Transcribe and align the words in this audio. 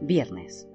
Viernes. 0.00 0.68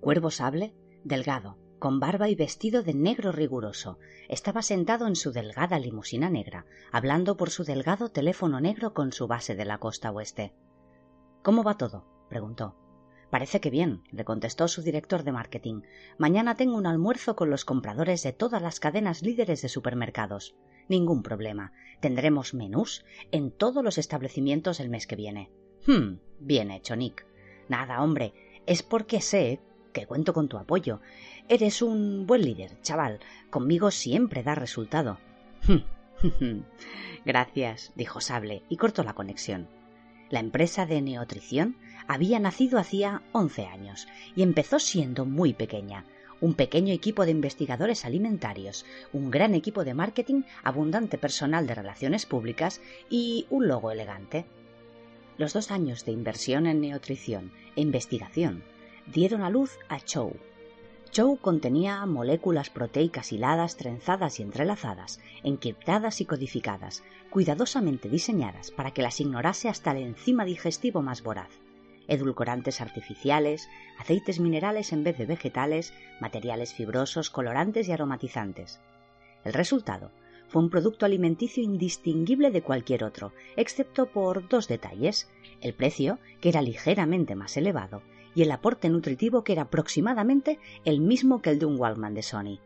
Cuervo 0.00 0.30
Sable, 0.30 0.74
delgado, 1.04 1.58
con 1.78 2.00
barba 2.00 2.28
y 2.28 2.34
vestido 2.34 2.82
de 2.82 2.92
negro 2.92 3.30
riguroso, 3.30 3.98
estaba 4.28 4.62
sentado 4.62 5.06
en 5.06 5.14
su 5.14 5.30
delgada 5.30 5.78
limusina 5.78 6.28
negra, 6.28 6.66
hablando 6.90 7.36
por 7.36 7.50
su 7.50 7.62
delgado 7.62 8.10
teléfono 8.10 8.60
negro 8.60 8.94
con 8.94 9.12
su 9.12 9.28
base 9.28 9.54
de 9.54 9.64
la 9.64 9.78
costa 9.78 10.10
oeste. 10.10 10.52
¿Cómo 11.42 11.62
va 11.62 11.76
todo? 11.76 12.04
preguntó. 12.28 12.76
Parece 13.30 13.60
que 13.60 13.70
bien, 13.70 14.02
le 14.10 14.24
contestó 14.24 14.66
su 14.66 14.82
director 14.82 15.22
de 15.22 15.32
marketing. 15.32 15.82
Mañana 16.18 16.56
tengo 16.56 16.76
un 16.76 16.86
almuerzo 16.86 17.36
con 17.36 17.48
los 17.48 17.64
compradores 17.64 18.24
de 18.24 18.32
todas 18.32 18.60
las 18.60 18.80
cadenas 18.80 19.22
líderes 19.22 19.62
de 19.62 19.68
supermercados. 19.68 20.56
Ningún 20.88 21.22
problema. 21.22 21.72
Tendremos 22.00 22.54
menús 22.54 23.04
en 23.30 23.52
todos 23.52 23.84
los 23.84 23.98
establecimientos 23.98 24.80
el 24.80 24.90
mes 24.90 25.06
que 25.06 25.16
viene. 25.16 25.52
Hmm, 25.86 26.18
bien 26.40 26.72
hecho, 26.72 26.96
Nick. 26.96 27.24
Nada, 27.68 28.02
hombre, 28.02 28.32
es 28.66 28.82
porque 28.82 29.20
sé 29.20 29.60
que 29.92 30.06
cuento 30.06 30.34
con 30.34 30.48
tu 30.48 30.58
apoyo. 30.58 31.00
Eres 31.48 31.82
un 31.82 32.26
buen 32.26 32.42
líder, 32.42 32.80
chaval. 32.82 33.20
Conmigo 33.50 33.90
siempre 33.90 34.42
da 34.42 34.54
resultado. 34.54 35.18
Gracias, 37.24 37.92
dijo 37.94 38.20
Sable, 38.20 38.62
y 38.68 38.76
cortó 38.76 39.02
la 39.02 39.14
conexión. 39.14 39.68
La 40.30 40.40
empresa 40.40 40.84
de 40.84 41.00
neotrición 41.00 41.76
había 42.06 42.38
nacido 42.38 42.78
hacía 42.78 43.22
once 43.32 43.66
años 43.66 44.08
y 44.34 44.42
empezó 44.42 44.78
siendo 44.78 45.24
muy 45.24 45.54
pequeña. 45.54 46.04
Un 46.40 46.54
pequeño 46.54 46.92
equipo 46.92 47.24
de 47.24 47.30
investigadores 47.30 48.04
alimentarios, 48.04 48.84
un 49.12 49.30
gran 49.30 49.54
equipo 49.54 49.84
de 49.84 49.94
marketing, 49.94 50.42
abundante 50.62 51.16
personal 51.16 51.66
de 51.66 51.74
relaciones 51.74 52.26
públicas 52.26 52.80
y 53.08 53.46
un 53.50 53.68
logo 53.68 53.90
elegante. 53.90 54.44
Los 55.36 55.52
dos 55.52 55.72
años 55.72 56.04
de 56.04 56.12
inversión 56.12 56.66
en 56.66 56.80
neotrición 56.80 57.50
e 57.74 57.80
investigación 57.80 58.62
dieron 59.06 59.42
a 59.42 59.50
luz 59.50 59.78
a 59.88 59.98
Chow. 59.98 60.36
Chow 61.10 61.36
contenía 61.38 62.06
moléculas 62.06 62.70
proteicas 62.70 63.32
hiladas, 63.32 63.76
trenzadas 63.76 64.38
y 64.38 64.42
entrelazadas, 64.42 65.20
encriptadas 65.42 66.20
y 66.20 66.24
codificadas, 66.24 67.02
cuidadosamente 67.30 68.08
diseñadas 68.08 68.70
para 68.70 68.92
que 68.92 69.02
las 69.02 69.20
ignorase 69.20 69.68
hasta 69.68 69.90
el 69.90 69.98
enzima 69.98 70.44
digestivo 70.44 71.02
más 71.02 71.22
voraz. 71.22 71.50
Edulcorantes 72.06 72.80
artificiales, 72.80 73.68
aceites 73.98 74.38
minerales 74.38 74.92
en 74.92 75.02
vez 75.02 75.18
de 75.18 75.26
vegetales, 75.26 75.94
materiales 76.20 76.74
fibrosos, 76.74 77.30
colorantes 77.30 77.88
y 77.88 77.92
aromatizantes. 77.92 78.80
El 79.44 79.52
resultado 79.52 80.10
fue 80.48 80.62
un 80.62 80.70
producto 80.70 81.06
alimenticio 81.06 81.62
indistinguible 81.62 82.50
de 82.50 82.62
cualquier 82.62 83.04
otro, 83.04 83.32
excepto 83.56 84.06
por 84.06 84.48
dos 84.48 84.68
detalles 84.68 85.28
el 85.60 85.74
precio, 85.74 86.18
que 86.40 86.50
era 86.50 86.62
ligeramente 86.62 87.34
más 87.34 87.56
elevado, 87.56 88.02
y 88.34 88.42
el 88.42 88.52
aporte 88.52 88.88
nutritivo 88.88 89.44
que 89.44 89.52
era 89.52 89.62
aproximadamente 89.62 90.58
el 90.84 91.00
mismo 91.00 91.40
que 91.40 91.50
el 91.50 91.58
de 91.58 91.66
un 91.66 91.80
Walkman 91.80 92.14
de 92.14 92.22
Sony. 92.22 92.58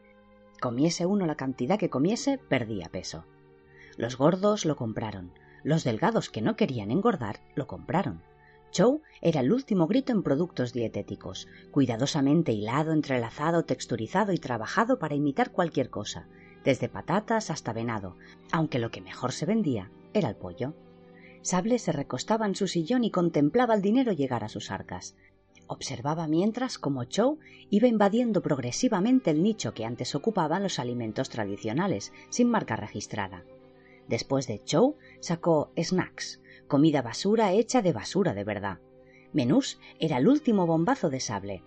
Comiese 0.61 1.07
uno 1.07 1.27
la 1.27 1.37
cantidad 1.37 1.79
que 1.79 1.91
comiese, 1.91 2.39
perdía 2.39 2.89
peso. 2.89 3.25
Los 3.97 4.19
gordos 4.19 4.65
lo 4.65 4.77
compraron, 4.77 5.33
los 5.63 5.85
delgados 5.85 6.31
que 6.31 6.43
no 6.43 6.57
querían 6.57 6.91
engordar 6.91 7.41
lo 7.55 7.67
compraron. 7.67 8.23
Chow 8.71 9.01
era 9.23 9.41
el 9.41 9.53
último 9.53 9.87
grito 9.87 10.13
en 10.13 10.23
productos 10.23 10.73
dietéticos, 10.73 11.49
cuidadosamente 11.71 12.53
hilado, 12.53 12.93
entrelazado, 12.93 13.65
texturizado 13.65 14.33
y 14.33 14.39
trabajado 14.39 14.99
para 14.99 15.15
imitar 15.15 15.53
cualquier 15.53 15.89
cosa, 15.89 16.27
desde 16.65 16.89
patatas 16.89 17.51
hasta 17.51 17.73
venado, 17.73 18.17
aunque 18.53 18.79
lo 18.79 18.91
que 18.91 19.01
mejor 19.01 19.33
se 19.33 19.47
vendía 19.47 19.91
era 20.13 20.29
el 20.29 20.37
pollo. 20.37 20.75
Sable 21.43 21.79
se 21.79 21.93
recostaba 21.93 22.47
en 22.47 22.55
su 22.55 22.67
sillón 22.67 23.05
y 23.05 23.11
contemplaba 23.11 23.75
el 23.75 23.83
dinero 23.83 24.13
llegar 24.13 24.45
a 24.45 24.49
sus 24.49 24.71
arcas. 24.71 25.17
Observaba 25.67 26.27
mientras 26.27 26.79
cómo 26.79 27.05
Chow 27.05 27.39
iba 27.71 27.89
invadiendo 27.89 28.43
progresivamente 28.43 29.31
el 29.31 29.43
nicho 29.43 29.75
que 29.75 29.85
antes 29.85 30.15
ocupaban 30.15 30.63
los 30.63 30.79
alimentos 30.79 31.29
tradicionales, 31.29 32.13
sin 32.31 32.49
marca 32.49 32.75
registrada. 32.75 33.45
Después 34.09 34.47
de 34.47 34.65
Chow 34.65 34.97
sacó 35.21 35.71
snacks, 35.77 36.41
comida 36.67 37.03
basura 37.03 37.53
hecha 37.53 37.83
de 37.83 37.93
basura 37.93 38.33
de 38.33 38.45
verdad. 38.45 38.79
Menús 39.35 39.79
era 40.01 40.17
el 40.17 40.27
último 40.27 40.67
bombazo 40.67 41.11
de 41.11 41.21
sable. 41.21 41.63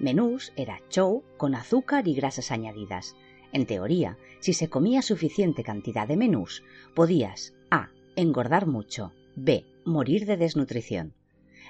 Menús 0.00 0.52
era 0.56 0.80
Chow 0.88 1.22
con 1.36 1.54
azúcar 1.54 2.08
y 2.08 2.14
grasas 2.14 2.50
añadidas. 2.50 3.14
En 3.54 3.66
teoría, 3.66 4.18
si 4.40 4.52
se 4.52 4.68
comía 4.68 5.00
suficiente 5.00 5.62
cantidad 5.62 6.08
de 6.08 6.16
menús, 6.16 6.64
podías 6.92 7.54
A. 7.70 7.90
engordar 8.16 8.66
mucho, 8.66 9.12
B. 9.36 9.64
morir 9.84 10.26
de 10.26 10.36
desnutrición. 10.36 11.14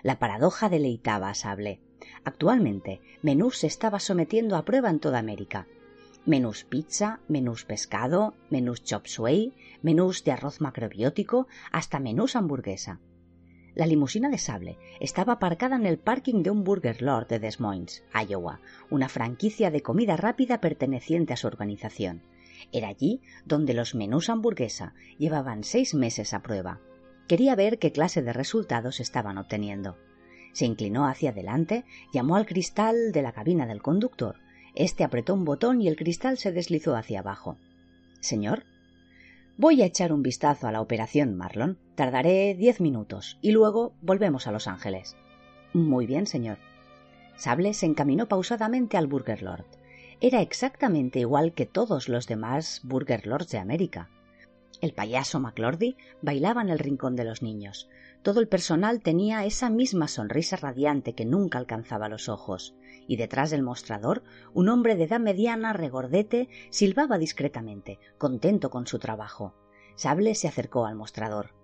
La 0.02 0.18
paradoja 0.18 0.70
deleitaba 0.70 1.28
a 1.28 1.34
Sable. 1.34 1.80
Actualmente, 2.24 3.02
Menús 3.20 3.58
se 3.58 3.66
estaba 3.66 4.00
sometiendo 4.00 4.56
a 4.56 4.64
prueba 4.64 4.88
en 4.88 4.98
toda 4.98 5.18
América. 5.18 5.66
Menús 6.24 6.64
pizza, 6.64 7.20
menús 7.28 7.66
pescado, 7.66 8.32
menús 8.48 8.82
chop 8.82 9.06
suey, 9.06 9.52
menús 9.82 10.24
de 10.24 10.32
arroz 10.32 10.62
macrobiótico, 10.62 11.48
hasta 11.70 12.00
menús 12.00 12.34
hamburguesa. 12.34 12.98
La 13.74 13.86
limusina 13.86 14.30
de 14.30 14.38
Sable 14.38 14.78
estaba 15.00 15.34
aparcada 15.34 15.74
en 15.74 15.84
el 15.84 15.98
parking 15.98 16.44
de 16.44 16.50
un 16.50 16.62
Burger 16.62 17.02
Lord 17.02 17.26
de 17.26 17.40
Des 17.40 17.58
Moines, 17.58 18.04
Iowa, 18.14 18.60
una 18.88 19.08
franquicia 19.08 19.72
de 19.72 19.82
comida 19.82 20.16
rápida 20.16 20.60
perteneciente 20.60 21.32
a 21.32 21.36
su 21.36 21.48
organización. 21.48 22.22
Era 22.70 22.88
allí 22.88 23.20
donde 23.44 23.74
los 23.74 23.96
menús 23.96 24.30
hamburguesa 24.30 24.94
llevaban 25.18 25.64
seis 25.64 25.92
meses 25.92 26.34
a 26.34 26.42
prueba. 26.42 26.80
Quería 27.26 27.56
ver 27.56 27.80
qué 27.80 27.90
clase 27.90 28.22
de 28.22 28.32
resultados 28.32 29.00
estaban 29.00 29.38
obteniendo. 29.38 29.96
Se 30.52 30.66
inclinó 30.66 31.08
hacia 31.08 31.30
adelante, 31.30 31.84
llamó 32.12 32.36
al 32.36 32.46
cristal 32.46 33.10
de 33.10 33.22
la 33.22 33.32
cabina 33.32 33.66
del 33.66 33.82
conductor. 33.82 34.36
Este 34.76 35.02
apretó 35.02 35.34
un 35.34 35.44
botón 35.44 35.82
y 35.82 35.88
el 35.88 35.96
cristal 35.96 36.38
se 36.38 36.52
deslizó 36.52 36.94
hacia 36.94 37.20
abajo. 37.20 37.58
Señor. 38.20 38.62
Voy 39.56 39.82
a 39.82 39.86
echar 39.86 40.12
un 40.12 40.24
vistazo 40.24 40.66
a 40.66 40.72
la 40.72 40.80
operación, 40.80 41.36
Marlon. 41.36 41.78
Tardaré 41.94 42.56
diez 42.56 42.80
minutos 42.80 43.38
y 43.40 43.52
luego 43.52 43.94
volvemos 44.00 44.48
a 44.48 44.52
Los 44.52 44.66
Ángeles. 44.66 45.16
Muy 45.72 46.06
bien, 46.06 46.26
señor. 46.26 46.58
Sable 47.36 47.72
se 47.72 47.86
encaminó 47.86 48.26
pausadamente 48.26 48.96
al 48.96 49.06
Burger 49.06 49.42
Lord. 49.42 49.66
Era 50.20 50.40
exactamente 50.40 51.20
igual 51.20 51.52
que 51.52 51.66
todos 51.66 52.08
los 52.08 52.26
demás 52.26 52.80
Burger 52.82 53.28
Lords 53.28 53.50
de 53.50 53.58
América. 53.58 54.10
El 54.80 54.92
payaso 54.92 55.38
McLordy 55.38 55.96
bailaba 56.20 56.60
en 56.60 56.68
el 56.68 56.80
rincón 56.80 57.14
de 57.14 57.24
los 57.24 57.40
niños. 57.40 57.88
Todo 58.22 58.40
el 58.40 58.48
personal 58.48 59.02
tenía 59.02 59.44
esa 59.44 59.70
misma 59.70 60.08
sonrisa 60.08 60.56
radiante 60.56 61.12
que 61.12 61.26
nunca 61.26 61.58
alcanzaba 61.58 62.08
los 62.08 62.28
ojos, 62.28 62.74
y 63.06 63.16
detrás 63.16 63.50
del 63.50 63.62
mostrador 63.62 64.22
un 64.52 64.68
hombre 64.68 64.96
de 64.96 65.04
edad 65.04 65.20
mediana, 65.20 65.72
regordete, 65.72 66.48
silbaba 66.70 67.18
discretamente, 67.18 67.98
contento 68.18 68.70
con 68.70 68.86
su 68.86 68.98
trabajo. 68.98 69.54
Sable 69.96 70.34
se 70.34 70.48
acercó 70.48 70.86
al 70.86 70.96
mostrador. 70.96 71.54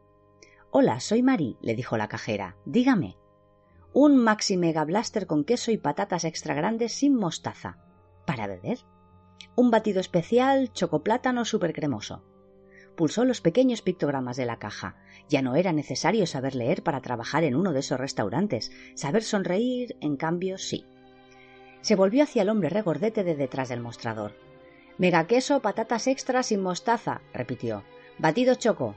Hola, 0.71 1.01
soy 1.01 1.23
Mari, 1.23 1.57
le 1.61 1.75
dijo 1.75 1.97
la 1.97 2.09
cajera. 2.09 2.57
Dígame. 2.65 3.17
Un 3.93 4.17
Maxi 4.17 4.57
Mega 4.57 4.85
Blaster 4.85 5.27
con 5.27 5.45
queso 5.45 5.73
y 5.73 5.79
patatas 5.79 6.25
extra 6.25 6.55
grandes 6.55 6.93
sin 6.93 7.17
mostaza. 7.17 7.79
¿Para 8.25 8.47
beber? 8.47 8.79
Un 9.57 9.71
batido 9.71 10.01
especial 10.01 10.73
chocoplátano 10.73 11.45
super 11.45 11.73
cremoso 11.73 12.23
pulsó 13.01 13.25
los 13.25 13.41
pequeños 13.41 13.81
pictogramas 13.81 14.37
de 14.37 14.45
la 14.45 14.59
caja. 14.59 14.97
Ya 15.27 15.41
no 15.41 15.57
era 15.57 15.73
necesario 15.73 16.27
saber 16.27 16.55
leer 16.55 16.83
para 16.83 17.01
trabajar 17.01 17.45
en 17.45 17.55
uno 17.55 17.73
de 17.73 17.81
esos 17.81 17.99
restaurantes. 17.99 18.73
Saber 18.95 19.23
sonreír, 19.23 19.97
en 20.03 20.19
cambio, 20.19 20.59
sí. 20.59 20.85
Se 21.81 21.97
volvió 21.97 22.25
hacia 22.25 22.43
el 22.43 22.49
hombre 22.49 22.69
regordete 22.69 23.25
de 23.25 23.37
detrás 23.37 23.69
del 23.69 23.81
mostrador. 23.81 24.33
Mega 24.99 25.27
queso, 25.27 25.61
patatas 25.61 26.07
extras 26.07 26.47
sin 26.47 26.61
mostaza, 26.61 27.23
repitió. 27.33 27.85
Batido 28.19 28.55
choco. 28.55 28.97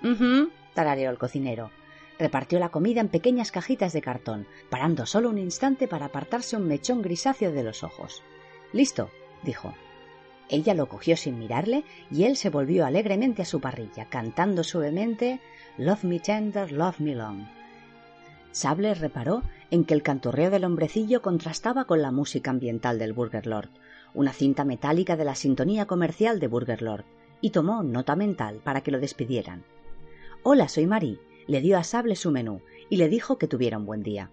Mhm, 0.00 0.50
tarareó 0.74 1.10
el 1.10 1.18
cocinero. 1.18 1.70
Repartió 2.18 2.58
la 2.58 2.70
comida 2.70 3.02
en 3.02 3.08
pequeñas 3.08 3.52
cajitas 3.52 3.92
de 3.92 4.00
cartón, 4.00 4.46
parando 4.70 5.04
solo 5.04 5.28
un 5.28 5.36
instante 5.36 5.86
para 5.86 6.06
apartarse 6.06 6.56
un 6.56 6.66
mechón 6.66 7.02
grisáceo 7.02 7.52
de 7.52 7.62
los 7.62 7.84
ojos. 7.84 8.22
Listo, 8.72 9.10
dijo. 9.42 9.74
Ella 10.48 10.74
lo 10.74 10.88
cogió 10.88 11.16
sin 11.16 11.38
mirarle 11.38 11.84
y 12.10 12.24
él 12.24 12.36
se 12.36 12.50
volvió 12.50 12.86
alegremente 12.86 13.42
a 13.42 13.46
su 13.46 13.60
parrilla, 13.60 14.06
cantando 14.06 14.64
suavemente 14.64 15.40
Love 15.76 16.04
me 16.04 16.20
tender, 16.20 16.72
love 16.72 17.00
me 17.00 17.14
long. 17.14 17.55
Sable 18.56 18.94
reparó 18.94 19.42
en 19.70 19.84
que 19.84 19.92
el 19.92 20.02
canturreo 20.02 20.48
del 20.48 20.64
hombrecillo 20.64 21.20
contrastaba 21.20 21.84
con 21.84 22.00
la 22.00 22.10
música 22.10 22.50
ambiental 22.50 22.98
del 22.98 23.12
Burger 23.12 23.46
Lord, 23.46 23.68
una 24.14 24.32
cinta 24.32 24.64
metálica 24.64 25.14
de 25.14 25.26
la 25.26 25.34
sintonía 25.34 25.84
comercial 25.84 26.40
de 26.40 26.48
Burger 26.48 26.80
Lord, 26.80 27.04
y 27.42 27.50
tomó 27.50 27.82
nota 27.82 28.16
mental 28.16 28.62
para 28.64 28.80
que 28.80 28.90
lo 28.90 28.98
despidieran. 28.98 29.62
Hola, 30.42 30.68
soy 30.68 30.86
Marie, 30.86 31.20
le 31.46 31.60
dio 31.60 31.76
a 31.76 31.84
Sable 31.84 32.16
su 32.16 32.30
menú 32.30 32.62
y 32.88 32.96
le 32.96 33.10
dijo 33.10 33.36
que 33.36 33.46
tuviera 33.46 33.76
un 33.76 33.84
buen 33.84 34.02
día. 34.02 34.30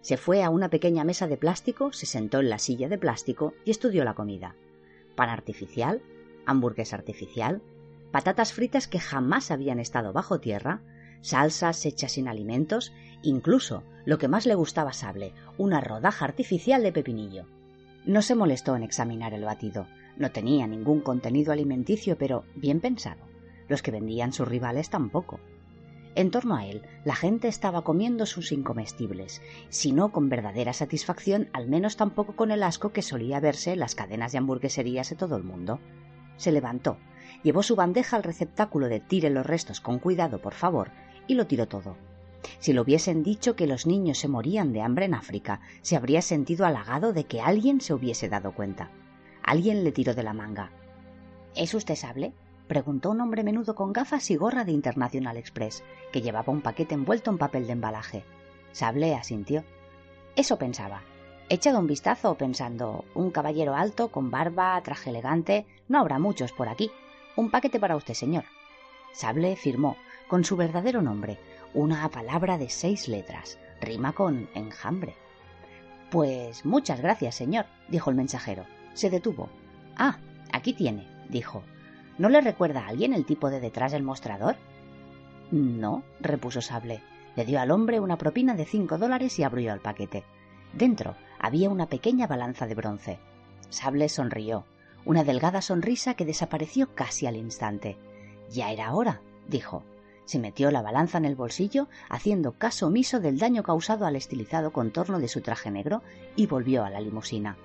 Se 0.00 0.16
fue 0.16 0.44
a 0.44 0.50
una 0.50 0.70
pequeña 0.70 1.02
mesa 1.02 1.26
de 1.26 1.36
plástico, 1.36 1.92
se 1.92 2.06
sentó 2.06 2.38
en 2.38 2.50
la 2.50 2.60
silla 2.60 2.88
de 2.88 2.98
plástico 2.98 3.52
y 3.64 3.72
estudió 3.72 4.04
la 4.04 4.14
comida 4.14 4.54
pan 5.16 5.28
artificial, 5.28 6.02
hamburguesa 6.44 6.94
artificial, 6.94 7.62
patatas 8.12 8.52
fritas 8.52 8.86
que 8.86 9.00
jamás 9.00 9.50
habían 9.50 9.80
estado 9.80 10.12
bajo 10.12 10.38
tierra, 10.38 10.82
salsas 11.20 11.84
hechas 11.84 12.12
sin 12.12 12.28
alimentos 12.28 12.92
incluso 13.22 13.82
lo 14.04 14.18
que 14.18 14.28
más 14.28 14.46
le 14.46 14.54
gustaba 14.54 14.92
Sable, 14.92 15.32
una 15.58 15.80
rodaja 15.80 16.24
artificial 16.24 16.82
de 16.82 16.92
pepinillo. 16.92 17.46
No 18.04 18.22
se 18.22 18.36
molestó 18.36 18.76
en 18.76 18.84
examinar 18.84 19.34
el 19.34 19.44
batido. 19.44 19.86
No 20.16 20.30
tenía 20.30 20.66
ningún 20.66 21.00
contenido 21.00 21.52
alimenticio, 21.52 22.16
pero 22.16 22.44
bien 22.54 22.80
pensado. 22.80 23.26
Los 23.68 23.82
que 23.82 23.90
vendían 23.90 24.32
sus 24.32 24.46
rivales 24.46 24.90
tampoco. 24.90 25.40
En 26.14 26.30
torno 26.30 26.56
a 26.56 26.64
él, 26.64 26.82
la 27.04 27.14
gente 27.14 27.48
estaba 27.48 27.82
comiendo 27.82 28.24
sus 28.24 28.50
incomestibles, 28.50 29.42
si 29.68 29.92
no 29.92 30.12
con 30.12 30.30
verdadera 30.30 30.72
satisfacción, 30.72 31.50
al 31.52 31.68
menos 31.68 31.96
tampoco 31.96 32.34
con 32.36 32.50
el 32.50 32.62
asco 32.62 32.90
que 32.90 33.02
solía 33.02 33.38
verse 33.38 33.72
en 33.72 33.80
las 33.80 33.94
cadenas 33.94 34.32
de 34.32 34.38
hamburgueserías 34.38 35.10
de 35.10 35.16
todo 35.16 35.36
el 35.36 35.42
mundo. 35.42 35.78
Se 36.38 36.52
levantó, 36.52 36.96
llevó 37.42 37.62
su 37.62 37.76
bandeja 37.76 38.16
al 38.16 38.22
receptáculo 38.22 38.88
de 38.88 39.00
tire 39.00 39.28
los 39.28 39.44
restos 39.44 39.80
con 39.80 39.98
cuidado, 39.98 40.40
por 40.40 40.54
favor, 40.54 40.90
y 41.26 41.34
lo 41.34 41.46
tiró 41.46 41.68
todo. 41.68 41.98
Si 42.58 42.72
le 42.72 42.80
hubiesen 42.80 43.22
dicho 43.22 43.56
que 43.56 43.66
los 43.66 43.86
niños 43.86 44.18
se 44.18 44.28
morían 44.28 44.72
de 44.72 44.82
hambre 44.82 45.06
en 45.06 45.14
África, 45.14 45.60
se 45.82 45.96
habría 45.96 46.22
sentido 46.22 46.66
halagado 46.66 47.12
de 47.12 47.24
que 47.24 47.40
alguien 47.40 47.80
se 47.80 47.94
hubiese 47.94 48.28
dado 48.28 48.52
cuenta. 48.52 48.90
Alguien 49.42 49.84
le 49.84 49.92
tiró 49.92 50.14
de 50.14 50.22
la 50.22 50.32
manga. 50.32 50.70
¿Es 51.54 51.74
usted 51.74 51.94
sable? 51.94 52.32
preguntó 52.66 53.10
un 53.10 53.20
hombre 53.20 53.44
menudo 53.44 53.74
con 53.74 53.92
gafas 53.92 54.30
y 54.30 54.36
gorra 54.36 54.64
de 54.64 54.72
International 54.72 55.36
Express, 55.36 55.84
que 56.12 56.20
llevaba 56.20 56.52
un 56.52 56.62
paquete 56.62 56.94
envuelto 56.94 57.30
en 57.30 57.38
papel 57.38 57.66
de 57.66 57.72
embalaje. 57.72 58.24
Sable 58.72 59.14
asintió. 59.14 59.64
Eso 60.34 60.58
pensaba. 60.58 61.02
Echado 61.48 61.78
un 61.78 61.86
vistazo 61.86 62.34
pensando, 62.34 63.04
un 63.14 63.30
caballero 63.30 63.76
alto, 63.76 64.08
con 64.08 64.30
barba, 64.30 64.80
traje 64.82 65.10
elegante, 65.10 65.64
no 65.88 66.00
habrá 66.00 66.18
muchos 66.18 66.52
por 66.52 66.68
aquí. 66.68 66.90
Un 67.36 67.50
paquete 67.50 67.78
para 67.78 67.96
usted, 67.96 68.14
señor. 68.14 68.44
Sable 69.12 69.54
firmó, 69.54 69.96
con 70.26 70.44
su 70.44 70.56
verdadero 70.56 71.02
nombre, 71.02 71.38
una 71.76 72.08
palabra 72.08 72.56
de 72.56 72.70
seis 72.70 73.06
letras. 73.06 73.58
Rima 73.82 74.12
con 74.12 74.48
enjambre. 74.54 75.14
Pues 76.10 76.64
muchas 76.64 77.02
gracias, 77.02 77.34
señor, 77.34 77.66
dijo 77.88 78.08
el 78.08 78.16
mensajero. 78.16 78.64
Se 78.94 79.10
detuvo. 79.10 79.50
Ah, 79.94 80.16
aquí 80.52 80.72
tiene, 80.72 81.06
dijo. 81.28 81.62
¿No 82.16 82.30
le 82.30 82.40
recuerda 82.40 82.80
a 82.80 82.88
alguien 82.88 83.12
el 83.12 83.26
tipo 83.26 83.50
de 83.50 83.60
detrás 83.60 83.92
del 83.92 84.02
mostrador? 84.02 84.56
No, 85.50 86.02
repuso 86.18 86.62
Sable. 86.62 87.02
Le 87.36 87.44
dio 87.44 87.60
al 87.60 87.70
hombre 87.70 88.00
una 88.00 88.16
propina 88.16 88.54
de 88.54 88.64
cinco 88.64 88.96
dólares 88.96 89.38
y 89.38 89.42
abrió 89.42 89.74
el 89.74 89.80
paquete. 89.80 90.24
Dentro 90.72 91.14
había 91.38 91.68
una 91.68 91.90
pequeña 91.90 92.26
balanza 92.26 92.66
de 92.66 92.74
bronce. 92.74 93.18
Sable 93.68 94.08
sonrió, 94.08 94.64
una 95.04 95.24
delgada 95.24 95.60
sonrisa 95.60 96.14
que 96.14 96.24
desapareció 96.24 96.94
casi 96.94 97.26
al 97.26 97.36
instante. 97.36 97.98
Ya 98.50 98.72
era 98.72 98.94
hora, 98.94 99.20
dijo. 99.46 99.84
Se 100.26 100.40
metió 100.40 100.72
la 100.72 100.82
balanza 100.82 101.18
en 101.18 101.24
el 101.24 101.36
bolsillo, 101.36 101.88
haciendo 102.10 102.52
caso 102.52 102.88
omiso 102.88 103.20
del 103.20 103.38
daño 103.38 103.62
causado 103.62 104.06
al 104.06 104.16
estilizado 104.16 104.72
contorno 104.72 105.20
de 105.20 105.28
su 105.28 105.40
traje 105.40 105.70
negro, 105.70 106.02
y 106.34 106.46
volvió 106.46 106.84
a 106.84 106.90
la 106.90 107.00
limusina. 107.00 107.56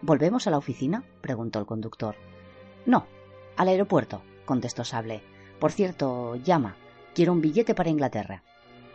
¿Volvemos 0.00 0.46
a 0.46 0.50
la 0.50 0.56
oficina? 0.56 1.04
preguntó 1.20 1.58
el 1.58 1.66
conductor. 1.66 2.16
No, 2.86 3.06
al 3.58 3.68
aeropuerto, 3.68 4.22
contestó 4.46 4.84
Sable. 4.84 5.22
Por 5.60 5.70
cierto, 5.70 6.36
llama. 6.36 6.76
Quiero 7.14 7.32
un 7.32 7.42
billete 7.42 7.74
para 7.74 7.90
Inglaterra. 7.90 8.42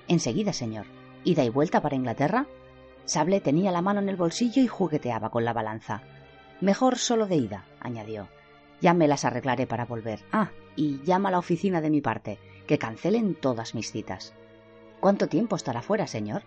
Enseguida, 0.07 0.51
señor. 0.51 0.87
¿Ida 1.23 1.43
y 1.43 1.49
vuelta 1.49 1.81
para 1.81 1.95
Inglaterra? 1.95 2.47
Sable 3.05 3.41
tenía 3.41 3.71
la 3.71 3.83
mano 3.83 3.99
en 3.99 4.09
el 4.09 4.15
bolsillo 4.15 4.61
y 4.63 4.67
jugueteaba 4.67 5.29
con 5.29 5.45
la 5.45 5.53
balanza. 5.53 6.01
Mejor 6.61 6.97
solo 6.97 7.27
de 7.27 7.35
ida, 7.35 7.65
añadió. 7.79 8.27
Ya 8.81 8.95
me 8.95 9.07
las 9.07 9.23
arreglaré 9.23 9.67
para 9.67 9.85
volver. 9.85 10.19
Ah, 10.31 10.49
y 10.75 10.99
llama 11.03 11.29
a 11.29 11.33
la 11.33 11.39
oficina 11.39 11.79
de 11.79 11.91
mi 11.91 12.01
parte 12.01 12.39
que 12.67 12.77
cancelen 12.77 13.33
todas 13.33 13.73
mis 13.73 13.91
citas. 13.91 14.33
¿Cuánto 14.99 15.27
tiempo 15.27 15.55
estará 15.55 15.81
fuera, 15.81 16.05
señor? 16.05 16.43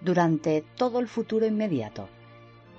Durante 0.00 0.64
todo 0.76 0.98
el 0.98 1.08
futuro 1.08 1.46
inmediato. 1.46 2.08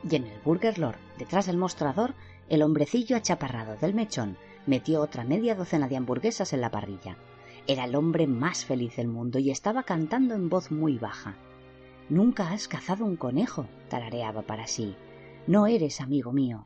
Y 0.10 0.16
en 0.16 0.26
el 0.26 0.40
Burger 0.42 0.80
Lord, 0.80 0.98
detrás 1.18 1.46
del 1.46 1.58
mostrador, 1.58 2.16
el 2.50 2.64
hombrecillo 2.64 3.16
achaparrado 3.16 3.78
del 3.78 3.94
mechón 3.94 4.38
metió 4.66 5.02
otra 5.02 5.24
media 5.24 5.56
docena 5.56 5.88
de 5.88 5.98
hamburguesas 5.98 6.54
en 6.54 6.62
la 6.62 6.72
parrilla. 6.72 7.18
Era 7.68 7.86
el 7.86 7.96
hombre 7.96 8.26
más 8.28 8.66
feliz 8.66 8.96
del 8.96 9.08
mundo 9.08 9.40
y 9.40 9.52
estaba 9.52 9.84
cantando 9.84 10.34
en 10.34 10.50
voz 10.50 10.72
muy 10.72 10.98
baja. 10.98 11.36
Nunca 12.10 12.52
has 12.52 12.68
cazado 12.68 13.06
un 13.06 13.16
conejo, 13.16 13.68
tarareaba 13.90 14.42
para 14.42 14.68
sí. 14.68 14.96
No 15.48 15.68
eres 15.68 16.02
amigo 16.02 16.34
mío. 16.34 16.66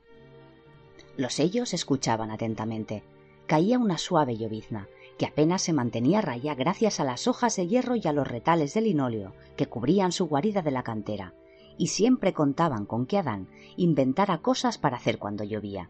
Los 1.18 1.34
sellos 1.36 1.74
escuchaban 1.74 2.32
atentamente. 2.32 3.04
Caía 3.46 3.78
una 3.78 3.98
suave 3.98 4.38
llovizna, 4.38 4.88
que 5.18 5.26
apenas 5.26 5.62
se 5.62 5.74
mantenía 5.74 6.22
raya 6.22 6.56
gracias 6.56 7.00
a 7.00 7.04
las 7.04 7.28
hojas 7.28 7.56
de 7.56 7.68
hierro 7.68 7.96
y 7.96 8.08
a 8.08 8.14
los 8.14 8.28
retales 8.28 8.74
de 8.74 8.82
linóleo 8.82 9.34
que 9.56 9.68
cubrían 9.68 10.12
su 10.12 10.28
guarida 10.28 10.62
de 10.62 10.72
la 10.72 10.84
cantera, 10.84 11.34
y 11.78 11.88
siempre 11.88 12.34
contaban 12.34 12.86
con 12.86 13.06
que 13.06 13.18
Adán 13.18 13.50
inventara 13.78 14.42
cosas 14.42 14.78
para 14.78 14.98
hacer 14.98 15.18
cuando 15.18 15.44
llovía. 15.44 15.90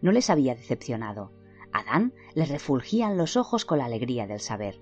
No 0.00 0.12
les 0.12 0.30
había 0.30 0.54
decepcionado. 0.54 1.32
Adán 1.72 2.14
les 2.34 2.48
refulgían 2.48 3.16
los 3.16 3.36
ojos 3.36 3.64
con 3.64 3.78
la 3.78 3.84
alegría 3.84 4.26
del 4.26 4.40
saber. 4.40 4.80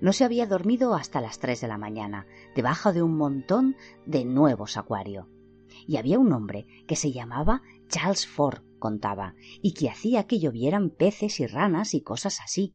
No 0.00 0.12
se 0.12 0.24
había 0.24 0.46
dormido 0.46 0.94
hasta 0.94 1.20
las 1.20 1.38
tres 1.38 1.60
de 1.60 1.68
la 1.68 1.78
mañana, 1.78 2.26
debajo 2.54 2.92
de 2.92 3.02
un 3.02 3.16
montón 3.16 3.76
de 4.04 4.24
nuevos 4.24 4.76
acuario. 4.76 5.28
Y 5.86 5.96
había 5.96 6.18
un 6.18 6.32
hombre 6.32 6.66
que 6.86 6.96
se 6.96 7.12
llamaba 7.12 7.62
Charles 7.88 8.26
Ford, 8.26 8.62
contaba, 8.78 9.34
y 9.62 9.74
que 9.74 9.88
hacía 9.88 10.26
que 10.26 10.38
llovieran 10.38 10.90
peces 10.90 11.40
y 11.40 11.46
ranas 11.46 11.94
y 11.94 12.02
cosas 12.02 12.40
así. 12.40 12.74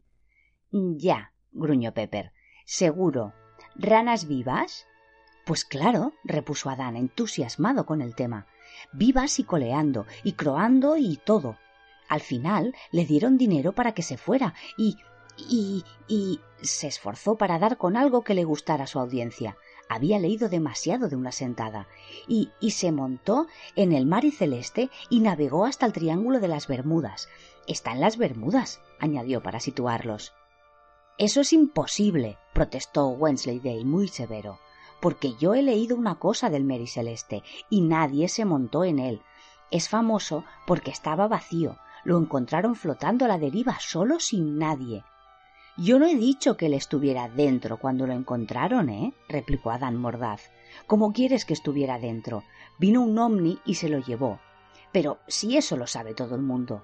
Ya, 0.71 1.31
gruñó 1.51 1.93
Pepper. 1.93 2.31
Seguro. 2.65 3.33
¿Ranas 3.75 4.27
vivas? 4.27 4.87
Pues 5.45 5.63
claro, 5.63 6.13
repuso 6.25 6.69
Adán, 6.69 6.97
entusiasmado 6.97 7.85
con 7.85 8.01
el 8.01 8.15
tema. 8.15 8.47
Vivas 8.91 9.39
y 9.39 9.43
coleando, 9.43 10.05
y 10.23 10.33
croando 10.33 10.97
y 10.97 11.17
todo. 11.17 11.57
Al 12.09 12.19
final 12.19 12.75
le 12.91 13.05
dieron 13.05 13.37
dinero 13.37 13.71
para 13.71 13.93
que 13.93 14.03
se 14.03 14.17
fuera, 14.17 14.53
y. 14.77 14.97
y. 15.37 15.85
y. 16.07 16.41
se 16.61 16.87
esforzó 16.87 17.37
para 17.37 17.59
dar 17.59 17.77
con 17.77 17.95
algo 17.95 18.23
que 18.23 18.33
le 18.33 18.43
gustara 18.43 18.83
a 18.83 18.87
su 18.87 18.99
audiencia. 18.99 19.55
Había 19.89 20.19
leído 20.19 20.49
demasiado 20.49 21.07
de 21.07 21.15
una 21.15 21.31
sentada, 21.31 21.87
y. 22.27 22.49
y 22.59 22.71
se 22.71 22.91
montó 22.91 23.47
en 23.75 23.93
el 23.93 24.05
mar 24.05 24.25
y 24.25 24.31
celeste 24.31 24.89
y 25.09 25.21
navegó 25.21 25.65
hasta 25.65 25.85
el 25.85 25.93
Triángulo 25.93 26.41
de 26.41 26.49
las 26.49 26.67
Bermudas. 26.67 27.29
Está 27.67 27.93
en 27.93 28.01
las 28.01 28.17
Bermudas, 28.17 28.81
añadió 28.99 29.41
para 29.41 29.61
situarlos. 29.61 30.33
Eso 31.17 31.41
es 31.41 31.51
imposible, 31.51 32.37
protestó 32.53 33.07
Wensleydale 33.07 33.83
muy 33.85 34.07
severo, 34.07 34.59
porque 35.01 35.33
yo 35.39 35.55
he 35.55 35.63
leído 35.63 35.95
una 35.95 36.19
cosa 36.19 36.51
del 36.51 36.63
Mary 36.63 36.85
Celeste 36.85 37.41
y 37.71 37.81
nadie 37.81 38.29
se 38.29 38.45
montó 38.45 38.83
en 38.83 38.99
él. 38.99 39.21
Es 39.71 39.89
famoso 39.89 40.45
porque 40.67 40.91
estaba 40.91 41.27
vacío, 41.27 41.77
lo 42.03 42.19
encontraron 42.19 42.75
flotando 42.75 43.25
a 43.25 43.27
la 43.27 43.39
deriva 43.39 43.77
solo 43.79 44.19
sin 44.19 44.59
nadie. 44.59 45.03
Yo 45.75 45.97
no 45.97 46.05
he 46.05 46.15
dicho 46.15 46.55
que 46.55 46.67
él 46.67 46.75
estuviera 46.75 47.27
dentro 47.29 47.77
cuando 47.77 48.05
lo 48.05 48.13
encontraron, 48.13 48.89
¿eh? 48.89 49.13
replicó 49.27 49.71
Adán 49.71 49.95
mordaz. 49.95 50.51
¿Cómo 50.85 51.13
quieres 51.13 51.45
que 51.45 51.53
estuviera 51.53 51.97
dentro? 51.97 52.43
Vino 52.77 53.01
un 53.01 53.17
ovni 53.17 53.59
y 53.65 53.75
se 53.75 53.89
lo 53.89 53.97
llevó. 53.99 54.39
Pero 54.91 55.17
si 55.27 55.57
eso 55.57 55.77
lo 55.77 55.87
sabe 55.87 56.13
todo 56.13 56.35
el 56.35 56.43
mundo. 56.43 56.83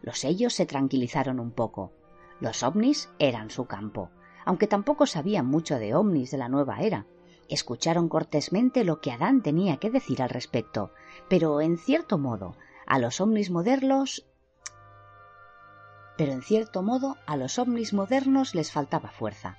Los 0.00 0.18
sellos 0.18 0.54
se 0.54 0.64
tranquilizaron 0.64 1.40
un 1.40 1.50
poco. 1.50 1.92
Los 2.40 2.62
ovnis 2.62 3.10
eran 3.18 3.50
su 3.50 3.66
campo, 3.66 4.10
aunque 4.44 4.66
tampoco 4.66 5.06
sabían 5.06 5.46
mucho 5.46 5.78
de 5.78 5.94
ovnis 5.94 6.30
de 6.30 6.38
la 6.38 6.48
nueva 6.48 6.80
era. 6.80 7.06
Escucharon 7.48 8.08
cortésmente 8.08 8.84
lo 8.84 9.00
que 9.00 9.12
Adán 9.12 9.42
tenía 9.42 9.76
que 9.76 9.90
decir 9.90 10.22
al 10.22 10.30
respecto, 10.30 10.92
pero 11.28 11.60
en 11.60 11.78
cierto 11.78 12.16
modo, 12.16 12.56
a 12.86 12.98
los 12.98 13.20
ovnis 13.20 13.50
modernos 13.50 14.26
pero 16.16 16.32
en 16.32 16.42
cierto 16.42 16.82
modo 16.82 17.16
a 17.24 17.38
los 17.38 17.58
ovnis 17.58 17.94
modernos 17.94 18.54
les 18.54 18.70
faltaba 18.70 19.08
fuerza. 19.08 19.56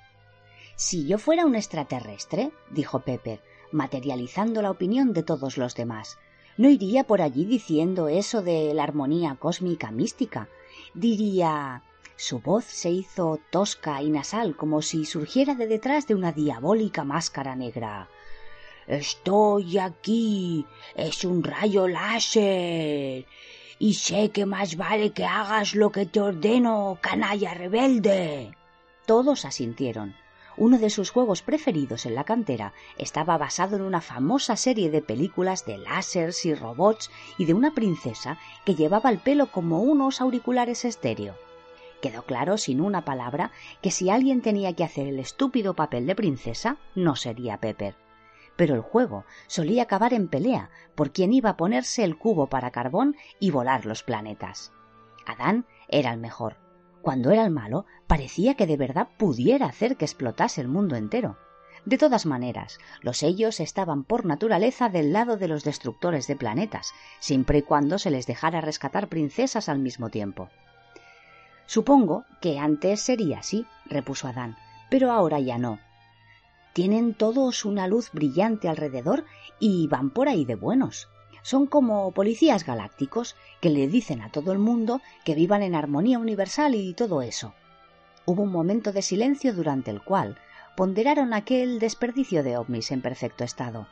Si 0.76 1.08
yo 1.08 1.18
fuera 1.18 1.44
un 1.44 1.56
extraterrestre, 1.56 2.52
dijo 2.70 3.00
Pepper, 3.00 3.42
materializando 3.72 4.62
la 4.62 4.70
opinión 4.70 5.12
de 5.12 5.24
todos 5.24 5.58
los 5.58 5.74
demás, 5.74 6.18
no 6.56 6.68
iría 6.68 7.02
por 7.02 7.20
allí 7.20 7.46
diciendo 7.46 8.08
eso 8.08 8.42
de 8.42 8.74
la 8.74 8.84
armonía 8.84 9.36
cósmica 9.40 9.90
mística. 9.90 10.48
Diría 10.94 11.82
su 12.16 12.40
voz 12.40 12.64
se 12.64 12.90
hizo 12.90 13.40
tosca 13.50 14.02
y 14.02 14.10
nasal, 14.10 14.56
como 14.56 14.82
si 14.82 15.04
surgiera 15.04 15.54
de 15.54 15.66
detrás 15.66 16.06
de 16.06 16.14
una 16.14 16.32
diabólica 16.32 17.04
máscara 17.04 17.56
negra. 17.56 18.08
Estoy 18.86 19.78
aquí. 19.78 20.66
Es 20.94 21.24
un 21.24 21.42
rayo 21.42 21.88
láser. 21.88 23.26
Y 23.78 23.94
sé 23.94 24.30
que 24.30 24.46
más 24.46 24.76
vale 24.76 25.12
que 25.12 25.24
hagas 25.24 25.74
lo 25.74 25.90
que 25.90 26.06
te 26.06 26.20
ordeno, 26.20 26.98
canalla 27.00 27.54
rebelde. 27.54 28.56
Todos 29.06 29.44
asintieron. 29.44 30.14
Uno 30.56 30.78
de 30.78 30.90
sus 30.90 31.10
juegos 31.10 31.42
preferidos 31.42 32.04
en 32.04 32.14
la 32.14 32.24
cantera 32.24 32.74
estaba 32.98 33.38
basado 33.38 33.76
en 33.76 33.82
una 33.82 34.00
famosa 34.00 34.56
serie 34.56 34.90
de 34.90 35.00
películas 35.00 35.64
de 35.64 35.78
lásers 35.78 36.44
y 36.44 36.54
robots 36.54 37.10
y 37.38 37.46
de 37.46 37.54
una 37.54 37.72
princesa 37.72 38.38
que 38.66 38.74
llevaba 38.74 39.10
el 39.10 39.18
pelo 39.18 39.50
como 39.50 39.80
unos 39.80 40.20
auriculares 40.20 40.84
estéreo. 40.84 41.34
Quedó 42.02 42.24
claro 42.24 42.58
sin 42.58 42.80
una 42.80 43.04
palabra 43.04 43.52
que 43.80 43.92
si 43.92 44.10
alguien 44.10 44.42
tenía 44.42 44.74
que 44.74 44.82
hacer 44.82 45.06
el 45.06 45.20
estúpido 45.20 45.74
papel 45.74 46.04
de 46.04 46.16
princesa, 46.16 46.78
no 46.96 47.14
sería 47.14 47.58
Pepper. 47.58 47.94
Pero 48.56 48.74
el 48.74 48.80
juego 48.80 49.24
solía 49.46 49.84
acabar 49.84 50.12
en 50.12 50.26
pelea 50.26 50.68
por 50.96 51.12
quien 51.12 51.32
iba 51.32 51.50
a 51.50 51.56
ponerse 51.56 52.02
el 52.02 52.18
cubo 52.18 52.48
para 52.48 52.72
carbón 52.72 53.14
y 53.38 53.52
volar 53.52 53.86
los 53.86 54.02
planetas. 54.02 54.72
Adán 55.26 55.64
era 55.86 56.12
el 56.12 56.18
mejor. 56.18 56.56
Cuando 57.02 57.30
era 57.30 57.44
el 57.44 57.52
malo, 57.52 57.86
parecía 58.08 58.54
que 58.54 58.66
de 58.66 58.76
verdad 58.76 59.08
pudiera 59.16 59.66
hacer 59.66 59.96
que 59.96 60.04
explotase 60.04 60.60
el 60.60 60.66
mundo 60.66 60.96
entero. 60.96 61.38
De 61.84 61.98
todas 61.98 62.26
maneras, 62.26 62.80
los 63.00 63.18
sellos 63.18 63.60
estaban 63.60 64.02
por 64.02 64.26
naturaleza 64.26 64.88
del 64.88 65.12
lado 65.12 65.36
de 65.36 65.46
los 65.46 65.62
destructores 65.62 66.26
de 66.26 66.34
planetas, 66.34 66.94
siempre 67.20 67.58
y 67.58 67.62
cuando 67.62 68.00
se 68.00 68.10
les 68.10 68.26
dejara 68.26 68.60
rescatar 68.60 69.08
princesas 69.08 69.68
al 69.68 69.78
mismo 69.78 70.08
tiempo. 70.08 70.48
Supongo 71.66 72.24
que 72.40 72.58
antes 72.58 73.00
sería 73.00 73.38
así, 73.38 73.66
repuso 73.86 74.28
Adán, 74.28 74.56
pero 74.90 75.10
ahora 75.10 75.40
ya 75.40 75.58
no. 75.58 75.78
Tienen 76.72 77.14
todos 77.14 77.64
una 77.64 77.86
luz 77.86 78.10
brillante 78.12 78.68
alrededor 78.68 79.24
y 79.58 79.86
van 79.88 80.10
por 80.10 80.28
ahí 80.28 80.44
de 80.44 80.54
buenos. 80.54 81.08
Son 81.42 81.66
como 81.66 82.12
policías 82.12 82.64
galácticos 82.64 83.36
que 83.60 83.70
le 83.70 83.88
dicen 83.88 84.22
a 84.22 84.30
todo 84.30 84.52
el 84.52 84.58
mundo 84.58 85.00
que 85.24 85.34
vivan 85.34 85.62
en 85.62 85.74
armonía 85.74 86.18
universal 86.18 86.74
y 86.74 86.94
todo 86.94 87.20
eso. 87.20 87.54
Hubo 88.24 88.42
un 88.42 88.52
momento 88.52 88.92
de 88.92 89.02
silencio 89.02 89.52
durante 89.52 89.90
el 89.90 90.02
cual 90.02 90.38
ponderaron 90.76 91.34
aquel 91.34 91.78
desperdicio 91.78 92.42
de 92.42 92.56
ovnis 92.56 92.90
en 92.92 93.02
perfecto 93.02 93.44
estado. 93.44 93.88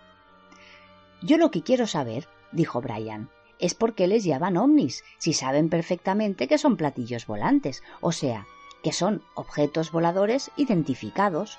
Yo 1.22 1.36
lo 1.36 1.50
que 1.50 1.62
quiero 1.62 1.86
saber, 1.86 2.28
dijo 2.52 2.80
Brian, 2.80 3.28
es 3.60 3.74
por 3.74 3.94
qué 3.94 4.06
les 4.06 4.24
llaman 4.24 4.56
ovnis, 4.56 5.04
si 5.18 5.32
saben 5.32 5.68
perfectamente 5.68 6.48
que 6.48 6.58
son 6.58 6.76
platillos 6.76 7.26
volantes, 7.26 7.82
o 8.00 8.12
sea, 8.12 8.46
que 8.82 8.92
son 8.92 9.22
objetos 9.34 9.92
voladores 9.92 10.50
identificados. 10.56 11.58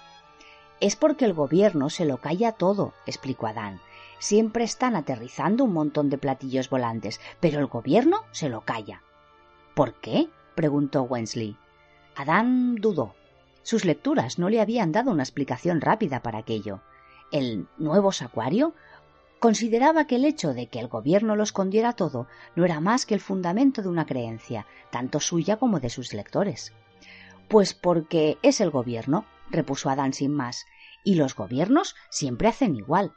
Es 0.80 0.96
porque 0.96 1.26
el 1.26 1.34
gobierno 1.34 1.90
se 1.90 2.06
lo 2.06 2.18
calla 2.18 2.54
todo, 2.54 2.94
explicó 3.06 3.48
Adán. 3.48 3.80
Siempre 4.18 4.64
están 4.64 4.96
aterrizando 4.96 5.64
un 5.64 5.74
montón 5.74 6.10
de 6.10 6.18
platillos 6.18 6.70
volantes, 6.70 7.22
pero 7.40 7.60
el 7.60 7.68
gobierno 7.68 8.24
se 8.32 8.50
lo 8.50 8.62
calla. 8.62 9.02
¿Por 9.76 9.94
qué? 9.96 10.30
preguntó 10.56 11.04
Wensley. 11.04 11.58
Adán 12.16 12.76
dudó. 12.76 13.16
Sus 13.64 13.86
lecturas 13.86 14.40
no 14.40 14.50
le 14.50 14.60
habían 14.60 14.92
dado 14.92 15.12
una 15.12 15.24
explicación 15.24 15.82
rápida 15.82 16.22
para 16.22 16.40
aquello. 16.40 16.82
El 17.32 17.68
nuevo 17.78 18.12
sacuario 18.12 18.74
consideraba 19.42 20.06
que 20.06 20.18
el 20.18 20.26
hecho 20.26 20.54
de 20.54 20.68
que 20.68 20.80
el 20.80 20.88
gobierno 20.88 21.36
lo 21.36 21.42
escondiera 21.42 21.94
todo 21.94 22.28
no 22.56 22.64
era 22.64 22.80
más 22.80 23.08
que 23.08 23.16
el 23.16 23.20
fundamento 23.20 23.82
de 23.82 23.90
una 23.90 24.06
creencia, 24.06 24.68
tanto 24.92 25.20
suya 25.20 25.58
como 25.58 25.80
de 25.80 25.90
sus 25.90 26.14
lectores. 26.14 26.74
Pues 27.50 27.74
porque 27.74 28.38
es 28.44 28.62
el 28.62 28.70
gobierno, 28.70 29.26
repuso 29.50 29.90
Adán 29.90 30.14
sin 30.14 30.32
más, 30.32 30.68
y 31.04 31.16
los 31.16 31.36
gobiernos 31.36 31.96
siempre 32.12 32.50
hacen 32.50 32.76
igual. 32.76 33.16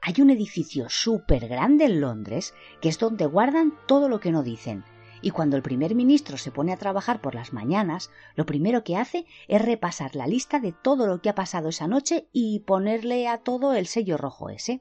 Hay 0.00 0.14
un 0.22 0.30
edificio 0.30 0.88
súper 0.88 1.46
grande 1.46 1.84
en 1.84 2.00
Londres 2.00 2.54
que 2.80 2.88
es 2.88 2.98
donde 2.98 3.26
guardan 3.26 3.74
todo 3.86 4.08
lo 4.08 4.18
que 4.18 4.32
no 4.32 4.42
dicen, 4.42 4.82
y 5.20 5.30
cuando 5.30 5.58
el 5.58 5.62
primer 5.62 5.94
ministro 5.94 6.38
se 6.38 6.50
pone 6.50 6.72
a 6.72 6.78
trabajar 6.78 7.20
por 7.20 7.34
las 7.34 7.52
mañanas, 7.52 8.10
lo 8.34 8.46
primero 8.46 8.82
que 8.82 8.96
hace 8.96 9.26
es 9.46 9.60
repasar 9.60 10.16
la 10.16 10.26
lista 10.26 10.58
de 10.58 10.72
todo 10.72 11.06
lo 11.06 11.20
que 11.20 11.28
ha 11.28 11.34
pasado 11.34 11.68
esa 11.68 11.86
noche 11.86 12.28
y 12.32 12.60
ponerle 12.60 13.28
a 13.28 13.42
todo 13.42 13.74
el 13.74 13.86
sello 13.86 14.16
rojo 14.16 14.48
ese. 14.48 14.80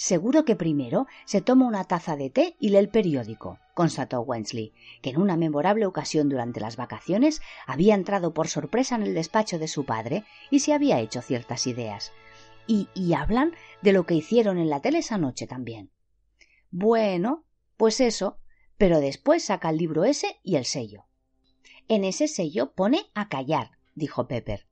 Seguro 0.00 0.44
que 0.44 0.54
primero 0.54 1.08
se 1.24 1.40
toma 1.40 1.66
una 1.66 1.82
taza 1.82 2.14
de 2.14 2.30
té 2.30 2.54
y 2.60 2.68
lee 2.68 2.76
el 2.76 2.88
periódico, 2.88 3.58
constató 3.74 4.20
Wensley, 4.20 4.72
que 5.02 5.10
en 5.10 5.20
una 5.20 5.36
memorable 5.36 5.86
ocasión 5.86 6.28
durante 6.28 6.60
las 6.60 6.76
vacaciones 6.76 7.42
había 7.66 7.96
entrado 7.96 8.32
por 8.32 8.46
sorpresa 8.46 8.94
en 8.94 9.02
el 9.02 9.12
despacho 9.12 9.58
de 9.58 9.66
su 9.66 9.84
padre 9.84 10.22
y 10.52 10.60
se 10.60 10.72
había 10.72 11.00
hecho 11.00 11.20
ciertas 11.20 11.66
ideas. 11.66 12.12
Y, 12.68 12.86
y 12.94 13.14
hablan 13.14 13.56
de 13.82 13.92
lo 13.92 14.06
que 14.06 14.14
hicieron 14.14 14.58
en 14.58 14.70
la 14.70 14.80
tele 14.80 14.98
esa 14.98 15.18
noche 15.18 15.48
también. 15.48 15.90
Bueno, 16.70 17.44
pues 17.76 18.00
eso, 18.00 18.38
pero 18.76 19.00
después 19.00 19.46
saca 19.46 19.70
el 19.70 19.78
libro 19.78 20.04
ese 20.04 20.38
y 20.44 20.54
el 20.54 20.64
sello. 20.64 21.06
En 21.88 22.04
ese 22.04 22.28
sello 22.28 22.72
pone 22.72 23.10
a 23.14 23.28
callar, 23.28 23.72
dijo 23.96 24.28
Pepper. 24.28 24.68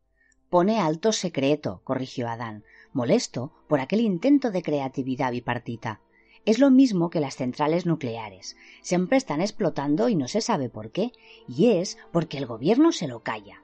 Pone 0.51 0.79
alto 0.79 1.11
secreto, 1.11 1.81
corrigió 1.83 2.29
Adán, 2.29 2.63
molesto 2.97 3.53
por 3.69 3.79
aquel 3.79 4.01
intento 4.01 4.51
de 4.51 4.63
creatividad 4.63 5.31
bipartita. 5.31 6.01
Es 6.47 6.59
lo 6.59 6.71
mismo 6.71 7.11
que 7.11 7.21
las 7.21 7.37
centrales 7.37 7.85
nucleares. 7.85 8.57
Siempre 8.81 9.19
están 9.19 9.41
explotando 9.41 10.09
y 10.09 10.17
no 10.17 10.29
se 10.29 10.41
sabe 10.41 10.71
por 10.71 10.91
qué, 10.91 11.13
y 11.47 11.73
es 11.73 11.99
porque 12.11 12.39
el 12.39 12.47
gobierno 12.47 12.93
se 12.93 13.07
lo 13.07 13.21
calla. 13.21 13.63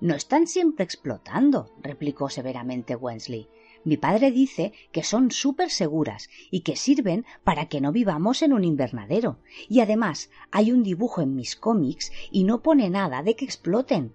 No 0.00 0.14
están 0.14 0.46
siempre 0.46 0.84
explotando, 0.84 1.74
replicó 1.82 2.30
severamente 2.30 2.94
Wensley. 2.94 3.48
Mi 3.84 3.96
padre 3.96 4.30
dice 4.30 4.72
que 4.92 5.02
son 5.02 5.30
súper 5.30 5.70
seguras 5.70 6.28
y 6.50 6.60
que 6.60 6.76
sirven 6.76 7.24
para 7.42 7.66
que 7.66 7.80
no 7.80 7.90
vivamos 7.90 8.40
en 8.42 8.52
un 8.52 8.64
invernadero. 8.64 9.40
Y 9.68 9.80
además 9.80 10.30
hay 10.52 10.70
un 10.70 10.82
dibujo 10.82 11.22
en 11.22 11.34
mis 11.34 11.56
cómics 11.56 12.12
y 12.30 12.44
no 12.44 12.62
pone 12.62 12.88
nada 12.88 13.22
de 13.22 13.34
que 13.34 13.44
exploten. 13.44 14.14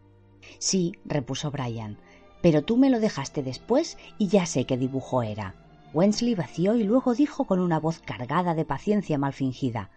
Sí, 0.59 0.93
repuso 1.03 1.51
Brian, 1.51 1.97
pero 2.45 2.61
tú 2.61 2.77
me 2.77 2.91
lo 2.91 2.99
dejaste 2.99 3.41
después 3.41 3.97
y 4.19 4.27
ya 4.27 4.45
sé 4.45 4.65
qué 4.67 4.77
dibujo 4.77 5.23
era. 5.23 5.55
Wensley 5.95 6.35
vació 6.35 6.75
y 6.75 6.83
luego 6.83 7.15
dijo 7.15 7.45
con 7.45 7.59
una 7.59 7.79
voz 7.79 8.01
cargada 8.01 8.53
de 8.53 8.65
paciencia 8.65 9.17
mal 9.17 9.33
fingida 9.33 9.89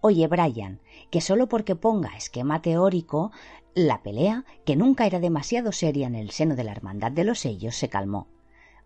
Oye, 0.00 0.26
Brian, 0.26 0.80
que 1.10 1.20
solo 1.20 1.50
porque 1.50 1.76
ponga 1.76 2.16
esquema 2.16 2.62
teórico, 2.62 3.30
la 3.74 4.02
pelea, 4.02 4.46
que 4.64 4.74
nunca 4.74 5.04
era 5.04 5.20
demasiado 5.20 5.70
seria 5.70 6.06
en 6.06 6.14
el 6.14 6.30
seno 6.30 6.56
de 6.56 6.64
la 6.64 6.72
hermandad 6.72 7.12
de 7.12 7.24
los 7.24 7.40
sellos, 7.40 7.76
se 7.76 7.90
calmó. 7.90 8.26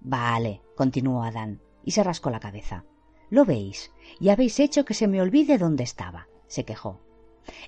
Vale, 0.01 0.63
continuó 0.75 1.23
Adán, 1.23 1.61
y 1.85 1.93
se 1.93 2.03
rascó 2.03 2.31
la 2.31 2.41
cabeza. 2.41 2.87
Lo 3.31 3.45
veis, 3.45 3.93
y 4.19 4.31
habéis 4.31 4.59
hecho 4.59 4.85
que 4.85 4.95
se 4.95 5.07
me 5.07 5.23
olvide 5.23 5.59
dónde 5.59 5.85
estaba, 5.85 6.27
se 6.49 6.65
quejó. 6.65 6.99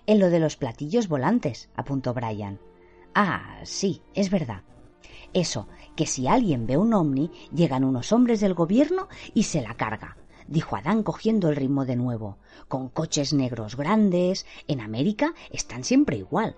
En 0.05 0.19
lo 0.19 0.31
de 0.31 0.41
los 0.41 0.57
platillos 0.57 1.07
volantes, 1.07 1.71
apuntó 1.77 2.13
Brian. 2.13 2.59
Ah, 3.15 3.61
sí, 3.63 4.03
es 4.15 4.31
verdad. 4.31 4.65
Eso, 5.33 5.69
que 5.97 6.07
si 6.07 6.27
alguien 6.27 6.67
ve 6.67 6.77
un 6.77 6.95
ovni, 6.95 7.31
llegan 7.55 7.85
unos 7.85 8.13
hombres 8.13 8.41
del 8.41 8.55
gobierno 8.55 9.09
y 9.35 9.45
se 9.45 9.61
la 9.61 9.75
carga, 9.75 10.17
dijo 10.47 10.77
Adán 10.77 11.03
cogiendo 11.03 11.49
el 11.49 11.57
ritmo 11.57 11.85
de 11.85 11.97
nuevo, 11.97 12.39
con 12.69 12.89
coches 12.89 13.33
negros 13.33 13.77
grandes. 13.77 14.47
En 14.67 14.81
América 14.81 15.35
están 15.51 15.85
siempre 15.85 16.17
igual. 16.17 16.57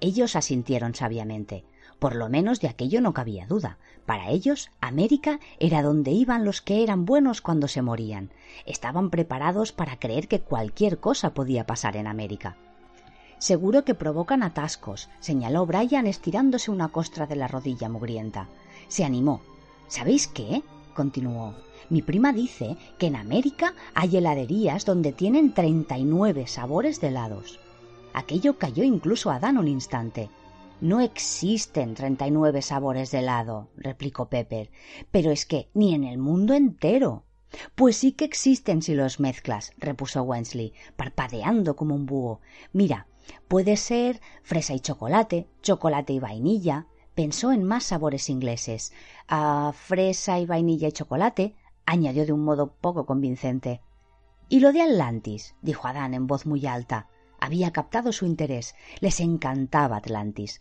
Ellos 0.00 0.36
asintieron 0.36 0.94
sabiamente. 0.94 1.64
Por 1.98 2.14
lo 2.14 2.28
menos 2.28 2.60
de 2.60 2.68
aquello 2.68 3.00
no 3.00 3.14
cabía 3.14 3.46
duda. 3.46 3.78
Para 4.04 4.28
ellos, 4.28 4.70
América 4.80 5.40
era 5.58 5.82
donde 5.82 6.10
iban 6.10 6.44
los 6.44 6.60
que 6.60 6.82
eran 6.82 7.06
buenos 7.06 7.40
cuando 7.40 7.68
se 7.68 7.80
morían. 7.80 8.30
Estaban 8.66 9.10
preparados 9.10 9.72
para 9.72 9.98
creer 9.98 10.28
que 10.28 10.40
cualquier 10.40 11.00
cosa 11.00 11.32
podía 11.32 11.66
pasar 11.66 11.96
en 11.96 12.06
América. 12.06 12.58
Seguro 13.38 13.84
que 13.84 13.94
provocan 13.94 14.42
atascos, 14.42 15.10
señaló 15.20 15.66
Brian 15.66 16.06
estirándose 16.06 16.70
una 16.70 16.88
costra 16.88 17.26
de 17.26 17.36
la 17.36 17.48
rodilla 17.48 17.88
mugrienta. 17.88 18.48
Se 18.88 19.04
animó. 19.04 19.42
¿Sabéis 19.88 20.26
qué? 20.26 20.62
continuó. 20.94 21.54
Mi 21.90 22.02
prima 22.02 22.32
dice 22.32 22.76
que 22.98 23.06
en 23.06 23.16
América 23.16 23.74
hay 23.94 24.16
heladerías 24.16 24.84
donde 24.84 25.12
tienen 25.12 25.52
treinta 25.52 25.98
y 25.98 26.04
nueve 26.04 26.46
sabores 26.46 27.00
de 27.00 27.08
helados. 27.08 27.60
Aquello 28.14 28.58
cayó 28.58 28.82
incluso 28.82 29.30
a 29.30 29.38
Dan 29.38 29.58
un 29.58 29.68
instante. 29.68 30.30
No 30.80 31.00
existen 31.00 31.94
treinta 31.94 32.26
y 32.26 32.30
nueve 32.30 32.62
sabores 32.62 33.10
de 33.10 33.18
helado, 33.18 33.68
replicó 33.76 34.26
Pepper, 34.26 34.70
pero 35.10 35.30
es 35.30 35.44
que 35.44 35.68
ni 35.74 35.94
en 35.94 36.04
el 36.04 36.18
mundo 36.18 36.54
entero. 36.54 37.24
Pues 37.74 37.96
sí 37.96 38.12
que 38.12 38.24
existen 38.24 38.82
si 38.82 38.94
los 38.94 39.20
mezclas, 39.20 39.72
repuso 39.78 40.22
Wensley, 40.22 40.72
parpadeando 40.96 41.76
como 41.76 41.94
un 41.94 42.06
búho. 42.06 42.40
Mira, 42.72 43.06
Puede 43.48 43.76
ser 43.76 44.20
fresa 44.42 44.74
y 44.74 44.80
chocolate, 44.80 45.48
chocolate 45.62 46.12
y 46.12 46.18
vainilla. 46.18 46.86
Pensó 47.14 47.52
en 47.52 47.64
más 47.64 47.84
sabores 47.84 48.28
ingleses. 48.28 48.92
A 49.28 49.72
fresa 49.74 50.38
y 50.38 50.46
vainilla 50.46 50.88
y 50.88 50.92
chocolate, 50.92 51.54
añadió 51.86 52.26
de 52.26 52.32
un 52.32 52.44
modo 52.44 52.72
poco 52.72 53.06
convincente. 53.06 53.80
Y 54.48 54.60
lo 54.60 54.72
de 54.72 54.82
Atlantis, 54.82 55.54
dijo 55.62 55.88
Adán 55.88 56.14
en 56.14 56.26
voz 56.26 56.46
muy 56.46 56.66
alta. 56.66 57.08
Había 57.40 57.72
captado 57.72 58.12
su 58.12 58.26
interés. 58.26 58.74
Les 59.00 59.20
encantaba 59.20 59.96
Atlantis. 59.96 60.60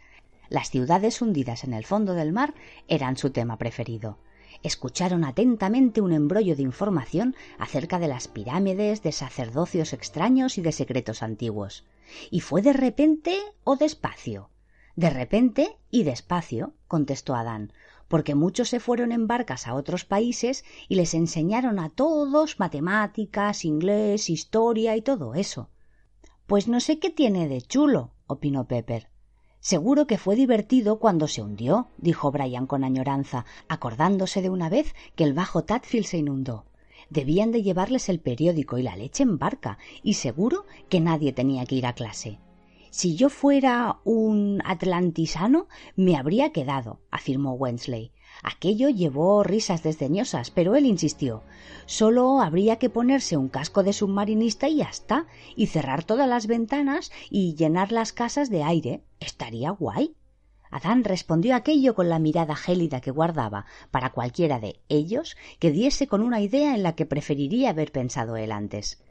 Las 0.50 0.70
ciudades 0.70 1.22
hundidas 1.22 1.64
en 1.64 1.74
el 1.74 1.86
fondo 1.86 2.14
del 2.14 2.32
mar 2.32 2.54
eran 2.88 3.18
su 3.18 3.32
tema 3.32 3.58
preferido 3.58 4.18
escucharon 4.64 5.24
atentamente 5.24 6.02
un 6.02 6.12
embrollo 6.12 6.56
de 6.56 6.64
información 6.64 7.36
acerca 7.58 8.00
de 8.00 8.08
las 8.08 8.28
pirámides, 8.28 9.04
de 9.04 9.12
sacerdocios 9.12 9.94
extraños 9.94 10.58
y 10.58 10.62
de 10.62 10.72
secretos 10.72 11.24
antiguos. 11.24 11.86
¿Y 12.32 12.42
fue 12.42 12.62
de 12.62 12.74
repente 12.74 13.38
o 13.64 13.76
despacio? 13.76 14.50
De 14.96 15.10
repente 15.10 15.78
y 15.92 16.04
despacio, 16.04 16.74
contestó 16.88 17.36
Adán, 17.36 17.74
porque 18.08 18.36
muchos 18.36 18.70
se 18.70 18.80
fueron 18.80 19.12
en 19.12 19.28
barcas 19.28 19.68
a 19.68 19.74
otros 19.74 20.06
países 20.06 20.64
y 20.88 20.96
les 20.96 21.14
enseñaron 21.14 21.80
a 21.80 21.90
todos 21.90 22.60
matemáticas, 22.60 23.66
inglés, 23.66 24.30
historia 24.30 24.96
y 24.96 25.02
todo 25.02 25.34
eso. 25.36 25.70
Pues 26.46 26.68
no 26.68 26.80
sé 26.80 27.00
qué 27.00 27.10
tiene 27.10 27.48
de 27.48 27.62
chulo, 27.62 28.12
opinó 28.28 28.68
Pepper. 28.68 29.10
Seguro 29.60 30.06
que 30.06 30.20
fue 30.20 30.36
divertido 30.36 31.00
cuando 31.00 31.28
se 31.28 31.42
hundió, 31.42 31.88
dijo 31.98 32.32
Brian 32.32 32.68
con 32.68 32.84
añoranza, 32.84 33.46
acordándose 33.68 34.44
de 34.44 34.52
una 34.52 34.70
vez 34.70 34.94
que 35.16 35.24
el 35.24 35.34
bajo 35.34 35.64
Tadfield 35.64 36.06
se 36.06 36.20
inundó. 36.20 36.66
Debían 37.10 37.52
de 37.52 37.64
llevarles 37.64 38.10
el 38.10 38.20
periódico 38.20 38.78
y 38.78 38.84
la 38.84 38.96
leche 38.96 39.24
en 39.24 39.38
barca, 39.38 39.78
y 40.04 40.16
seguro 40.16 40.66
que 40.90 41.00
nadie 41.00 41.34
tenía 41.34 41.66
que 41.66 41.76
ir 41.76 41.86
a 41.86 41.94
clase. 41.94 42.40
Si 42.90 43.18
yo 43.18 43.30
fuera 43.30 44.00
un 44.06 44.62
atlantisano, 44.64 45.68
me 45.98 46.16
habría 46.16 46.54
quedado, 46.54 47.02
afirmó 47.12 47.54
Wensley. 47.54 48.14
Aquello 48.42 48.88
llevó 48.90 49.44
risas 49.44 49.84
desdeñosas, 49.84 50.50
pero 50.50 50.78
él 50.78 50.86
insistió. 50.86 51.44
Solo 51.86 52.40
habría 52.40 52.78
que 52.78 52.90
ponerse 52.90 53.36
un 53.36 53.50
casco 53.50 53.84
de 53.84 53.92
submarinista 53.92 54.70
y 54.70 54.78
ya 54.78 54.86
está, 54.86 55.28
y 55.58 55.68
cerrar 55.68 56.06
todas 56.06 56.30
las 56.30 56.48
ventanas 56.48 57.12
y 57.30 57.56
llenar 57.56 57.92
las 57.92 58.14
casas 58.14 58.50
de 58.50 58.64
aire. 58.64 59.04
Estaría 59.20 59.72
guay. 59.72 60.16
Adán 60.72 61.04
respondió 61.04 61.56
aquello 61.56 61.96
con 61.96 62.10
la 62.10 62.20
mirada 62.20 62.56
gélida 62.56 63.02
que 63.02 63.12
guardaba 63.12 63.66
para 63.92 64.12
cualquiera 64.12 64.60
de 64.60 64.80
ellos 64.90 65.38
que 65.60 65.72
diese 65.72 66.08
con 66.08 66.22
una 66.22 66.42
idea 66.42 66.76
en 66.76 66.84
la 66.84 66.96
que 66.96 67.06
preferiría 67.06 67.70
haber 67.70 67.92
pensado 67.92 68.36
él 68.38 68.52
antes. 68.52 69.02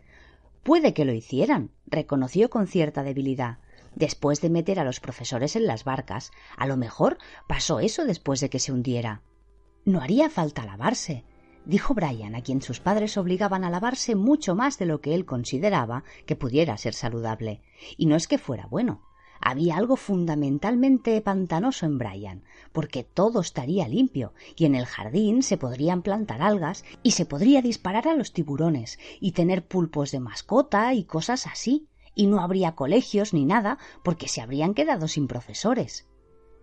Puede 0.62 0.94
que 0.94 1.04
lo 1.04 1.12
hicieran, 1.12 1.70
reconoció 1.86 2.50
con 2.50 2.66
cierta 2.66 3.02
debilidad. 3.02 3.58
Después 3.94 4.40
de 4.40 4.50
meter 4.50 4.80
a 4.80 4.84
los 4.84 4.98
profesores 4.98 5.56
en 5.56 5.66
las 5.66 5.84
barcas, 5.84 6.32
a 6.56 6.66
lo 6.66 6.76
mejor 6.76 7.18
pasó 7.46 7.80
eso 7.80 8.04
después 8.04 8.40
de 8.40 8.50
que 8.50 8.58
se 8.58 8.72
hundiera. 8.72 9.22
No 9.84 10.00
haría 10.00 10.30
falta 10.30 10.64
lavarse, 10.64 11.24
dijo 11.64 11.94
Brian, 11.94 12.34
a 12.34 12.42
quien 12.42 12.62
sus 12.62 12.80
padres 12.80 13.16
obligaban 13.16 13.62
a 13.62 13.70
lavarse 13.70 14.14
mucho 14.14 14.54
más 14.54 14.78
de 14.78 14.86
lo 14.86 15.00
que 15.00 15.14
él 15.14 15.26
consideraba 15.26 16.02
que 16.26 16.36
pudiera 16.36 16.76
ser 16.76 16.94
saludable. 16.94 17.60
Y 17.96 18.06
no 18.06 18.16
es 18.16 18.26
que 18.26 18.38
fuera 18.38 18.66
bueno. 18.66 19.02
Había 19.46 19.76
algo 19.76 19.96
fundamentalmente 19.96 21.20
pantanoso 21.20 21.84
en 21.84 21.98
Brian, 21.98 22.42
porque 22.72 23.04
todo 23.04 23.40
estaría 23.40 23.86
limpio, 23.86 24.32
y 24.56 24.64
en 24.64 24.74
el 24.74 24.86
jardín 24.86 25.42
se 25.42 25.58
podrían 25.58 26.00
plantar 26.00 26.40
algas, 26.40 26.82
y 27.02 27.10
se 27.10 27.26
podría 27.26 27.60
disparar 27.60 28.08
a 28.08 28.14
los 28.14 28.32
tiburones, 28.32 28.98
y 29.20 29.32
tener 29.32 29.66
pulpos 29.66 30.12
de 30.12 30.20
mascota 30.20 30.94
y 30.94 31.04
cosas 31.04 31.46
así 31.46 31.88
y 32.14 32.26
no 32.26 32.40
habría 32.40 32.74
colegios 32.74 33.34
ni 33.34 33.44
nada 33.44 33.78
porque 34.02 34.28
se 34.28 34.40
habrían 34.40 34.74
quedado 34.74 35.08
sin 35.08 35.26
profesores. 35.26 36.06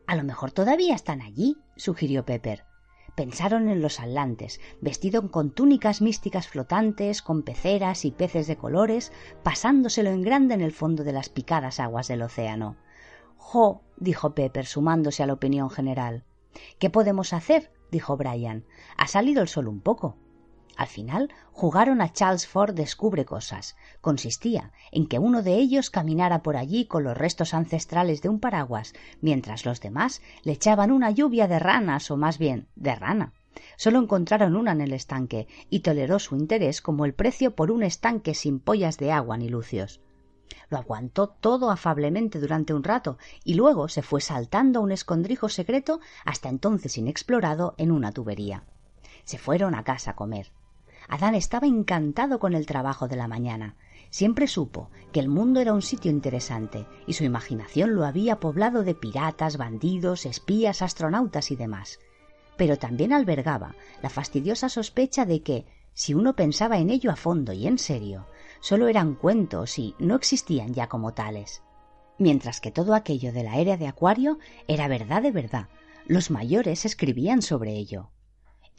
A 0.08 0.16
lo 0.16 0.24
mejor 0.24 0.52
todavía 0.52 0.96
están 0.96 1.22
allí, 1.22 1.58
sugirió 1.76 2.26
Pepper. 2.26 2.71
Pensaron 3.16 3.70
en 3.70 3.82
los 3.82 4.00
atlantes, 4.00 4.62
vestidos 4.80 5.30
con 5.32 5.52
túnicas 5.52 6.02
místicas 6.02 6.48
flotantes, 6.48 7.22
con 7.22 7.44
peceras 7.44 8.06
y 8.06 8.12
peces 8.12 8.48
de 8.48 8.56
colores, 8.56 9.12
pasándoselo 9.44 10.10
en 10.10 10.22
grande 10.22 10.54
en 10.54 10.62
el 10.62 10.72
fondo 10.72 11.04
de 11.04 11.12
las 11.12 11.30
picadas 11.30 11.80
aguas 11.80 12.08
del 12.08 12.22
océano. 12.22 12.78
Jo, 13.36 13.82
dijo 13.98 14.34
Pepper, 14.34 14.66
sumándose 14.66 15.24
a 15.24 15.28
la 15.28 15.34
opinión 15.34 15.70
general. 15.70 16.24
¿Qué 16.80 16.90
podemos 16.90 17.34
hacer? 17.34 17.72
dijo 17.92 18.16
Brian. 18.16 18.66
Ha 18.98 19.08
salido 19.08 19.42
el 19.42 19.50
sol 19.50 19.68
un 19.68 19.82
poco. 19.82 20.16
Al 20.78 20.88
final 20.88 21.34
jugaron 21.52 22.02
a 22.02 22.12
Charles 22.12 22.48
Ford 22.48 22.74
descubre 22.74 23.26
cosas. 23.26 23.76
Consistía 24.02 24.72
en 24.92 25.08
que 25.08 25.20
uno 25.20 25.44
de 25.44 25.56
ellos 25.56 25.90
caminara 25.90 26.42
por 26.42 26.58
allí 26.58 26.86
con 26.86 27.04
los 27.04 27.18
restos 27.18 27.54
ancestrales 27.54 28.22
de 28.22 28.30
un 28.30 28.40
paraguas, 28.40 28.94
mientras 29.22 29.66
los 29.66 29.82
demás 29.82 30.22
le 30.44 30.54
echaban 30.54 30.92
una 30.92 31.12
lluvia 31.12 31.48
de 31.48 31.60
ranas 31.60 32.10
o 32.12 32.18
más 32.18 32.38
bien 32.38 32.68
de 32.76 32.96
rana. 32.96 33.34
Solo 33.76 34.00
encontraron 34.00 34.56
una 34.56 34.72
en 34.72 34.82
el 34.82 34.94
estanque 34.94 35.48
y 35.70 35.82
toleró 35.82 36.20
su 36.20 36.36
interés 36.36 36.82
como 36.82 37.06
el 37.06 37.14
precio 37.14 37.56
por 37.56 37.72
un 37.72 37.84
estanque 37.84 38.34
sin 38.34 38.60
pollas 38.60 38.98
de 38.98 39.12
agua 39.12 39.38
ni 39.38 39.50
lucios. 39.50 40.02
Lo 40.70 40.78
aguantó 40.78 41.28
todo 41.28 41.70
afablemente 41.70 42.40
durante 42.40 42.74
un 42.74 42.84
rato 42.84 43.18
y 43.44 43.56
luego 43.56 43.88
se 43.88 44.02
fue 44.02 44.22
saltando 44.22 44.80
a 44.80 44.84
un 44.84 44.92
escondrijo 44.92 45.50
secreto 45.50 46.00
hasta 46.26 46.50
entonces 46.50 46.98
inexplorado 46.98 47.76
en 47.78 47.92
una 47.92 48.12
tubería. 48.12 48.64
Se 49.26 49.38
fueron 49.38 49.76
a 49.76 49.84
casa 49.84 50.12
a 50.12 50.16
comer. 50.16 50.52
Adán 51.08 51.36
estaba 51.36 51.68
encantado 51.68 52.40
con 52.40 52.54
el 52.54 52.66
trabajo 52.66 53.08
de 53.08 53.16
la 53.16 53.28
mañana. 53.28 53.76
Siempre 54.10 54.48
supo 54.48 54.90
que 55.12 55.20
el 55.20 55.30
mundo 55.30 55.60
era 55.60 55.74
un 55.74 55.82
sitio 55.82 56.12
interesante 56.12 56.86
y 57.08 57.14
su 57.14 57.24
imaginación 57.24 57.96
lo 57.96 58.06
había 58.06 58.40
poblado 58.40 58.84
de 58.84 58.96
piratas, 58.96 59.58
bandidos, 59.58 60.26
espías, 60.26 60.82
astronautas 60.82 61.52
y 61.52 61.56
demás. 61.56 62.00
Pero 62.58 62.78
también 62.78 63.14
albergaba 63.14 63.76
la 64.02 64.10
fastidiosa 64.10 64.70
sospecha 64.70 65.26
de 65.26 65.42
que, 65.42 65.66
si 65.94 66.14
uno 66.14 66.36
pensaba 66.36 66.78
en 66.78 66.90
ello 66.90 67.12
a 67.12 67.16
fondo 67.16 67.54
y 67.54 67.68
en 67.68 67.78
serio, 67.78 68.28
solo 68.60 68.88
eran 68.88 69.16
cuentos 69.16 69.80
y 69.80 69.96
no 70.00 70.16
existían 70.16 70.74
ya 70.74 70.88
como 70.88 71.14
tales. 71.14 71.64
Mientras 72.18 72.62
que 72.62 72.72
todo 72.72 72.94
aquello 72.94 73.34
de 73.34 73.44
la 73.44 73.58
era 73.58 73.78
de 73.78 73.88
Acuario 73.88 74.38
era 74.68 74.88
verdad 74.88 75.22
de 75.24 75.32
verdad, 75.32 75.70
los 76.06 76.30
mayores 76.30 76.86
escribían 76.86 77.42
sobre 77.42 77.72
ello. 77.72 78.12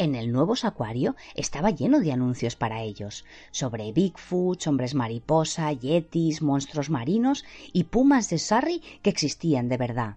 En 0.03 0.17
el 0.17 0.33
nuevo 0.33 0.57
Sacuario 0.57 1.15
estaba 1.37 1.71
lleno 1.71 2.01
de 2.01 2.11
anuncios 2.11 2.57
para 2.57 2.83
ellos, 2.83 3.25
sobre 3.53 3.93
Bigfoot, 3.93 4.67
hombres 4.67 4.97
mariposa, 4.97 5.71
yetis, 5.71 6.43
monstruos 6.43 6.91
marinos 6.91 7.45
y 7.73 7.85
pumas 7.85 8.29
de 8.29 8.39
Sarri 8.39 8.83
que 9.03 9.11
existían 9.11 9.69
de 9.69 9.77
verdad. 9.77 10.17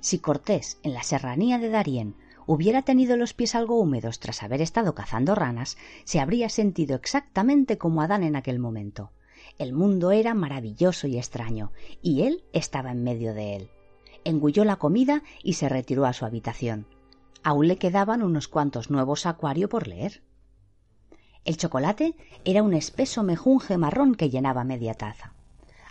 Si 0.00 0.20
Cortés, 0.20 0.78
en 0.82 0.94
la 0.94 1.02
serranía 1.02 1.58
de 1.58 1.68
Darién, 1.68 2.16
hubiera 2.46 2.80
tenido 2.80 3.18
los 3.18 3.34
pies 3.34 3.54
algo 3.54 3.78
húmedos 3.78 4.20
tras 4.20 4.42
haber 4.42 4.62
estado 4.62 4.94
cazando 4.94 5.34
ranas, 5.34 5.76
se 6.04 6.18
habría 6.18 6.48
sentido 6.48 6.96
exactamente 6.96 7.76
como 7.76 8.00
Adán 8.00 8.22
en 8.22 8.36
aquel 8.36 8.58
momento. 8.58 9.12
El 9.58 9.74
mundo 9.74 10.12
era 10.12 10.32
maravilloso 10.32 11.08
y 11.08 11.18
extraño, 11.18 11.72
y 12.00 12.22
él 12.22 12.42
estaba 12.54 12.90
en 12.90 13.04
medio 13.04 13.34
de 13.34 13.56
él. 13.56 13.70
Engulló 14.24 14.64
la 14.64 14.76
comida 14.76 15.22
y 15.42 15.52
se 15.52 15.68
retiró 15.68 16.06
a 16.06 16.14
su 16.14 16.24
habitación. 16.24 16.86
Aún 17.44 17.68
le 17.68 17.76
quedaban 17.76 18.22
unos 18.22 18.48
cuantos 18.48 18.90
nuevos 18.90 19.26
acuario 19.26 19.68
por 19.68 19.86
leer. 19.86 20.22
El 21.44 21.58
chocolate 21.58 22.16
era 22.46 22.62
un 22.62 22.72
espeso 22.72 23.22
mejunje 23.22 23.76
marrón 23.76 24.14
que 24.14 24.30
llenaba 24.30 24.64
media 24.64 24.94
taza. 24.94 25.34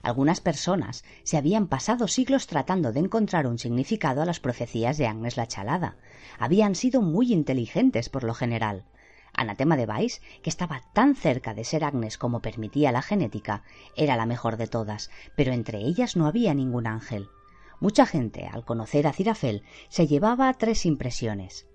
Algunas 0.01 0.41
personas 0.41 1.05
se 1.23 1.37
habían 1.37 1.67
pasado 1.67 2.07
siglos 2.07 2.47
tratando 2.47 2.91
de 2.91 3.01
encontrar 3.01 3.45
un 3.45 3.59
significado 3.59 4.23
a 4.23 4.25
las 4.25 4.39
profecías 4.39 4.97
de 4.97 5.05
Agnes 5.05 5.37
la 5.37 5.47
Chalada. 5.47 5.95
Habían 6.39 6.73
sido 6.73 7.03
muy 7.03 7.31
inteligentes 7.31 8.09
por 8.09 8.23
lo 8.23 8.33
general. 8.33 8.85
Anatema 9.31 9.77
de 9.77 9.85
Weiss, 9.85 10.21
que 10.41 10.49
estaba 10.49 10.81
tan 10.93 11.15
cerca 11.15 11.53
de 11.53 11.65
ser 11.65 11.83
Agnes 11.83 12.17
como 12.17 12.41
permitía 12.41 12.91
la 12.91 13.03
genética, 13.03 13.61
era 13.95 14.17
la 14.17 14.25
mejor 14.25 14.57
de 14.57 14.67
todas, 14.67 15.11
pero 15.35 15.53
entre 15.53 15.79
ellas 15.79 16.15
no 16.15 16.25
había 16.25 16.55
ningún 16.55 16.87
ángel. 16.87 17.29
Mucha 17.79 18.05
gente, 18.05 18.47
al 18.47 18.65
conocer 18.65 19.07
a 19.07 19.13
Cirafel, 19.13 19.63
se 19.89 20.07
llevaba 20.07 20.53
tres 20.53 20.85
impresiones 20.85 21.67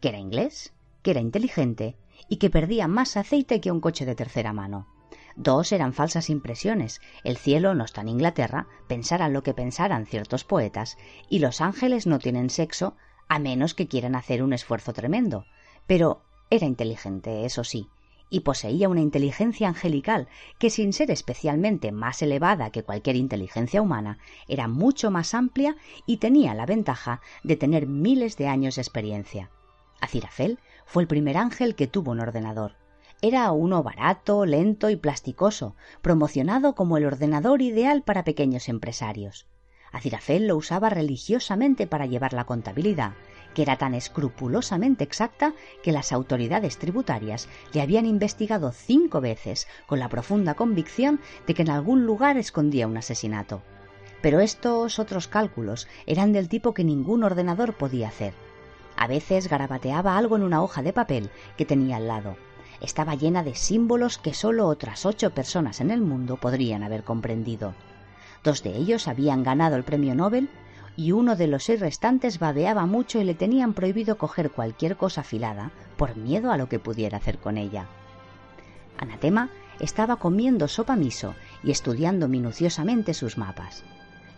que 0.00 0.08
era 0.08 0.18
inglés, 0.18 0.74
que 1.02 1.12
era 1.12 1.20
inteligente 1.20 1.96
y 2.28 2.36
que 2.36 2.50
perdía 2.50 2.88
más 2.88 3.16
aceite 3.16 3.60
que 3.60 3.70
un 3.70 3.80
coche 3.80 4.04
de 4.04 4.14
tercera 4.14 4.52
mano. 4.52 4.88
Dos 5.36 5.72
eran 5.72 5.92
falsas 5.92 6.30
impresiones. 6.30 7.00
El 7.22 7.36
cielo 7.36 7.74
no 7.74 7.84
está 7.84 8.00
en 8.00 8.08
Inglaterra, 8.08 8.66
pensaran 8.88 9.32
lo 9.32 9.42
que 9.42 9.54
pensaran 9.54 10.06
ciertos 10.06 10.44
poetas, 10.44 10.96
y 11.28 11.40
los 11.40 11.60
ángeles 11.60 12.06
no 12.06 12.18
tienen 12.18 12.48
sexo, 12.48 12.96
a 13.28 13.38
menos 13.38 13.74
que 13.74 13.86
quieran 13.86 14.14
hacer 14.14 14.42
un 14.42 14.52
esfuerzo 14.52 14.92
tremendo. 14.92 15.44
Pero 15.86 16.22
era 16.48 16.66
inteligente, 16.66 17.44
eso 17.44 17.64
sí, 17.64 17.88
y 18.28 18.40
poseía 18.40 18.88
una 18.88 19.00
inteligencia 19.00 19.68
angelical 19.68 20.28
que, 20.58 20.70
sin 20.70 20.92
ser 20.92 21.10
especialmente 21.10 21.92
más 21.92 22.22
elevada 22.22 22.70
que 22.70 22.82
cualquier 22.82 23.16
inteligencia 23.16 23.82
humana, 23.82 24.18
era 24.48 24.68
mucho 24.68 25.10
más 25.10 25.34
amplia 25.34 25.76
y 26.06 26.16
tenía 26.16 26.54
la 26.54 26.66
ventaja 26.66 27.20
de 27.42 27.56
tener 27.56 27.86
miles 27.86 28.36
de 28.36 28.48
años 28.48 28.76
de 28.76 28.82
experiencia. 28.82 29.50
Acirafel 30.00 30.58
fue 30.84 31.02
el 31.02 31.08
primer 31.08 31.36
ángel 31.36 31.74
que 31.74 31.86
tuvo 31.86 32.12
un 32.12 32.20
ordenador. 32.20 32.76
Era 33.22 33.50
uno 33.52 33.82
barato, 33.82 34.44
lento 34.44 34.90
y 34.90 34.96
plasticoso, 34.96 35.74
promocionado 36.02 36.74
como 36.74 36.98
el 36.98 37.06
ordenador 37.06 37.62
ideal 37.62 38.02
para 38.02 38.24
pequeños 38.24 38.68
empresarios. 38.68 39.46
Acirafel 39.92 40.46
lo 40.46 40.56
usaba 40.56 40.90
religiosamente 40.90 41.86
para 41.86 42.06
llevar 42.06 42.34
la 42.34 42.44
contabilidad 42.44 43.14
que 43.56 43.62
era 43.62 43.78
tan 43.78 43.94
escrupulosamente 43.94 45.02
exacta 45.02 45.54
que 45.82 45.90
las 45.90 46.12
autoridades 46.12 46.76
tributarias 46.76 47.48
le 47.72 47.80
habían 47.80 48.04
investigado 48.04 48.70
cinco 48.70 49.22
veces 49.22 49.66
con 49.86 49.98
la 49.98 50.10
profunda 50.10 50.52
convicción 50.52 51.20
de 51.46 51.54
que 51.54 51.62
en 51.62 51.70
algún 51.70 52.04
lugar 52.04 52.36
escondía 52.36 52.86
un 52.86 52.98
asesinato. 52.98 53.62
Pero 54.20 54.40
estos 54.40 54.98
otros 54.98 55.26
cálculos 55.26 55.88
eran 56.04 56.34
del 56.34 56.50
tipo 56.50 56.74
que 56.74 56.84
ningún 56.84 57.24
ordenador 57.24 57.72
podía 57.72 58.08
hacer. 58.08 58.34
A 58.94 59.06
veces 59.06 59.48
garabateaba 59.48 60.18
algo 60.18 60.36
en 60.36 60.42
una 60.42 60.62
hoja 60.62 60.82
de 60.82 60.92
papel 60.92 61.30
que 61.56 61.64
tenía 61.64 61.96
al 61.96 62.08
lado. 62.08 62.36
Estaba 62.82 63.14
llena 63.14 63.42
de 63.42 63.54
símbolos 63.54 64.18
que 64.18 64.34
solo 64.34 64.66
otras 64.66 65.06
ocho 65.06 65.30
personas 65.30 65.80
en 65.80 65.90
el 65.90 66.02
mundo 66.02 66.36
podrían 66.36 66.82
haber 66.82 67.04
comprendido. 67.04 67.74
Dos 68.44 68.62
de 68.62 68.76
ellos 68.76 69.08
habían 69.08 69.42
ganado 69.42 69.76
el 69.76 69.82
premio 69.82 70.14
Nobel 70.14 70.50
y 70.96 71.12
uno 71.12 71.36
de 71.36 71.46
los 71.46 71.64
seis 71.64 71.80
restantes 71.80 72.38
babeaba 72.38 72.86
mucho 72.86 73.20
y 73.20 73.24
le 73.24 73.34
tenían 73.34 73.74
prohibido 73.74 74.16
coger 74.16 74.50
cualquier 74.50 74.96
cosa 74.96 75.20
afilada 75.20 75.70
por 75.96 76.16
miedo 76.16 76.50
a 76.50 76.56
lo 76.56 76.68
que 76.68 76.78
pudiera 76.78 77.18
hacer 77.18 77.38
con 77.38 77.58
ella. 77.58 77.86
Anatema 78.98 79.50
estaba 79.78 80.16
comiendo 80.16 80.68
sopa 80.68 80.96
miso 80.96 81.34
y 81.62 81.70
estudiando 81.70 82.28
minuciosamente 82.28 83.12
sus 83.12 83.36
mapas. 83.36 83.84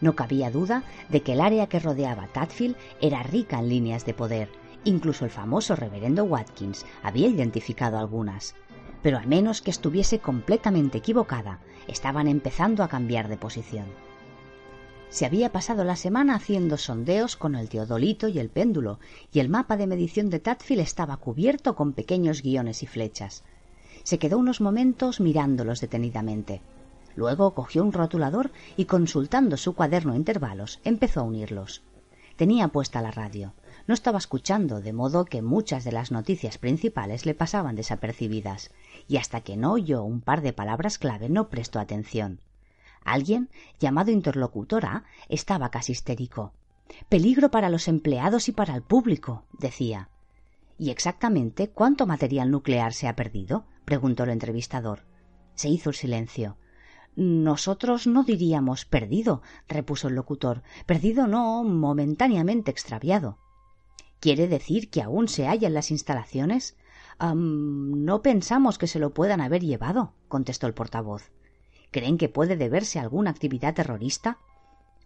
No 0.01 0.15
cabía 0.15 0.51
duda 0.51 0.83
de 1.09 1.23
que 1.23 1.33
el 1.33 1.41
área 1.41 1.69
que 1.69 1.81
rodeaba 1.81 2.29
Tadfield 2.29 2.77
era 3.01 3.23
rica 3.23 3.59
en 3.59 3.69
líneas 3.69 4.05
de 4.05 4.15
poder. 4.15 4.49
Incluso 4.85 5.25
el 5.25 5.31
famoso 5.31 5.77
reverendo 5.77 6.25
Watkins 6.25 6.87
había 7.03 7.29
identificado 7.29 7.99
algunas. 7.99 8.55
Pero 9.03 9.19
a 9.19 9.23
menos 9.23 9.61
que 9.61 9.71
estuviese 9.71 10.19
completamente 10.19 10.99
equivocada, 10.99 11.61
estaban 11.87 12.29
empezando 12.29 12.83
a 12.83 12.89
cambiar 12.89 13.29
de 13.29 13.37
posición. 13.37 13.87
Se 15.11 15.25
había 15.25 15.53
pasado 15.53 15.85
la 15.85 15.97
semana 15.97 16.35
haciendo 16.35 16.77
sondeos 16.77 17.37
con 17.37 17.55
el 17.55 17.71
teodolito 17.71 18.29
y 18.29 18.39
el 18.39 18.51
péndulo, 18.51 19.01
y 19.33 19.41
el 19.41 19.49
mapa 19.49 19.77
de 19.77 19.87
medición 19.87 20.29
de 20.29 20.39
Tadfield 20.39 20.83
estaba 20.83 21.17
cubierto 21.17 21.75
con 21.75 21.95
pequeños 21.95 22.43
guiones 22.43 22.83
y 22.83 22.87
flechas. 22.87 23.43
Se 24.03 24.19
quedó 24.19 24.39
unos 24.39 24.61
momentos 24.61 25.21
mirándolos 25.21 25.81
detenidamente. 25.81 26.61
Luego 27.17 27.55
cogió 27.55 27.83
un 27.83 27.93
rotulador 27.93 28.53
y 28.77 28.85
consultando 28.85 29.57
su 29.57 29.75
cuaderno 29.75 30.13
a 30.13 30.17
intervalos 30.17 30.79
empezó 30.85 31.21
a 31.21 31.25
unirlos. 31.25 31.83
Tenía 32.37 32.69
puesta 32.69 33.01
la 33.01 33.11
radio. 33.11 33.55
No 33.87 33.95
estaba 33.95 34.19
escuchando, 34.19 34.81
de 34.81 34.93
modo 34.93 35.25
que 35.25 35.43
muchas 35.43 35.85
de 35.85 35.93
las 35.93 36.13
noticias 36.13 36.59
principales 36.59 37.27
le 37.27 37.35
pasaban 37.35 37.75
desapercibidas, 37.75 38.71
y 39.09 39.17
hasta 39.17 39.41
que 39.41 39.57
no 39.57 39.73
oyó 39.73 40.05
un 40.05 40.21
par 40.21 40.43
de 40.43 40.53
palabras 40.53 40.99
clave 40.99 41.29
no 41.29 41.49
prestó 41.49 41.81
atención. 41.81 42.41
Alguien, 43.05 43.51
llamado 43.79 44.11
interlocutora, 44.11 45.05
estaba 45.29 45.71
casi 45.71 45.93
histérico. 45.93 46.53
Peligro 47.09 47.51
para 47.51 47.69
los 47.69 47.89
empleados 47.89 48.49
y 48.49 48.53
para 48.53 48.75
el 48.75 48.83
público, 48.83 49.45
decía. 49.59 50.09
¿Y 50.79 50.91
exactamente 50.91 51.69
cuánto 51.69 52.07
material 52.07 52.51
nuclear 52.51 52.93
se 52.93 53.09
ha 53.09 53.17
perdido? 53.17 53.65
preguntó 53.85 54.25
el 54.25 54.31
entrevistador. 54.31 55.05
Se 55.55 55.69
hizo 55.69 55.91
el 55.91 55.97
silencio. 55.97 56.57
Nosotros 57.17 58.07
no 58.07 58.23
diríamos 58.23 58.85
perdido, 58.85 59.43
repuso 59.67 60.07
el 60.07 60.15
locutor. 60.15 60.63
Perdido 60.87 61.27
no, 61.27 61.65
momentáneamente 61.65 62.71
extraviado. 62.71 63.39
¿Quiere 64.21 64.47
decir 64.47 64.89
que 64.89 65.03
aún 65.03 65.27
se 65.27 65.47
halla 65.47 65.67
en 65.67 65.75
las 65.75 65.91
instalaciones? 65.91 66.77
no 67.21 68.23
pensamos 68.23 68.79
que 68.79 68.87
se 68.87 69.01
lo 69.01 69.13
puedan 69.13 69.41
haber 69.41 69.65
llevado, 69.65 70.13
contestó 70.29 70.69
el 70.69 70.75
portavoz. 70.75 71.33
¿Creen 71.91 72.19
que 72.19 72.29
puede 72.29 72.57
deberse 72.57 72.99
a 72.99 73.03
alguna 73.03 73.31
actividad 73.31 73.75
terrorista? 73.75 74.39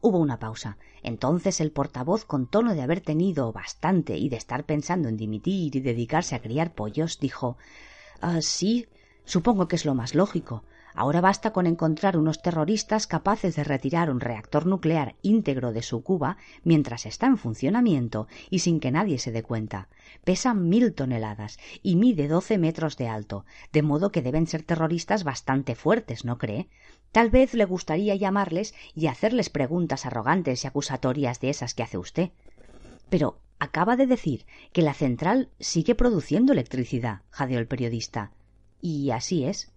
Hubo 0.01 0.19
una 0.19 0.39
pausa. 0.39 0.79
Entonces 1.03 1.61
el 1.61 1.71
portavoz, 1.71 2.25
con 2.25 2.49
tono 2.49 2.75
de 2.75 2.83
haber 2.83 3.01
tenido 3.01 3.53
bastante 3.53 4.17
y 4.17 4.29
de 4.29 4.37
estar 4.37 4.65
pensando 4.65 5.09
en 5.09 5.17
dimitir 5.17 5.77
y 5.77 5.81
dedicarse 5.81 6.35
a 6.35 6.43
criar 6.43 6.75
pollos, 6.75 7.21
dijo 7.21 7.57
ah, 8.21 8.41
sí, 8.41 8.87
supongo 9.25 9.69
que 9.69 9.77
es 9.77 9.85
lo 9.85 9.95
más 9.95 10.15
lógico. 10.15 10.65
Ahora 10.95 11.21
basta 11.21 11.53
con 11.53 11.67
encontrar 11.67 12.17
unos 12.17 12.43
terroristas 12.43 13.07
capaces 13.07 13.57
de 13.57 13.65
retirar 13.65 14.11
un 14.11 14.21
reactor 14.21 14.67
nuclear 14.67 15.17
íntegro 15.23 15.73
de 15.73 15.83
su 15.83 16.03
cuba 16.03 16.37
mientras 16.65 17.07
está 17.07 17.27
en 17.27 17.39
funcionamiento 17.39 18.29
y 18.51 18.61
sin 18.61 18.81
que 18.81 18.91
nadie 18.91 19.19
se 19.19 19.33
dé 19.33 19.43
cuenta. 19.43 19.89
Pesa 20.25 20.55
mil 20.55 20.93
toneladas 20.95 21.59
y 21.83 21.97
mide 21.97 22.29
doce 22.29 22.59
metros 22.59 22.97
de 22.97 23.09
alto, 23.09 23.45
de 23.73 23.83
modo 23.83 24.13
que 24.13 24.23
deben 24.23 24.47
ser 24.47 24.63
terroristas 24.63 25.25
bastante 25.25 25.75
fuertes, 25.75 26.25
¿no 26.25 26.39
cree? 26.39 26.69
Tal 27.11 27.31
vez 27.31 27.55
le 27.55 27.65
gustaría 27.65 28.15
llamarles 28.15 28.75
y 28.95 29.07
hacerles 29.07 29.51
preguntas 29.51 30.07
arrogantes 30.07 30.65
y 30.65 30.67
acusatorias 30.67 31.41
de 31.41 31.51
esas 31.51 31.75
que 31.75 31.83
hace 31.83 31.99
usted. 31.99 32.31
Pero 33.09 33.39
acaba 33.59 33.97
de 33.97 34.07
decir 34.07 34.47
que 34.73 34.83
la 34.83 34.95
central 34.95 35.51
sigue 35.61 35.95
produciendo 35.95 36.53
electricidad, 36.53 37.21
jadeó 37.31 37.59
el 37.59 37.67
periodista. 37.67 38.33
Y 38.81 39.11
así 39.11 39.45
es. 39.45 39.71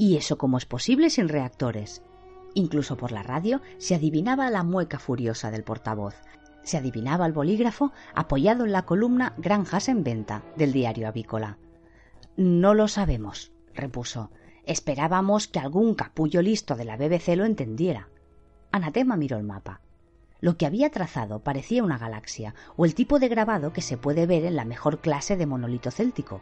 ¿Y 0.00 0.16
eso 0.16 0.38
cómo 0.38 0.58
es 0.58 0.64
posible 0.64 1.10
sin 1.10 1.28
reactores? 1.28 2.02
Incluso 2.54 2.96
por 2.96 3.10
la 3.10 3.24
radio 3.24 3.60
se 3.78 3.96
adivinaba 3.96 4.48
la 4.48 4.62
mueca 4.62 5.00
furiosa 5.00 5.50
del 5.50 5.64
portavoz. 5.64 6.14
Se 6.62 6.76
adivinaba 6.76 7.26
el 7.26 7.32
bolígrafo 7.32 7.90
apoyado 8.14 8.64
en 8.64 8.70
la 8.70 8.86
columna 8.86 9.34
Granjas 9.38 9.88
en 9.88 10.04
venta 10.04 10.44
del 10.56 10.72
diario 10.72 11.08
avícola. 11.08 11.58
No 12.36 12.74
lo 12.74 12.86
sabemos, 12.86 13.50
repuso. 13.74 14.30
Esperábamos 14.64 15.48
que 15.48 15.58
algún 15.58 15.96
capullo 15.96 16.42
listo 16.42 16.76
de 16.76 16.84
la 16.84 16.96
BBC 16.96 17.34
lo 17.34 17.44
entendiera. 17.44 18.08
Anatema 18.70 19.16
miró 19.16 19.36
el 19.36 19.42
mapa. 19.42 19.80
Lo 20.40 20.56
que 20.56 20.66
había 20.66 20.90
trazado 20.90 21.40
parecía 21.40 21.82
una 21.82 21.98
galaxia 21.98 22.54
o 22.76 22.84
el 22.84 22.94
tipo 22.94 23.18
de 23.18 23.26
grabado 23.26 23.72
que 23.72 23.82
se 23.82 23.96
puede 23.96 24.26
ver 24.26 24.44
en 24.44 24.54
la 24.54 24.64
mejor 24.64 25.00
clase 25.00 25.36
de 25.36 25.46
monolito 25.46 25.90
céltico. 25.90 26.40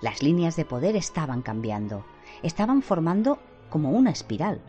Las 0.00 0.22
líneas 0.22 0.56
de 0.56 0.64
poder 0.64 0.96
estaban 0.96 1.42
cambiando 1.42 2.06
estaban 2.42 2.82
formando 2.82 3.38
como 3.70 3.90
una 3.90 4.10
espiral. 4.10 4.60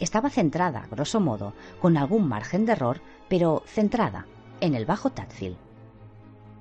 Estaba 0.00 0.30
centrada, 0.30 0.86
grosso 0.90 1.20
modo, 1.20 1.54
con 1.80 1.96
algún 1.96 2.28
margen 2.28 2.66
de 2.66 2.72
error, 2.72 3.00
pero 3.28 3.62
centrada 3.66 4.26
en 4.60 4.74
el 4.74 4.86
Bajo 4.86 5.10
Tadfield. 5.10 5.56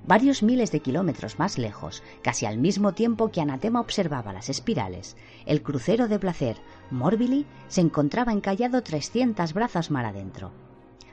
Varios 0.06 0.44
miles 0.44 0.72
de 0.72 0.82
kilómetros 0.82 1.39
más 1.39 1.58
lejos, 1.58 2.04
casi 2.22 2.46
al 2.46 2.58
mismo 2.58 2.92
tiempo 2.92 3.32
que 3.32 3.39
Anatema 3.39 3.80
observaba 3.80 4.34
las 4.34 4.50
espirales, 4.50 5.16
el 5.46 5.63
crucero 5.63 6.10
de 6.10 6.20
placer 6.20 6.58
Morbili 6.92 7.46
se 7.70 7.80
encontraba 7.80 8.34
encallado 8.34 8.84
trescientas 8.84 9.54
brazas 9.54 9.92
mar 9.92 10.06
adentro. 10.06 10.52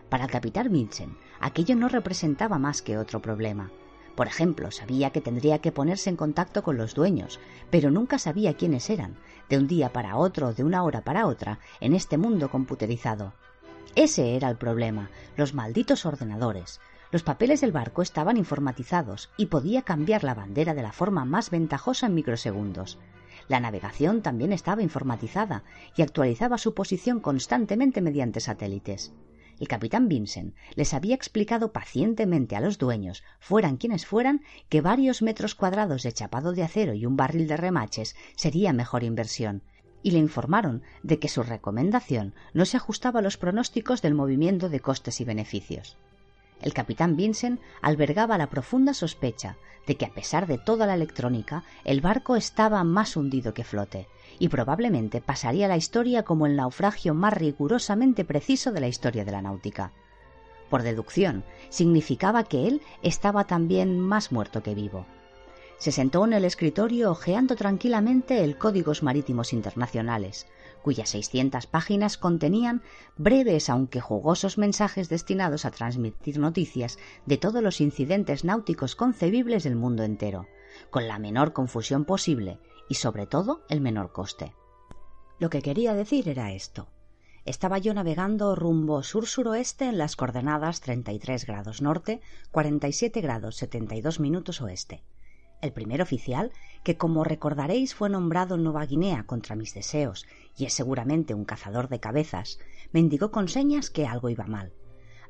Para 0.08 0.24
el 0.24 0.30
capitán 0.30 0.72
Vincent, 0.72 1.14
aquello 1.38 1.76
no 1.76 1.88
representaba 1.88 2.58
más 2.58 2.82
que 2.82 2.98
otro 2.98 3.22
problema. 3.22 3.70
Por 4.20 4.26
ejemplo, 4.26 4.70
sabía 4.70 5.12
que 5.12 5.22
tendría 5.22 5.60
que 5.60 5.72
ponerse 5.72 6.10
en 6.10 6.16
contacto 6.16 6.62
con 6.62 6.76
los 6.76 6.92
dueños, 6.92 7.40
pero 7.70 7.90
nunca 7.90 8.18
sabía 8.18 8.52
quiénes 8.52 8.90
eran, 8.90 9.16
de 9.48 9.56
un 9.56 9.66
día 9.66 9.94
para 9.94 10.18
otro 10.18 10.52
de 10.52 10.62
una 10.62 10.82
hora 10.82 11.00
para 11.00 11.26
otra, 11.26 11.58
en 11.80 11.94
este 11.94 12.18
mundo 12.18 12.50
computerizado. 12.50 13.32
Ese 13.94 14.36
era 14.36 14.50
el 14.50 14.58
problema, 14.58 15.08
los 15.38 15.54
malditos 15.54 16.04
ordenadores. 16.04 16.82
Los 17.10 17.22
papeles 17.22 17.62
del 17.62 17.72
barco 17.72 18.02
estaban 18.02 18.36
informatizados 18.36 19.30
y 19.38 19.46
podía 19.46 19.80
cambiar 19.80 20.22
la 20.22 20.34
bandera 20.34 20.74
de 20.74 20.82
la 20.82 20.92
forma 20.92 21.24
más 21.24 21.48
ventajosa 21.48 22.04
en 22.04 22.14
microsegundos. 22.14 22.98
La 23.48 23.58
navegación 23.58 24.20
también 24.20 24.52
estaba 24.52 24.82
informatizada 24.82 25.64
y 25.96 26.02
actualizaba 26.02 26.58
su 26.58 26.74
posición 26.74 27.20
constantemente 27.20 28.02
mediante 28.02 28.40
satélites. 28.40 29.14
El 29.60 29.68
capitán 29.68 30.08
Vincent 30.08 30.54
les 30.74 30.94
había 30.94 31.14
explicado 31.14 31.70
pacientemente 31.70 32.56
a 32.56 32.60
los 32.60 32.78
dueños, 32.78 33.22
fueran 33.38 33.76
quienes 33.76 34.06
fueran, 34.06 34.42
que 34.70 34.80
varios 34.80 35.20
metros 35.20 35.54
cuadrados 35.54 36.02
de 36.02 36.12
chapado 36.12 36.54
de 36.54 36.62
acero 36.62 36.94
y 36.94 37.04
un 37.04 37.16
barril 37.16 37.46
de 37.46 37.58
remaches 37.58 38.16
sería 38.36 38.72
mejor 38.72 39.04
inversión, 39.04 39.62
y 40.02 40.12
le 40.12 40.18
informaron 40.18 40.82
de 41.02 41.18
que 41.18 41.28
su 41.28 41.42
recomendación 41.42 42.34
no 42.54 42.64
se 42.64 42.78
ajustaba 42.78 43.20
a 43.20 43.22
los 43.22 43.36
pronósticos 43.36 44.00
del 44.00 44.14
movimiento 44.14 44.70
de 44.70 44.80
costes 44.80 45.20
y 45.20 45.24
beneficios. 45.24 45.98
El 46.62 46.72
capitán 46.72 47.16
Vincent 47.16 47.60
albergaba 47.82 48.38
la 48.38 48.48
profunda 48.48 48.94
sospecha 48.94 49.58
de 49.86 49.96
que 49.96 50.06
a 50.06 50.14
pesar 50.14 50.46
de 50.46 50.56
toda 50.56 50.86
la 50.86 50.94
electrónica, 50.94 51.64
el 51.84 52.00
barco 52.00 52.36
estaba 52.36 52.82
más 52.84 53.14
hundido 53.14 53.52
que 53.52 53.64
flote, 53.64 54.08
y 54.40 54.48
probablemente 54.48 55.20
pasaría 55.20 55.68
la 55.68 55.76
historia 55.76 56.24
como 56.24 56.46
el 56.46 56.56
naufragio 56.56 57.14
más 57.14 57.34
rigurosamente 57.34 58.24
preciso 58.24 58.72
de 58.72 58.80
la 58.80 58.88
historia 58.88 59.24
de 59.24 59.30
la 59.30 59.42
náutica. 59.42 59.92
Por 60.70 60.82
deducción, 60.82 61.44
significaba 61.68 62.44
que 62.44 62.66
él 62.66 62.80
estaba 63.02 63.44
también 63.44 64.00
más 64.00 64.32
muerto 64.32 64.62
que 64.62 64.74
vivo. 64.74 65.04
Se 65.76 65.92
sentó 65.92 66.24
en 66.24 66.32
el 66.32 66.44
escritorio 66.44 67.10
hojeando 67.10 67.54
tranquilamente 67.54 68.42
el 68.42 68.56
Códigos 68.56 69.02
Marítimos 69.02 69.52
Internacionales, 69.52 70.46
cuyas 70.82 71.10
600 71.10 71.66
páginas 71.66 72.16
contenían 72.16 72.82
breves 73.18 73.68
aunque 73.68 74.00
jugosos 74.00 74.56
mensajes 74.56 75.10
destinados 75.10 75.66
a 75.66 75.70
transmitir 75.70 76.38
noticias 76.38 76.98
de 77.26 77.36
todos 77.36 77.62
los 77.62 77.82
incidentes 77.82 78.44
náuticos 78.44 78.96
concebibles 78.96 79.64
del 79.64 79.76
mundo 79.76 80.02
entero, 80.02 80.46
con 80.88 81.08
la 81.08 81.18
menor 81.18 81.52
confusión 81.52 82.06
posible 82.06 82.58
y 82.90 82.96
sobre 82.96 83.26
todo 83.26 83.62
el 83.68 83.80
menor 83.80 84.10
coste. 84.12 84.52
Lo 85.38 85.48
que 85.48 85.62
quería 85.62 85.94
decir 85.94 86.28
era 86.28 86.52
esto. 86.52 86.88
Estaba 87.44 87.78
yo 87.78 87.94
navegando 87.94 88.56
rumbo 88.56 89.04
sur-suroeste 89.04 89.86
en 89.86 89.96
las 89.96 90.16
coordenadas 90.16 90.80
33 90.80 91.46
grados 91.46 91.80
norte, 91.80 92.20
47 92.50 93.20
grados 93.20 93.56
72 93.56 94.18
minutos 94.18 94.60
oeste. 94.60 95.04
El 95.62 95.72
primer 95.72 96.02
oficial, 96.02 96.50
que 96.82 96.96
como 96.96 97.22
recordaréis 97.22 97.94
fue 97.94 98.10
nombrado 98.10 98.56
en 98.56 98.64
Nueva 98.64 98.84
Guinea 98.86 99.24
contra 99.24 99.54
mis 99.54 99.72
deseos 99.72 100.26
y 100.56 100.64
es 100.64 100.74
seguramente 100.74 101.32
un 101.32 101.44
cazador 101.44 101.88
de 101.88 102.00
cabezas, 102.00 102.58
me 102.90 102.98
indicó 102.98 103.30
con 103.30 103.48
señas 103.48 103.88
que 103.88 104.06
algo 104.06 104.30
iba 104.30 104.46
mal. 104.46 104.72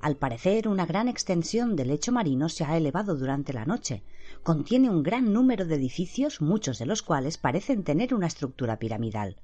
Al 0.00 0.16
parecer, 0.16 0.66
una 0.66 0.86
gran 0.86 1.08
extensión 1.08 1.76
del 1.76 1.88
lecho 1.88 2.10
marino 2.10 2.48
se 2.48 2.64
ha 2.64 2.76
elevado 2.76 3.16
durante 3.16 3.52
la 3.52 3.66
noche. 3.66 4.02
Contiene 4.42 4.88
un 4.88 5.02
gran 5.02 5.32
número 5.32 5.66
de 5.66 5.74
edificios, 5.74 6.40
muchos 6.40 6.78
de 6.78 6.86
los 6.86 7.02
cuales 7.02 7.36
parecen 7.36 7.84
tener 7.84 8.14
una 8.14 8.26
estructura 8.26 8.78
piramidal. 8.78 9.36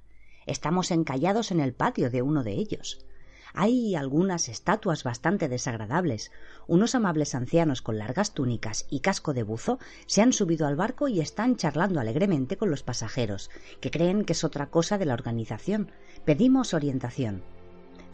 Estamos 0.47 0.91
encallados 0.93 1.51
en 1.51 1.61
el 1.61 1.75
patio 1.75 2.09
de 2.09 2.23
uno 2.23 2.43
de 2.43 2.53
ellos. 2.53 3.05
Hay 3.53 3.95
algunas 3.97 4.49
estatuas 4.49 5.05
bastante 5.05 5.49
desagradables. 5.49 6.33
Unos 6.67 6.95
amables 6.95 7.35
ancianos 7.35 7.83
con 7.83 7.99
largas 7.99 8.33
túnicas 8.33 8.87
y 8.91 9.01
casco 9.01 9.35
de 9.35 9.43
buzo 9.43 9.79
se 10.07 10.23
han 10.23 10.33
subido 10.33 10.67
al 10.67 10.77
barco 10.77 11.09
y 11.09 11.21
están 11.21 11.57
charlando 11.57 12.01
alegremente 12.01 12.57
con 12.57 12.71
los 12.71 12.83
pasajeros, 12.83 13.51
que 13.81 13.91
creen 13.91 14.25
que 14.25 14.33
es 14.33 14.45
otra 14.45 14.71
cosa 14.71 14.97
de 14.97 15.07
la 15.07 15.15
organización. 15.15 15.91
Pedimos 16.25 16.73
orientación. 16.73 17.43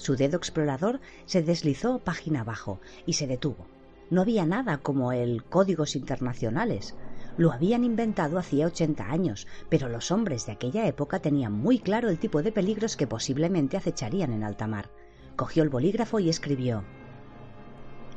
Su 0.03 0.17
dedo 0.17 0.37
explorador 0.37 1.01
se 1.27 1.45
deslizó 1.45 2.01
página 2.01 2.41
abajo 2.41 2.81
y 3.07 3.13
se 3.13 3.29
detuvo. 3.29 3.69
No 4.11 4.23
había 4.23 4.45
nada 4.45 4.79
como 4.79 5.13
el 5.13 5.45
códigos 5.45 5.95
internacionales. 5.95 6.97
Lo 7.37 7.53
habían 7.53 7.85
inventado 7.85 8.41
hacía 8.41 8.67
80 8.67 9.09
años, 9.09 9.47
pero 9.69 9.89
los 9.89 10.11
hombres 10.11 10.45
de 10.45 10.51
aquella 10.51 10.89
época 10.89 11.21
tenían 11.21 11.53
muy 11.53 11.79
claro 11.79 12.09
el 12.09 12.19
tipo 12.19 12.43
de 12.43 12.51
peligros 12.51 12.97
que 12.97 13.07
posiblemente 13.07 13.77
acecharían 13.77 14.33
en 14.33 14.43
alta 14.43 14.67
mar. 14.67 14.91
Cogió 15.37 15.63
el 15.63 15.69
bolígrafo 15.69 16.19
y 16.19 16.31
escribió 16.31 16.83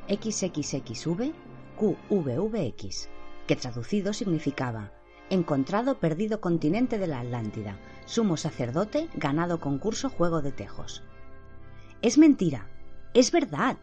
XXXV 0.10 1.34
QVVX, 1.78 3.10
que 3.45 3.56
traducido 3.56 4.12
significaba 4.13 4.91
Encontrado 5.30 6.00
perdido 6.00 6.41
continente 6.41 6.98
de 6.98 7.06
la 7.06 7.19
Atlántida, 7.19 7.78
sumo 8.06 8.38
sacerdote, 8.38 9.08
ganado 9.13 9.60
concurso 9.60 10.10
Juego 10.10 10.41
de 10.41 10.52
Tejos. 10.52 11.04
Es 12.06 12.20
mentira, 12.20 12.70
es 13.15 13.32
verdad. 13.32 13.80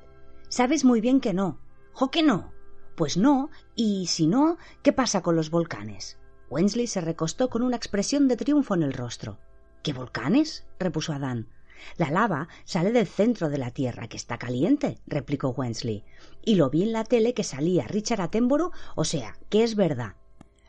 Sabes 0.49 0.85
muy 0.85 1.01
bien 1.01 1.21
que 1.21 1.35
no. 1.35 1.59
¿Jo 1.93 2.13
que 2.13 2.23
no? 2.23 2.53
Pues 2.95 3.17
no, 3.17 3.51
y 3.75 4.07
si 4.07 4.29
no, 4.29 4.59
¿qué 4.85 4.93
pasa 4.93 5.23
con 5.23 5.35
los 5.35 5.51
volcanes? 5.51 6.19
Wensley 6.49 6.87
se 6.87 7.01
recostó 7.01 7.51
con 7.51 7.63
una 7.63 7.75
expresión 7.75 8.29
de 8.29 8.37
triunfo 8.37 8.77
en 8.77 8.85
el 8.85 8.93
rostro. 8.93 9.41
¿Qué 9.83 9.93
volcanes? 9.93 10.65
repuso 10.79 11.13
Adán. 11.13 11.49
La 11.97 12.13
lava 12.13 12.47
sale 12.65 12.93
del 12.93 13.09
centro 13.09 13.51
de 13.51 13.59
la 13.59 13.73
Tierra, 13.73 14.07
que 14.07 14.19
está 14.19 14.39
caliente, 14.39 15.01
replicó 15.09 15.49
Wensley. 15.49 16.05
Y 16.45 16.55
lo 16.55 16.71
vi 16.71 16.85
en 16.85 16.93
la 16.93 17.03
tele 17.03 17.35
que 17.35 17.43
salía 17.43 17.89
Richard 17.89 18.21
Attenborough, 18.21 18.71
o 18.95 19.03
sea, 19.03 19.37
que 19.51 19.65
es 19.65 19.75
verdad. 19.75 20.15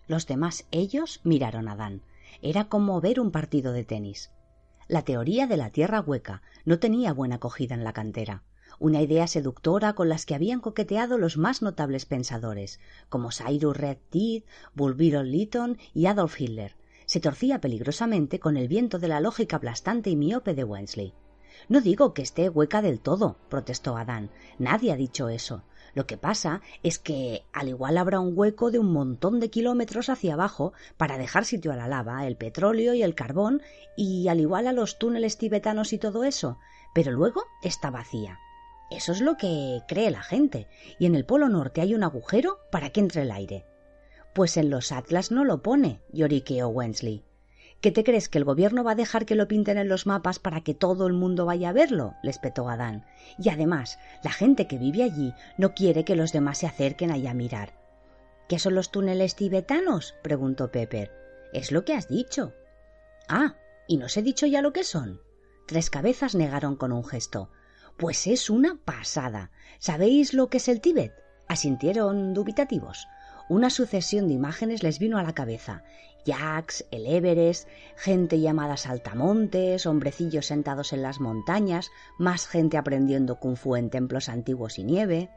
Los 0.08 0.26
demás 0.26 0.66
ellos 0.72 1.22
miraron 1.24 1.68
a 1.68 1.74
Adán. 1.74 2.02
Era 2.42 2.68
como 2.68 3.00
ver 3.00 3.20
un 3.20 3.30
partido 3.30 3.74
de 3.74 3.84
tenis. 3.84 4.32
La 4.93 5.01
teoría 5.01 5.47
de 5.47 5.58
la 5.58 5.71
Tierra 5.71 6.01
hueca 6.01 6.43
no 6.65 6.77
tenía 6.77 7.13
buena 7.13 7.38
acogida 7.38 7.73
en 7.73 7.84
la 7.84 7.93
cantera 7.93 8.43
una 8.77 9.01
idea 9.01 9.25
seductora 9.25 9.93
con 9.93 10.08
las 10.08 10.27
que 10.27 10.36
habían 10.36 10.60
coqueteado 10.60 11.17
los 11.17 11.36
más 11.36 11.63
notables 11.63 12.06
pensadores, 12.06 12.79
como 13.10 13.32
Cyrus 13.32 13.75
Red 13.75 13.97
Teeth, 14.12 14.45
Bulbiro 14.75 15.23
Lytton 15.23 15.79
y 15.95 16.06
Adolf 16.06 16.39
Hitler. 16.39 16.75
Se 17.08 17.19
torcía 17.19 17.60
peligrosamente 17.60 18.39
con 18.39 18.56
el 18.56 18.67
viento 18.67 18.99
de 18.99 19.08
la 19.08 19.19
lógica 19.19 19.56
aplastante 19.56 20.12
y 20.12 20.15
miope 20.15 20.53
de 20.53 20.63
Wensley. 20.63 21.15
No 21.69 21.82
digo 21.82 22.13
que 22.13 22.21
esté 22.21 22.49
hueca 22.49 22.82
del 22.82 22.99
todo, 22.99 23.38
protestó 23.49 23.97
Adán. 23.97 24.30
Nadie 24.60 24.91
ha 24.91 24.95
dicho 24.95 25.30
eso. 25.30 25.63
Lo 25.93 26.08
que 26.08 26.17
pasa 26.17 26.62
es 26.82 26.97
que 26.97 27.45
al 27.54 27.69
igual 27.69 27.97
habrá 27.97 28.19
un 28.19 28.34
hueco 28.36 28.71
de 28.71 28.80
un 28.80 28.91
montón 28.91 29.39
de 29.39 29.49
kilómetros 29.49 30.10
hacia 30.10 30.34
abajo 30.34 30.73
para 30.97 31.17
dejar 31.17 31.45
sitio 31.45 31.71
a 31.71 31.76
la 31.76 31.88
lava, 31.88 32.26
el 32.26 32.36
petróleo 32.36 32.93
y 32.95 33.04
el 33.04 33.13
carbón, 33.13 33.62
y 33.95 34.28
al 34.28 34.39
igual 34.39 34.67
a 34.67 34.73
los 34.73 34.97
túneles 34.97 35.38
tibetanos 35.38 35.93
y 35.93 35.99
todo 35.99 36.23
eso, 36.23 36.58
pero 36.95 37.12
luego 37.12 37.43
está 37.62 37.91
vacía. 37.91 38.39
Eso 38.89 39.12
es 39.12 39.21
lo 39.21 39.38
que 39.38 39.82
cree 39.88 40.12
la 40.12 40.23
gente. 40.23 40.67
Y 40.99 41.06
en 41.06 41.15
el 41.15 41.26
Polo 41.26 41.49
Norte 41.49 41.82
hay 41.82 41.95
un 41.95 42.04
agujero 42.04 42.60
para 42.71 42.89
que 42.89 42.99
entre 42.99 43.23
el 43.23 43.32
aire. 43.32 43.65
Pues 44.34 44.58
en 44.58 44.69
los 44.69 44.91
atlas 44.91 45.32
no 45.32 45.45
lo 45.45 45.62
pone, 45.62 46.02
lloriqueó 46.12 46.67
Wensley. 46.69 47.23
¿Qué 47.84 47.91
te 47.91 48.06
crees 48.06 48.30
que 48.30 48.38
el 48.38 48.46
gobierno 48.46 48.86
va 48.86 48.91
a 48.91 48.96
dejar 48.96 49.26
que 49.26 49.36
lo 49.36 49.50
pinten 49.50 49.78
en 49.78 49.89
los 49.89 50.08
mapas 50.08 50.39
para 50.39 50.62
que 50.62 50.74
todo 50.74 51.06
el 51.06 51.12
mundo 51.12 51.46
vaya 51.46 51.67
a 51.67 51.74
verlo? 51.74 52.15
le 52.24 52.30
espetó 52.30 52.69
Adán. 52.69 53.06
Y 53.38 53.50
además, 53.50 54.00
la 54.24 54.32
gente 54.32 54.67
que 54.67 54.78
vive 54.78 55.04
allí 55.04 55.34
no 55.58 55.74
quiere 55.74 56.06
que 56.06 56.15
los 56.15 56.32
demás 56.32 56.60
se 56.60 56.65
acerquen 56.65 57.12
allá 57.12 57.32
a 57.32 57.34
mirar. 57.34 57.74
¿Qué 58.48 58.58
son 58.58 58.76
los 58.76 58.89
túneles 58.89 59.36
tibetanos? 59.36 60.15
preguntó 60.24 60.72
Pepper. 60.72 61.12
Es 61.52 61.74
lo 61.74 61.84
que 61.84 61.93
has 61.93 62.08
dicho. 62.08 62.54
Ah, 63.28 63.58
¿y 63.86 63.98
no 63.98 64.06
os 64.06 64.15
he 64.15 64.22
dicho 64.22 64.46
ya 64.46 64.62
lo 64.62 64.72
que 64.72 64.86
son? 64.86 65.19
Tres 65.67 65.89
cabezas 65.89 66.36
negaron 66.36 66.78
con 66.78 66.93
un 66.93 67.04
gesto. 67.04 67.50
Pues 67.98 68.28
es 68.28 68.50
una 68.50 68.80
pasada. 68.86 69.52
¿Sabéis 69.80 70.34
lo 70.34 70.48
que 70.48 70.60
es 70.60 70.69
el 70.69 70.80
Tíbet? 70.80 71.12
Asintieron 71.50 72.34
dubitativos. 72.34 73.08
Una 73.49 73.69
sucesión 73.69 74.27
de 74.27 74.34
imágenes 74.34 74.84
les 74.84 74.99
vino 74.99 75.17
a 75.17 75.23
la 75.23 75.34
cabeza. 75.34 75.84
Yaks, 76.25 76.86
el 76.91 77.06
gente 77.97 78.39
llamada 78.39 78.77
saltamontes, 78.77 79.86
hombrecillos 79.86 80.45
sentados 80.45 80.93
en 80.93 81.01
las 81.01 81.19
montañas, 81.19 81.91
más 82.17 82.47
gente 82.47 82.77
aprendiendo 82.77 83.39
kung 83.39 83.58
fu 83.58 83.75
en 83.75 83.89
templos 83.89 84.29
antiguos 84.29 84.79
y 84.79 84.86
nieve. 84.86 85.29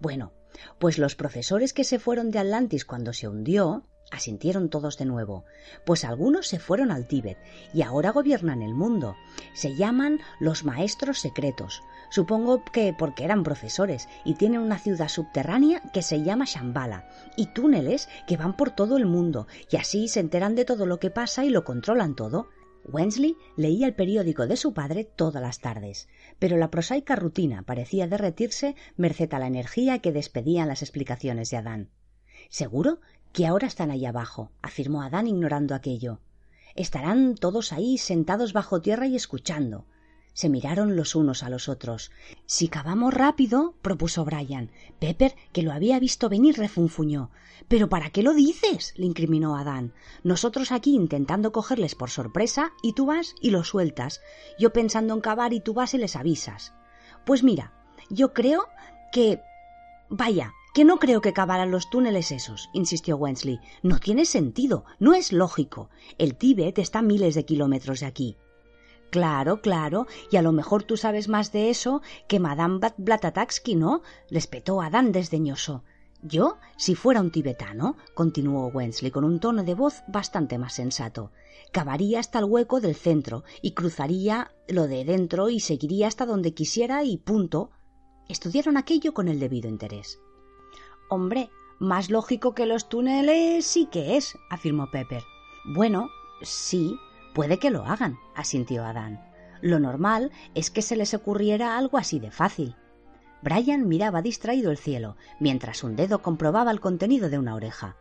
Bueno, 0.00 0.32
pues 0.78 0.98
los 0.98 1.14
profesores 1.14 1.72
que 1.72 1.84
se 1.84 1.98
fueron 1.98 2.30
de 2.30 2.38
Atlantis 2.38 2.84
cuando 2.84 3.12
se 3.12 3.28
hundió, 3.28 3.84
Asintieron 4.10 4.70
todos 4.70 4.98
de 4.98 5.04
nuevo, 5.04 5.44
pues 5.84 6.04
algunos 6.04 6.48
se 6.48 6.58
fueron 6.58 6.90
al 6.90 7.06
Tíbet 7.06 7.38
y 7.72 7.82
ahora 7.82 8.10
gobiernan 8.10 8.60
el 8.60 8.74
mundo. 8.74 9.16
Se 9.54 9.76
llaman 9.76 10.18
los 10.40 10.64
maestros 10.64 11.20
secretos. 11.20 11.82
Supongo 12.10 12.64
que 12.64 12.92
porque 12.92 13.24
eran 13.24 13.44
profesores 13.44 14.08
y 14.24 14.34
tienen 14.34 14.60
una 14.60 14.78
ciudad 14.78 15.08
subterránea 15.08 15.80
que 15.92 16.02
se 16.02 16.24
llama 16.24 16.44
Shambhala 16.44 17.08
y 17.36 17.46
túneles 17.46 18.08
que 18.26 18.36
van 18.36 18.56
por 18.56 18.70
todo 18.70 18.96
el 18.96 19.06
mundo 19.06 19.46
y 19.70 19.76
así 19.76 20.08
se 20.08 20.18
enteran 20.18 20.56
de 20.56 20.64
todo 20.64 20.86
lo 20.86 20.98
que 20.98 21.10
pasa 21.10 21.44
y 21.44 21.50
lo 21.50 21.64
controlan 21.64 22.16
todo. 22.16 22.48
Wensley 22.84 23.36
leía 23.56 23.86
el 23.86 23.94
periódico 23.94 24.48
de 24.48 24.56
su 24.56 24.74
padre 24.74 25.04
todas 25.04 25.40
las 25.40 25.60
tardes, 25.60 26.08
pero 26.40 26.56
la 26.56 26.70
prosaica 26.70 27.14
rutina 27.14 27.62
parecía 27.62 28.08
derretirse 28.08 28.74
merced 28.96 29.32
a 29.32 29.38
la 29.38 29.46
energía 29.46 30.00
que 30.00 30.12
despedían 30.12 30.66
las 30.66 30.82
explicaciones 30.82 31.50
de 31.50 31.58
Adán. 31.58 31.90
Seguro 32.48 33.00
que 33.32 33.46
ahora 33.46 33.66
están 33.66 33.90
ahí 33.90 34.06
abajo, 34.06 34.50
afirmó 34.62 35.02
Adán 35.02 35.26
ignorando 35.26 35.74
aquello. 35.74 36.20
Estarán 36.74 37.34
todos 37.34 37.72
ahí 37.72 37.98
sentados 37.98 38.52
bajo 38.52 38.80
tierra 38.80 39.06
y 39.06 39.16
escuchando. 39.16 39.86
Se 40.32 40.48
miraron 40.48 40.96
los 40.96 41.14
unos 41.14 41.42
a 41.42 41.50
los 41.50 41.68
otros. 41.68 42.12
Si 42.46 42.68
cavamos 42.68 43.12
rápido, 43.12 43.74
propuso 43.82 44.24
Brian. 44.24 44.70
Pepper, 44.98 45.34
que 45.52 45.62
lo 45.62 45.72
había 45.72 45.98
visto 45.98 46.28
venir, 46.28 46.56
refunfuñó. 46.56 47.30
¿Pero 47.68 47.88
para 47.88 48.10
qué 48.10 48.22
lo 48.22 48.32
dices? 48.32 48.94
le 48.96 49.06
incriminó 49.06 49.56
Adán. 49.56 49.92
Nosotros 50.22 50.72
aquí 50.72 50.94
intentando 50.94 51.52
cogerles 51.52 51.94
por 51.94 52.10
sorpresa 52.10 52.72
y 52.82 52.94
tú 52.94 53.06
vas 53.06 53.34
y 53.40 53.50
los 53.50 53.68
sueltas. 53.68 54.20
Yo 54.58 54.72
pensando 54.72 55.14
en 55.14 55.20
cavar 55.20 55.52
y 55.52 55.60
tú 55.60 55.74
vas 55.74 55.94
y 55.94 55.98
les 55.98 56.16
avisas. 56.16 56.72
Pues 57.26 57.42
mira, 57.42 57.72
yo 58.08 58.32
creo 58.32 58.66
que. 59.12 59.40
Vaya, 60.08 60.52
que 60.80 60.86
no 60.86 60.98
creo 60.98 61.20
que 61.20 61.34
cavaran 61.34 61.70
los 61.70 61.90
túneles 61.90 62.32
esos, 62.32 62.70
insistió 62.72 63.18
Wensley. 63.18 63.60
No 63.82 63.98
tiene 63.98 64.24
sentido, 64.24 64.86
no 64.98 65.12
es 65.12 65.30
lógico. 65.30 65.90
El 66.16 66.36
Tíbet 66.36 66.78
está 66.78 67.00
a 67.00 67.02
miles 67.02 67.34
de 67.34 67.44
kilómetros 67.44 68.00
de 68.00 68.06
aquí. 68.06 68.38
Claro, 69.10 69.60
claro, 69.60 70.06
y 70.30 70.38
a 70.38 70.42
lo 70.42 70.52
mejor 70.52 70.82
tú 70.82 70.96
sabes 70.96 71.28
más 71.28 71.52
de 71.52 71.68
eso 71.68 72.00
que 72.28 72.40
Madame 72.40 72.80
Blatataksky, 72.96 73.74
¿no? 73.74 74.00
le 74.30 74.38
espetó 74.38 74.80
Adán 74.80 75.12
desdeñoso. 75.12 75.84
Yo, 76.22 76.56
si 76.78 76.94
fuera 76.94 77.20
un 77.20 77.30
tibetano, 77.30 77.98
continuó 78.14 78.68
Wensley 78.68 79.10
con 79.10 79.24
un 79.24 79.38
tono 79.38 79.64
de 79.64 79.74
voz 79.74 80.02
bastante 80.08 80.56
más 80.56 80.72
sensato, 80.72 81.30
cavaría 81.72 82.20
hasta 82.20 82.38
el 82.38 82.46
hueco 82.46 82.80
del 82.80 82.94
centro 82.94 83.44
y 83.60 83.72
cruzaría 83.72 84.52
lo 84.66 84.88
de 84.88 85.04
dentro 85.04 85.50
y 85.50 85.60
seguiría 85.60 86.08
hasta 86.08 86.24
donde 86.24 86.54
quisiera 86.54 87.04
y 87.04 87.18
punto. 87.18 87.68
Estudiaron 88.30 88.78
aquello 88.78 89.12
con 89.12 89.28
el 89.28 89.38
debido 89.40 89.68
interés. 89.68 90.18
Hombre, 91.10 91.50
más 91.80 92.08
lógico 92.08 92.54
que 92.54 92.66
los 92.66 92.88
túneles 92.88 93.66
sí 93.66 93.86
que 93.90 94.16
es, 94.16 94.38
afirmó 94.48 94.92
Pepper. 94.92 95.24
Bueno, 95.64 96.08
sí, 96.40 96.96
puede 97.34 97.58
que 97.58 97.70
lo 97.70 97.84
hagan, 97.84 98.16
asintió 98.36 98.84
Adán. 98.84 99.20
Lo 99.60 99.80
normal 99.80 100.30
es 100.54 100.70
que 100.70 100.82
se 100.82 100.94
les 100.94 101.12
ocurriera 101.12 101.76
algo 101.76 101.98
así 101.98 102.20
de 102.20 102.30
fácil. 102.30 102.76
Brian 103.42 103.88
miraba 103.88 104.22
distraído 104.22 104.70
el 104.70 104.78
cielo, 104.78 105.16
mientras 105.40 105.82
un 105.82 105.96
dedo 105.96 106.22
comprobaba 106.22 106.70
el 106.70 106.78
contenido 106.78 107.28
de 107.28 107.38
una 107.38 107.56
oreja. 107.56 107.96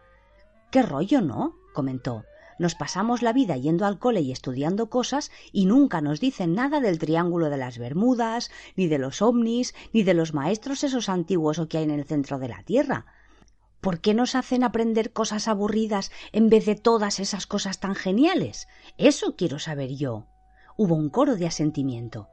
¿Qué 0.71 0.83
rollo, 0.83 1.21
no? 1.21 1.55
comentó. 1.73 2.25
Nos 2.59 2.75
pasamos 2.75 3.21
la 3.21 3.31
vida 3.31 3.55
yendo 3.55 3.85
al 3.85 3.97
cole 3.99 4.19
y 4.19 4.33
estudiando 4.33 4.89
cosas 4.89 5.31
y 5.53 5.65
nunca 5.65 6.01
nos 6.01 6.19
dicen 6.19 6.53
nada 6.53 6.81
del 6.81 6.99
Triángulo 6.99 7.49
de 7.49 7.55
las 7.55 7.77
Bermudas, 7.77 8.51
ni 8.75 8.87
de 8.87 8.99
los 8.99 9.21
ovnis, 9.21 9.73
ni 9.93 10.03
de 10.03 10.13
los 10.13 10.33
maestros 10.33 10.83
esos 10.83 11.07
antiguos 11.07 11.57
o 11.57 11.69
que 11.69 11.77
hay 11.77 11.85
en 11.85 11.91
el 11.91 12.03
centro 12.03 12.37
de 12.37 12.49
la 12.49 12.61
Tierra. 12.63 13.05
¿Por 13.79 14.01
qué 14.01 14.13
nos 14.13 14.35
hacen 14.35 14.65
aprender 14.65 15.13
cosas 15.13 15.47
aburridas 15.47 16.11
en 16.33 16.49
vez 16.49 16.65
de 16.65 16.75
todas 16.75 17.21
esas 17.21 17.47
cosas 17.47 17.79
tan 17.79 17.95
geniales? 17.95 18.67
Eso 18.97 19.37
quiero 19.37 19.57
saber 19.57 19.95
yo. 19.95 20.27
Hubo 20.75 20.95
un 20.95 21.09
coro 21.09 21.37
de 21.37 21.47
asentimiento. 21.47 22.27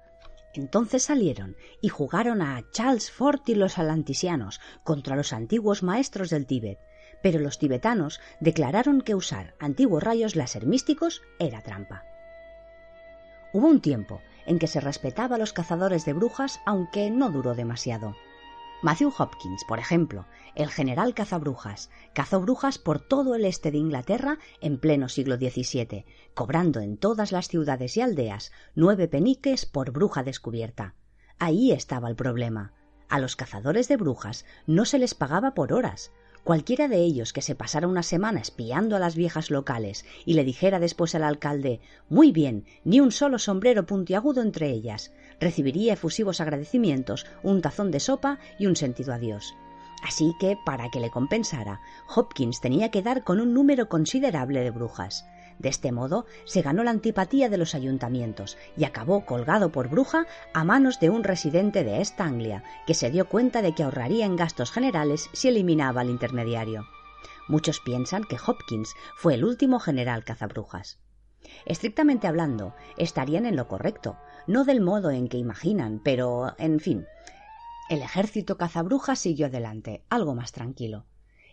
Entonces 0.54 1.04
salieron 1.04 1.56
y 1.80 1.88
jugaron 1.88 2.42
a 2.42 2.64
Charles 2.72 3.12
Fort 3.12 3.48
y 3.48 3.54
los 3.54 3.78
alantisianos 3.78 4.60
contra 4.82 5.14
los 5.14 5.32
antiguos 5.32 5.84
maestros 5.84 6.30
del 6.30 6.46
Tíbet, 6.46 6.80
pero 7.22 7.38
los 7.40 7.58
tibetanos 7.58 8.20
declararon 8.40 9.00
que 9.00 9.14
usar 9.14 9.54
antiguos 9.58 10.02
rayos 10.02 10.36
láser 10.36 10.66
místicos 10.66 11.22
era 11.38 11.62
trampa. 11.62 12.04
Hubo 13.52 13.68
un 13.68 13.80
tiempo 13.80 14.20
en 14.44 14.58
que 14.58 14.66
se 14.66 14.80
respetaba 14.80 15.36
a 15.36 15.38
los 15.38 15.52
cazadores 15.52 16.04
de 16.04 16.12
brujas, 16.12 16.60
aunque 16.66 17.10
no 17.10 17.30
duró 17.30 17.54
demasiado. 17.54 18.14
Matthew 18.82 19.12
Hopkins, 19.18 19.64
por 19.66 19.78
ejemplo, 19.78 20.26
el 20.54 20.68
general 20.68 21.14
cazabrujas, 21.14 21.90
cazó 22.12 22.40
brujas 22.40 22.78
por 22.78 23.00
todo 23.00 23.34
el 23.34 23.44
este 23.44 23.70
de 23.70 23.78
Inglaterra 23.78 24.38
en 24.60 24.78
pleno 24.78 25.08
siglo 25.08 25.36
XVII, 25.36 26.04
cobrando 26.34 26.80
en 26.80 26.98
todas 26.98 27.32
las 27.32 27.48
ciudades 27.48 27.96
y 27.96 28.02
aldeas 28.02 28.52
nueve 28.74 29.08
peniques 29.08 29.64
por 29.64 29.92
bruja 29.92 30.22
descubierta. 30.22 30.94
Ahí 31.38 31.72
estaba 31.72 32.08
el 32.08 32.16
problema. 32.16 32.72
A 33.08 33.18
los 33.18 33.36
cazadores 33.36 33.88
de 33.88 33.96
brujas 33.96 34.44
no 34.66 34.84
se 34.84 34.98
les 34.98 35.14
pagaba 35.14 35.54
por 35.54 35.72
horas. 35.72 36.12
Cualquiera 36.46 36.86
de 36.86 36.98
ellos 36.98 37.32
que 37.32 37.42
se 37.42 37.56
pasara 37.56 37.88
una 37.88 38.04
semana 38.04 38.38
espiando 38.38 38.94
a 38.94 39.00
las 39.00 39.16
viejas 39.16 39.50
locales 39.50 40.04
y 40.24 40.34
le 40.34 40.44
dijera 40.44 40.78
después 40.78 41.16
al 41.16 41.24
alcalde 41.24 41.80
Muy 42.08 42.30
bien, 42.30 42.66
ni 42.84 43.00
un 43.00 43.10
solo 43.10 43.40
sombrero 43.40 43.84
puntiagudo 43.84 44.42
entre 44.42 44.70
ellas, 44.70 45.10
recibiría 45.40 45.94
efusivos 45.94 46.40
agradecimientos, 46.40 47.26
un 47.42 47.62
tazón 47.62 47.90
de 47.90 47.98
sopa 47.98 48.38
y 48.60 48.66
un 48.66 48.76
sentido 48.76 49.12
adiós. 49.12 49.56
Así 50.04 50.36
que, 50.38 50.56
para 50.64 50.88
que 50.88 51.00
le 51.00 51.10
compensara, 51.10 51.80
Hopkins 52.14 52.60
tenía 52.60 52.92
que 52.92 53.02
dar 53.02 53.24
con 53.24 53.40
un 53.40 53.52
número 53.52 53.88
considerable 53.88 54.60
de 54.60 54.70
brujas. 54.70 55.26
De 55.58 55.68
este 55.68 55.92
modo 55.92 56.26
se 56.44 56.62
ganó 56.62 56.84
la 56.84 56.90
antipatía 56.90 57.48
de 57.48 57.56
los 57.56 57.74
ayuntamientos 57.74 58.58
y 58.76 58.84
acabó 58.84 59.24
colgado 59.24 59.72
por 59.72 59.88
bruja 59.88 60.26
a 60.52 60.64
manos 60.64 61.00
de 61.00 61.10
un 61.10 61.24
residente 61.24 61.82
de 61.84 61.98
East 61.98 62.20
Anglia, 62.20 62.62
que 62.86 62.94
se 62.94 63.10
dio 63.10 63.28
cuenta 63.28 63.62
de 63.62 63.74
que 63.74 63.82
ahorraría 63.82 64.26
en 64.26 64.36
gastos 64.36 64.70
generales 64.70 65.30
si 65.32 65.48
eliminaba 65.48 66.02
al 66.02 66.10
intermediario. 66.10 66.86
Muchos 67.48 67.80
piensan 67.80 68.24
que 68.24 68.38
Hopkins 68.44 68.94
fue 69.16 69.34
el 69.34 69.44
último 69.44 69.78
general 69.78 70.24
cazabrujas. 70.24 70.98
Estrictamente 71.64 72.26
hablando, 72.26 72.74
estarían 72.96 73.46
en 73.46 73.56
lo 73.56 73.68
correcto, 73.68 74.16
no 74.46 74.64
del 74.64 74.80
modo 74.80 75.10
en 75.10 75.28
que 75.28 75.38
imaginan, 75.38 76.00
pero, 76.02 76.54
en 76.58 76.80
fin, 76.80 77.06
el 77.88 78.02
ejército 78.02 78.56
cazabrujas 78.56 79.20
siguió 79.20 79.46
adelante, 79.46 80.04
algo 80.08 80.34
más 80.34 80.50
tranquilo. 80.50 81.06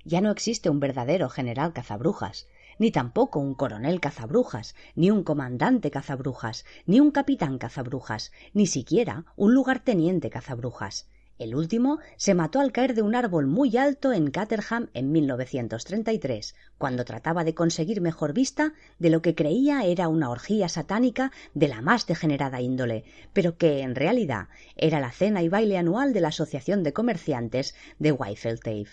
Ya 0.04 0.20
no 0.20 0.32
existe 0.32 0.70
un 0.70 0.80
verdadero 0.80 1.30
general 1.30 1.74
cazabrujas, 1.74 2.48
ni 2.80 2.92
tampoco 2.92 3.40
un 3.40 3.54
coronel 3.54 4.00
cazabrujas, 4.00 4.76
ni 4.96 5.12
un 5.12 5.24
comandante 5.24 5.92
cazabrujas, 5.92 6.66
ni 6.86 7.00
un 7.00 7.12
capitán 7.12 7.58
cazabrujas, 7.58 8.32
ni 8.54 8.68
siquiera 8.68 9.26
un 9.36 9.54
lugarteniente 9.54 10.30
cazabrujas. 10.30 11.08
El 11.40 11.56
último 11.56 11.98
se 12.16 12.36
mató 12.36 12.60
al 12.60 12.72
caer 12.72 12.94
de 12.94 13.02
un 13.02 13.16
árbol 13.16 13.48
muy 13.48 13.76
alto 13.76 14.14
en 14.14 14.30
Caterham 14.30 14.90
en 14.94 15.12
1933, 15.12 16.56
cuando 16.78 17.06
trataba 17.06 17.44
de 17.44 17.56
conseguir 17.56 18.02
mejor 18.02 18.34
vista 18.34 18.74
de 19.00 19.10
lo 19.10 19.24
que 19.24 19.34
creía 19.34 19.84
era 19.84 20.10
una 20.10 20.30
orgía 20.30 20.70
satánica 20.70 21.32
de 21.56 21.68
la 21.68 21.82
más 21.82 22.06
degenerada 22.06 22.62
índole, 22.62 23.04
pero 23.34 23.58
que 23.58 23.82
en 23.82 23.96
realidad 23.96 24.48
era 24.76 25.00
la 25.00 25.12
cena 25.12 25.42
y 25.42 25.50
baile 25.50 25.78
anual 25.78 26.14
de 26.14 26.22
la 26.22 26.28
Asociación 26.28 26.84
de 26.84 26.94
Comerciantes 26.94 27.74
de 27.98 28.12
Whitefield 28.12 28.88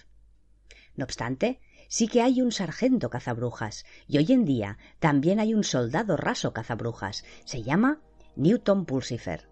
No 0.97 1.05
obstante, 1.05 1.61
sí 1.91 2.07
que 2.07 2.23
hay 2.23 2.41
un 2.41 2.53
sargento 2.53 3.11
cazabrujas, 3.11 3.85
y 4.07 4.19
hoy 4.19 4.33
en 4.33 4.45
día 4.45 4.79
también 5.01 5.41
hay 5.41 5.55
un 5.55 5.65
soldado 5.65 6.17
raso 6.17 6.53
cazabrujas. 6.53 7.25
Se 7.45 7.63
llama 7.63 8.01
Newton 8.37 8.87
Pulsifer. 8.87 9.51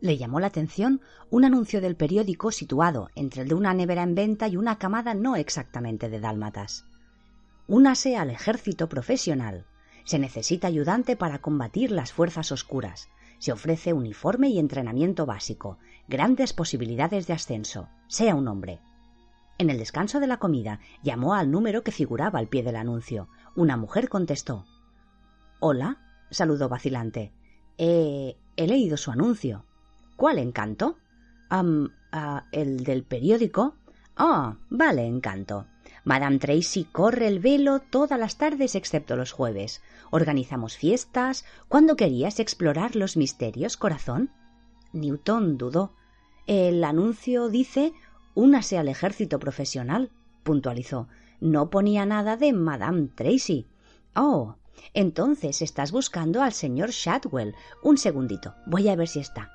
Le 0.00 0.16
llamó 0.16 0.40
la 0.40 0.46
atención 0.46 1.02
un 1.30 1.44
anuncio 1.44 1.82
del 1.82 1.94
periódico 1.94 2.50
situado 2.50 3.10
entre 3.14 3.42
el 3.42 3.48
de 3.48 3.54
una 3.54 3.74
nevera 3.74 4.02
en 4.02 4.14
venta 4.14 4.48
y 4.48 4.56
una 4.56 4.78
camada 4.78 5.12
no 5.14 5.36
exactamente 5.36 6.08
de 6.08 6.20
dálmatas. 6.20 6.86
Únase 7.66 8.16
al 8.16 8.30
ejército 8.30 8.88
profesional. 8.88 9.66
Se 10.04 10.18
necesita 10.18 10.68
ayudante 10.68 11.16
para 11.16 11.40
combatir 11.40 11.90
las 11.90 12.12
fuerzas 12.12 12.50
oscuras. 12.50 13.08
Se 13.38 13.52
ofrece 13.52 13.92
uniforme 13.92 14.48
y 14.48 14.58
entrenamiento 14.58 15.26
básico, 15.26 15.78
grandes 16.08 16.54
posibilidades 16.54 17.26
de 17.26 17.34
ascenso. 17.34 17.88
Sea 18.08 18.34
un 18.34 18.48
hombre. 18.48 18.80
En 19.58 19.70
el 19.70 19.78
descanso 19.78 20.20
de 20.20 20.26
la 20.26 20.36
comida 20.36 20.80
llamó 21.02 21.34
al 21.34 21.50
número 21.50 21.82
que 21.82 21.92
figuraba 21.92 22.38
al 22.38 22.48
pie 22.48 22.62
del 22.62 22.76
anuncio. 22.76 23.28
Una 23.54 23.76
mujer 23.76 24.08
contestó. 24.08 24.66
Hola, 25.60 25.98
saludó 26.30 26.68
vacilante. 26.68 27.32
He, 27.78 28.36
he 28.56 28.66
leído 28.66 28.96
su 28.96 29.10
anuncio. 29.10 29.64
¿Cuál 30.16 30.38
encanto? 30.38 30.98
¿El 32.52 32.84
del 32.84 33.04
periódico? 33.04 33.76
Ah, 34.16 34.56
vale, 34.68 35.06
encanto. 35.06 35.66
Madame 36.04 36.38
Tracy 36.38 36.84
corre 36.84 37.26
el 37.26 37.40
velo 37.40 37.80
todas 37.80 38.18
las 38.18 38.36
tardes 38.36 38.74
excepto 38.74 39.16
los 39.16 39.32
jueves. 39.32 39.82
Organizamos 40.10 40.76
fiestas. 40.76 41.44
¿Cuándo 41.68 41.96
querías 41.96 42.40
explorar 42.40 42.94
los 42.94 43.16
misterios, 43.16 43.76
corazón? 43.76 44.30
Newton 44.92 45.58
dudó. 45.58 45.92
El 46.46 46.84
anuncio 46.84 47.48
dice 47.48 47.92
Únase 48.36 48.76
al 48.76 48.88
ejército 48.88 49.38
profesional, 49.38 50.10
puntualizó. 50.42 51.08
No 51.40 51.70
ponía 51.70 52.04
nada 52.04 52.36
de 52.36 52.52
Madame 52.52 53.08
Tracy. 53.14 53.66
Oh, 54.14 54.56
entonces 54.92 55.62
estás 55.62 55.90
buscando 55.90 56.42
al 56.42 56.52
señor 56.52 56.90
Shadwell. 56.90 57.54
Un 57.82 57.96
segundito, 57.96 58.54
voy 58.66 58.90
a 58.90 58.94
ver 58.94 59.08
si 59.08 59.20
está. 59.20 59.52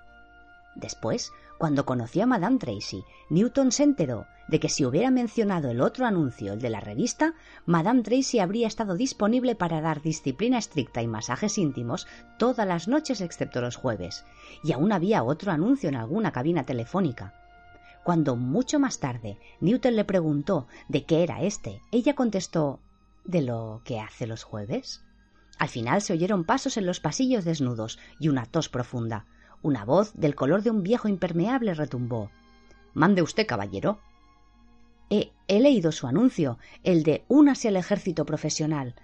Después, 0.76 1.32
cuando 1.60 1.86
conoció 1.86 2.24
a 2.24 2.26
Madame 2.26 2.58
Tracy, 2.58 3.04
Newton 3.30 3.72
se 3.72 3.84
enteró 3.84 4.26
de 4.48 4.60
que 4.60 4.68
si 4.68 4.84
hubiera 4.84 5.12
mencionado 5.12 5.70
el 5.70 5.80
otro 5.80 6.08
anuncio, 6.08 6.54
el 6.54 6.60
de 6.60 6.72
la 6.72 6.80
revista, 6.80 7.36
Madame 7.68 8.02
Tracy 8.02 8.40
habría 8.40 8.66
estado 8.66 8.96
disponible 8.96 9.54
para 9.54 9.80
dar 9.82 10.02
disciplina 10.02 10.58
estricta 10.58 11.04
y 11.04 11.08
masajes 11.08 11.60
íntimos 11.60 12.08
todas 12.40 12.68
las 12.68 12.88
noches 12.88 13.22
excepto 13.22 13.62
los 13.62 13.76
jueves. 13.76 14.26
Y 14.64 14.72
aún 14.72 14.92
había 14.92 15.22
otro 15.22 15.52
anuncio 15.52 15.88
en 15.88 15.98
alguna 15.98 16.32
cabina 16.32 16.66
telefónica. 16.66 17.41
Cuando 18.04 18.36
mucho 18.36 18.80
más 18.80 19.00
tarde 19.00 19.38
Newton 19.60 19.96
le 19.96 20.06
preguntó 20.06 20.68
de 20.88 21.06
qué 21.06 21.24
era 21.24 21.42
este, 21.42 21.82
ella 21.92 22.16
contestó 22.16 22.80
¿De 23.24 23.42
lo 23.42 23.82
que 23.86 24.00
hace 24.00 24.26
los 24.26 24.44
jueves? 24.44 25.04
Al 25.60 25.70
final 25.70 26.02
se 26.02 26.14
oyeron 26.14 26.44
pasos 26.44 26.78
en 26.78 26.86
los 26.86 27.00
pasillos 27.00 27.46
desnudos 27.46 28.00
y 28.20 28.30
una 28.30 28.46
tos 28.46 28.70
profunda. 28.70 29.26
Una 29.62 29.86
voz 29.86 30.14
del 30.16 30.34
color 30.34 30.64
de 30.64 30.72
un 30.72 30.82
viejo 30.82 31.08
impermeable 31.08 31.76
retumbó. 31.76 32.32
Mande 32.94 33.22
usted, 33.22 33.46
caballero. 33.46 34.00
He, 35.12 35.32
he 35.48 35.60
leído 35.60 35.92
su 35.92 36.08
anuncio, 36.08 36.58
el 36.84 37.04
de 37.04 37.26
Únase 37.28 37.68
al 37.68 37.76
ejército 37.76 38.26
profesional, 38.26 38.96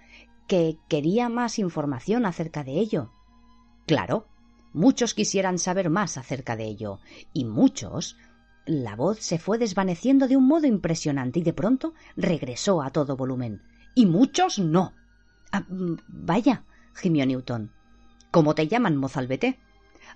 que 0.48 0.78
quería 0.88 1.28
más 1.28 1.60
información 1.60 2.26
acerca 2.26 2.64
de 2.64 2.72
ello. 2.72 3.12
Claro, 3.86 4.26
muchos 4.72 5.14
quisieran 5.14 5.58
saber 5.58 5.90
más 5.90 6.16
acerca 6.16 6.56
de 6.56 6.64
ello, 6.64 6.98
y 7.32 7.44
muchos 7.44 8.16
la 8.68 8.96
voz 8.96 9.18
se 9.20 9.38
fue 9.38 9.56
desvaneciendo 9.56 10.28
de 10.28 10.36
un 10.36 10.46
modo 10.46 10.66
impresionante 10.66 11.40
y 11.40 11.42
de 11.42 11.54
pronto 11.54 11.94
regresó 12.16 12.82
a 12.82 12.90
todo 12.90 13.16
volumen. 13.16 13.62
Y 13.94 14.04
muchos 14.04 14.58
no. 14.58 14.92
Ah, 15.50 15.64
mm, 15.68 15.96
vaya, 16.06 16.64
gimió 16.94 17.24
Newton. 17.24 17.72
¿Cómo 18.30 18.54
te 18.54 18.68
llaman, 18.68 18.96
mozalbete? 18.96 19.58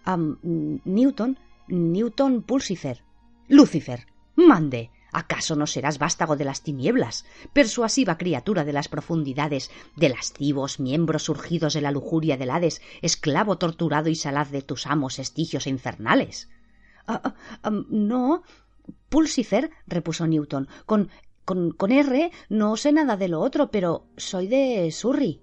Ah, 0.05 0.19
mm, 0.19 0.83
Newton, 0.85 1.39
Newton 1.69 2.43
Pulsifer. 2.43 3.03
Lucifer. 3.49 4.07
Mande. 4.37 4.91
¿Acaso 5.13 5.57
no 5.57 5.67
serás 5.67 5.99
vástago 5.99 6.37
de 6.37 6.47
las 6.47 6.63
tinieblas, 6.63 7.27
persuasiva 7.53 8.17
criatura 8.17 8.65
de 8.65 8.73
las 8.73 8.89
profundidades, 8.89 9.71
de 9.95 10.09
lascivos 10.09 10.81
miembros 10.81 11.25
surgidos 11.25 11.75
de 11.75 11.83
la 11.83 11.91
lujuria 11.91 12.39
del 12.39 12.51
Hades, 12.51 12.81
esclavo 13.03 13.59
torturado 13.59 14.09
y 14.09 14.15
salaz 14.15 14.51
de 14.51 14.63
tus 14.63 14.87
amos 14.87 15.19
estigios 15.19 15.67
infernales? 15.67 16.49
Ah, 17.07 17.35
ah, 17.63 17.71
no. 17.89 18.43
Pulsifer, 19.09 19.71
repuso 19.87 20.27
Newton. 20.27 20.69
Con, 20.87 21.11
con, 21.45 21.73
con 21.73 21.93
R 21.93 22.31
no 22.49 22.77
sé 22.77 22.93
nada 22.93 23.17
de 23.17 23.29
lo 23.29 23.41
otro, 23.41 23.71
pero 23.71 24.07
soy 24.17 24.49
de 24.49 24.91
Surrey. 24.91 25.43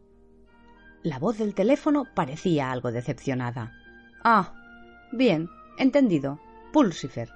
La 1.03 1.19
voz 1.19 1.37
del 1.37 1.53
teléfono 1.53 2.05
parecía 2.13 2.71
algo 2.71 2.91
decepcionada. 2.91 3.71
Ah, 4.23 4.53
bien, 5.11 5.49
entendido. 5.77 6.39
Pulsifer. 6.73 7.29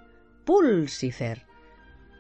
Pulsifer. 0.46 1.46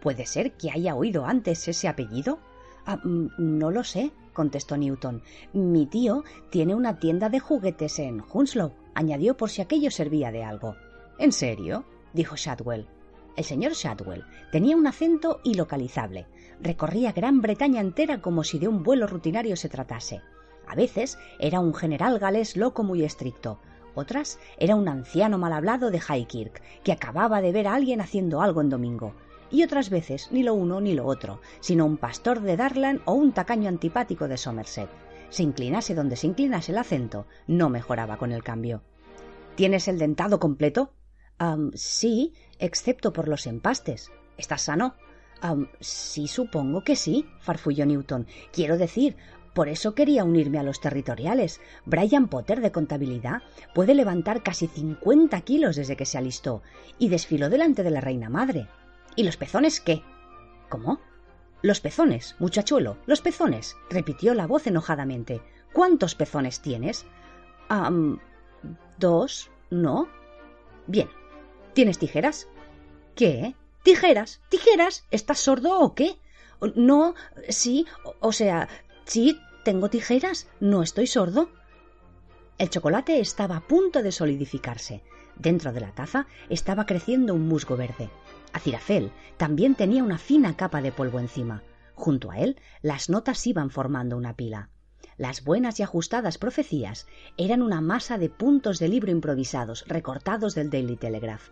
¿Puede 0.01 0.25
ser 0.25 0.53
que 0.53 0.71
haya 0.71 0.95
oído 0.95 1.25
antes 1.25 1.67
ese 1.67 1.87
apellido? 1.87 2.39
Ah, 2.85 2.97
mm, 3.03 3.27
no 3.37 3.71
lo 3.71 3.83
sé, 3.83 4.11
contestó 4.33 4.77
Newton. 4.77 5.21
Mi 5.53 5.85
tío 5.85 6.23
tiene 6.49 6.75
una 6.75 6.99
tienda 6.99 7.29
de 7.29 7.39
juguetes 7.39 7.99
en 7.99 8.21
Hunslow, 8.21 8.73
añadió 8.93 9.37
por 9.37 9.49
si 9.49 9.61
aquello 9.61 9.91
servía 9.91 10.31
de 10.31 10.43
algo. 10.43 10.75
¿En 11.19 11.31
serio? 11.31 11.85
Dijo 12.13 12.35
Shadwell. 12.35 12.87
El 13.35 13.43
señor 13.43 13.73
Shadwell 13.73 14.23
tenía 14.51 14.77
un 14.77 14.85
acento 14.85 15.39
ilocalizable. 15.43 16.27
Recorría 16.61 17.11
Gran 17.11 17.41
Bretaña 17.41 17.81
entera 17.81 18.21
como 18.21 18.43
si 18.43 18.59
de 18.59 18.67
un 18.67 18.83
vuelo 18.83 19.07
rutinario 19.07 19.55
se 19.55 19.69
tratase. 19.69 20.21
A 20.67 20.75
veces 20.75 21.17
era 21.39 21.59
un 21.59 21.73
general 21.73 22.19
galés 22.19 22.55
loco 22.55 22.83
muy 22.83 23.03
estricto. 23.03 23.59
Otras 23.95 24.39
era 24.57 24.75
un 24.75 24.87
anciano 24.87 25.37
mal 25.37 25.53
hablado 25.53 25.91
de 25.91 25.99
Highkirk, 25.99 26.61
que 26.83 26.91
acababa 26.91 27.41
de 27.41 27.51
ver 27.51 27.67
a 27.67 27.75
alguien 27.75 28.01
haciendo 28.01 28.41
algo 28.41 28.61
en 28.61 28.69
domingo. 28.69 29.13
Y 29.51 29.63
otras 29.63 29.89
veces 29.89 30.29
ni 30.31 30.41
lo 30.41 30.53
uno 30.53 30.81
ni 30.81 30.93
lo 30.93 31.05
otro, 31.05 31.41
sino 31.59 31.85
un 31.85 31.97
pastor 31.97 32.41
de 32.41 32.57
Darlan 32.57 33.01
o 33.05 33.13
un 33.13 33.33
tacaño 33.33 33.69
antipático 33.69 34.27
de 34.27 34.37
Somerset. 34.37 34.89
Se 35.29 35.43
inclinase 35.43 35.95
donde 35.95 36.15
se 36.15 36.27
inclinase 36.27 36.71
el 36.71 36.77
acento, 36.77 37.27
no 37.47 37.69
mejoraba 37.69 38.17
con 38.17 38.31
el 38.31 38.43
cambio. 38.43 38.81
¿Tienes 39.55 39.87
el 39.87 39.99
dentado 39.99 40.39
completo? 40.39 40.93
Sí, 41.73 42.33
excepto 42.59 43.13
por 43.13 43.27
los 43.27 43.47
empastes. 43.47 44.11
¿Estás 44.37 44.63
sano? 44.63 44.95
sí, 45.81 46.27
supongo 46.27 46.83
que 46.85 46.95
sí, 46.95 47.25
farfulló 47.41 47.85
Newton. 47.85 48.27
Quiero 48.53 48.77
decir, 48.77 49.17
Por 49.53 49.69
eso 49.69 49.93
quería 49.93 50.23
unirme 50.23 50.57
a 50.57 50.63
los 50.63 50.81
territoriales. 50.81 51.61
Brian 51.85 52.27
Potter 52.27 52.59
de 52.59 52.71
contabilidad 52.71 53.43
puede 53.75 53.93
levantar 53.93 54.41
casi 54.41 54.67
50 54.67 55.39
kilos 55.41 55.75
desde 55.75 55.95
que 55.95 56.05
se 56.05 56.17
alistó 56.17 56.63
y 56.97 57.09
desfiló 57.09 57.49
delante 57.49 57.83
de 57.83 57.91
la 57.91 58.01
reina 58.01 58.29
madre. 58.29 58.67
¿Y 59.15 59.23
los 59.23 59.37
pezones 59.37 59.79
qué? 59.79 60.01
¿Cómo? 60.69 60.99
Los 61.61 61.81
pezones, 61.81 62.35
muchachuelo, 62.39 62.97
los 63.05 63.21
pezones, 63.21 63.77
repitió 63.89 64.33
la 64.33 64.47
voz 64.47 64.65
enojadamente. 64.67 65.41
¿Cuántos 65.71 66.15
pezones 66.15 66.59
tienes? 66.61 67.05
Ah, 67.69 67.91
dos, 68.97 69.51
¿no? 69.69 70.07
Bien. 70.87 71.09
¿Tienes 71.73 71.97
tijeras? 71.97 72.47
¿Qué? 73.15 73.55
¿Tijeras? 73.81 74.41
¿Tijeras? 74.49 75.05
¿Estás 75.09 75.39
sordo 75.39 75.79
o 75.79 75.95
qué? 75.95 76.17
No, 76.75 77.15
sí, 77.49 77.87
o 78.19 78.31
sea, 78.31 78.69
sí, 79.05 79.39
tengo 79.63 79.89
tijeras, 79.89 80.47
no 80.59 80.83
estoy 80.83 81.07
sordo. 81.07 81.49
El 82.59 82.69
chocolate 82.69 83.19
estaba 83.19 83.57
a 83.57 83.67
punto 83.67 84.03
de 84.03 84.11
solidificarse. 84.11 85.03
Dentro 85.35 85.73
de 85.73 85.81
la 85.81 85.95
taza 85.95 86.27
estaba 86.47 86.85
creciendo 86.85 87.33
un 87.33 87.47
musgo 87.47 87.75
verde. 87.75 88.09
Acirafel 88.53 89.11
también 89.37 89.73
tenía 89.73 90.03
una 90.03 90.19
fina 90.19 90.55
capa 90.55 90.79
de 90.81 90.91
polvo 90.91 91.19
encima. 91.19 91.63
Junto 91.95 92.29
a 92.29 92.37
él, 92.37 92.59
las 92.83 93.09
notas 93.09 93.45
iban 93.47 93.71
formando 93.71 94.15
una 94.15 94.35
pila. 94.35 94.69
Las 95.17 95.43
buenas 95.43 95.79
y 95.79 95.83
ajustadas 95.83 96.37
profecías 96.37 97.07
eran 97.37 97.63
una 97.63 97.81
masa 97.81 98.19
de 98.19 98.29
puntos 98.29 98.77
de 98.77 98.87
libro 98.87 99.11
improvisados 99.11 99.85
recortados 99.87 100.53
del 100.55 100.69
Daily 100.69 100.95
Telegraph. 100.95 101.49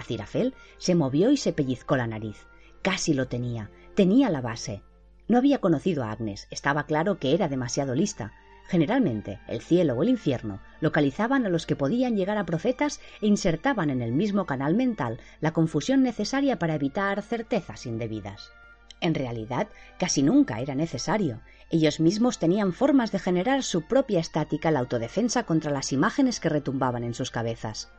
Acirafel 0.00 0.54
se 0.78 0.94
movió 0.94 1.30
y 1.30 1.36
se 1.36 1.52
pellizcó 1.52 1.96
la 1.96 2.06
nariz. 2.06 2.46
Casi 2.82 3.14
lo 3.14 3.28
tenía, 3.28 3.70
tenía 3.94 4.30
la 4.30 4.40
base. 4.40 4.82
No 5.28 5.38
había 5.38 5.60
conocido 5.60 6.02
a 6.02 6.10
Agnes, 6.10 6.48
estaba 6.50 6.84
claro 6.84 7.18
que 7.18 7.34
era 7.34 7.48
demasiado 7.48 7.94
lista. 7.94 8.32
Generalmente, 8.66 9.40
el 9.48 9.60
cielo 9.60 9.94
o 9.94 10.02
el 10.02 10.08
infierno 10.08 10.60
localizaban 10.80 11.44
a 11.44 11.48
los 11.48 11.66
que 11.66 11.76
podían 11.76 12.16
llegar 12.16 12.38
a 12.38 12.46
profetas 12.46 13.00
e 13.20 13.26
insertaban 13.26 13.90
en 13.90 14.00
el 14.00 14.12
mismo 14.12 14.46
canal 14.46 14.74
mental 14.74 15.20
la 15.40 15.52
confusión 15.52 16.02
necesaria 16.02 16.58
para 16.58 16.74
evitar 16.74 17.20
certezas 17.22 17.86
indebidas. 17.86 18.52
En 19.00 19.14
realidad, 19.14 19.68
casi 19.98 20.22
nunca 20.22 20.60
era 20.60 20.74
necesario. 20.74 21.40
Ellos 21.70 22.00
mismos 22.00 22.38
tenían 22.38 22.72
formas 22.72 23.12
de 23.12 23.18
generar 23.18 23.62
su 23.62 23.82
propia 23.82 24.20
estática 24.20 24.70
la 24.70 24.80
autodefensa 24.80 25.44
contra 25.44 25.70
las 25.70 25.92
imágenes 25.92 26.38
que 26.38 26.48
retumbaban 26.48 27.04
en 27.04 27.14
sus 27.14 27.30
cabezas. 27.30 27.90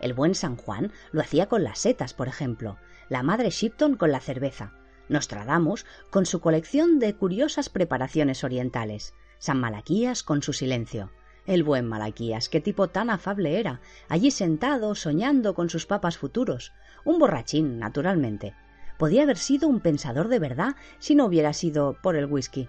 El 0.00 0.14
buen 0.14 0.34
San 0.34 0.56
Juan 0.56 0.92
lo 1.12 1.20
hacía 1.20 1.46
con 1.46 1.64
las 1.64 1.80
setas, 1.80 2.14
por 2.14 2.28
ejemplo, 2.28 2.78
la 3.08 3.22
madre 3.22 3.50
Shipton 3.50 3.96
con 3.96 4.12
la 4.12 4.20
cerveza, 4.20 4.72
Nostradamus 5.08 5.86
con 6.10 6.26
su 6.26 6.40
colección 6.40 6.98
de 6.98 7.14
curiosas 7.14 7.68
preparaciones 7.68 8.44
orientales, 8.44 9.14
San 9.38 9.60
Malaquías 9.60 10.22
con 10.22 10.42
su 10.42 10.52
silencio. 10.52 11.10
El 11.46 11.64
buen 11.64 11.86
Malaquías, 11.86 12.48
qué 12.50 12.60
tipo 12.60 12.88
tan 12.88 13.08
afable 13.08 13.58
era, 13.58 13.80
allí 14.08 14.30
sentado, 14.30 14.94
soñando 14.94 15.54
con 15.54 15.70
sus 15.70 15.86
papas 15.86 16.18
futuros. 16.18 16.72
Un 17.04 17.18
borrachín, 17.18 17.78
naturalmente. 17.78 18.54
Podía 18.98 19.22
haber 19.22 19.38
sido 19.38 19.66
un 19.68 19.80
pensador 19.80 20.28
de 20.28 20.40
verdad 20.40 20.76
si 20.98 21.14
no 21.14 21.24
hubiera 21.24 21.54
sido 21.54 21.96
por 22.02 22.16
el 22.16 22.26
whisky. 22.26 22.68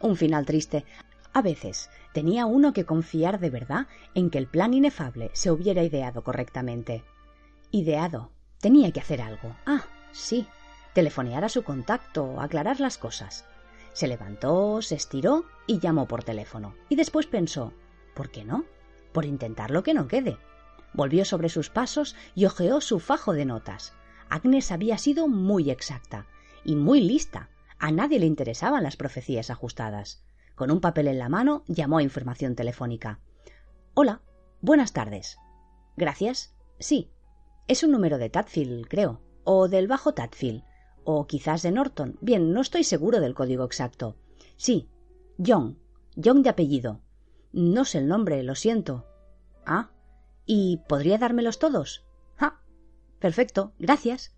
Un 0.00 0.16
final 0.16 0.46
triste. 0.46 0.84
A 1.32 1.42
veces 1.42 1.90
tenía 2.12 2.46
uno 2.46 2.72
que 2.72 2.84
confiar 2.84 3.40
de 3.40 3.50
verdad 3.50 3.86
en 4.14 4.30
que 4.30 4.38
el 4.38 4.46
plan 4.46 4.74
inefable 4.74 5.30
se 5.32 5.50
hubiera 5.50 5.82
ideado 5.82 6.22
correctamente. 6.22 7.04
Ideado. 7.70 8.30
Tenía 8.60 8.92
que 8.92 9.00
hacer 9.00 9.20
algo. 9.20 9.56
Ah, 9.66 9.84
sí. 10.12 10.46
Telefonear 10.94 11.44
a 11.44 11.48
su 11.48 11.64
contacto, 11.64 12.40
aclarar 12.40 12.80
las 12.80 12.98
cosas. 12.98 13.46
Se 13.92 14.08
levantó, 14.08 14.82
se 14.82 14.94
estiró 14.94 15.44
y 15.66 15.78
llamó 15.78 16.06
por 16.06 16.22
teléfono. 16.22 16.74
Y 16.88 16.96
después 16.96 17.26
pensó, 17.26 17.72
¿por 18.14 18.30
qué 18.30 18.44
no? 18.44 18.64
Por 19.12 19.24
intentar 19.24 19.70
lo 19.70 19.82
que 19.82 19.94
no 19.94 20.06
quede. 20.06 20.38
Volvió 20.92 21.24
sobre 21.24 21.48
sus 21.48 21.70
pasos 21.70 22.14
y 22.34 22.44
hojeó 22.44 22.80
su 22.80 23.00
fajo 23.00 23.32
de 23.32 23.46
notas. 23.46 23.94
Agnes 24.28 24.70
había 24.70 24.98
sido 24.98 25.28
muy 25.28 25.70
exacta 25.70 26.26
y 26.64 26.76
muy 26.76 27.00
lista. 27.00 27.48
A 27.78 27.90
nadie 27.90 28.18
le 28.18 28.26
interesaban 28.26 28.82
las 28.82 28.96
profecías 28.96 29.50
ajustadas. 29.50 30.22
Con 30.62 30.70
un 30.70 30.80
papel 30.80 31.08
en 31.08 31.18
la 31.18 31.28
mano 31.28 31.64
llamó 31.66 31.98
a 31.98 32.04
información 32.04 32.54
telefónica. 32.54 33.18
Hola, 33.94 34.22
buenas 34.60 34.92
tardes. 34.92 35.36
Gracias. 35.96 36.54
Sí, 36.78 37.10
es 37.66 37.82
un 37.82 37.90
número 37.90 38.16
de 38.16 38.30
Tadfield, 38.30 38.86
creo, 38.86 39.20
o 39.42 39.66
del 39.66 39.88
Bajo 39.88 40.14
Tadfield, 40.14 40.62
o 41.02 41.26
quizás 41.26 41.62
de 41.62 41.72
Norton. 41.72 42.16
Bien, 42.20 42.52
no 42.52 42.60
estoy 42.60 42.84
seguro 42.84 43.18
del 43.18 43.34
código 43.34 43.64
exacto. 43.64 44.14
Sí, 44.56 44.88
John, 45.44 45.80
John 46.14 46.44
de 46.44 46.50
apellido. 46.50 47.00
No 47.52 47.84
sé 47.84 47.98
el 47.98 48.06
nombre, 48.06 48.40
lo 48.44 48.54
siento. 48.54 49.04
Ah, 49.66 49.90
¿y 50.46 50.76
podría 50.88 51.18
dármelos 51.18 51.58
todos? 51.58 52.04
Ah, 52.38 52.60
perfecto, 53.18 53.72
gracias. 53.80 54.32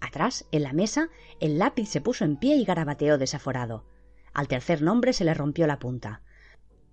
Atrás, 0.00 0.48
en 0.50 0.64
la 0.64 0.72
mesa, 0.72 1.10
el 1.38 1.60
lápiz 1.60 1.86
se 1.86 2.00
puso 2.00 2.24
en 2.24 2.38
pie 2.38 2.56
y 2.56 2.64
garabateó 2.64 3.18
desaforado. 3.18 3.93
Al 4.34 4.48
tercer 4.48 4.82
nombre 4.82 5.12
se 5.12 5.24
le 5.24 5.32
rompió 5.32 5.66
la 5.66 5.78
punta. 5.78 6.20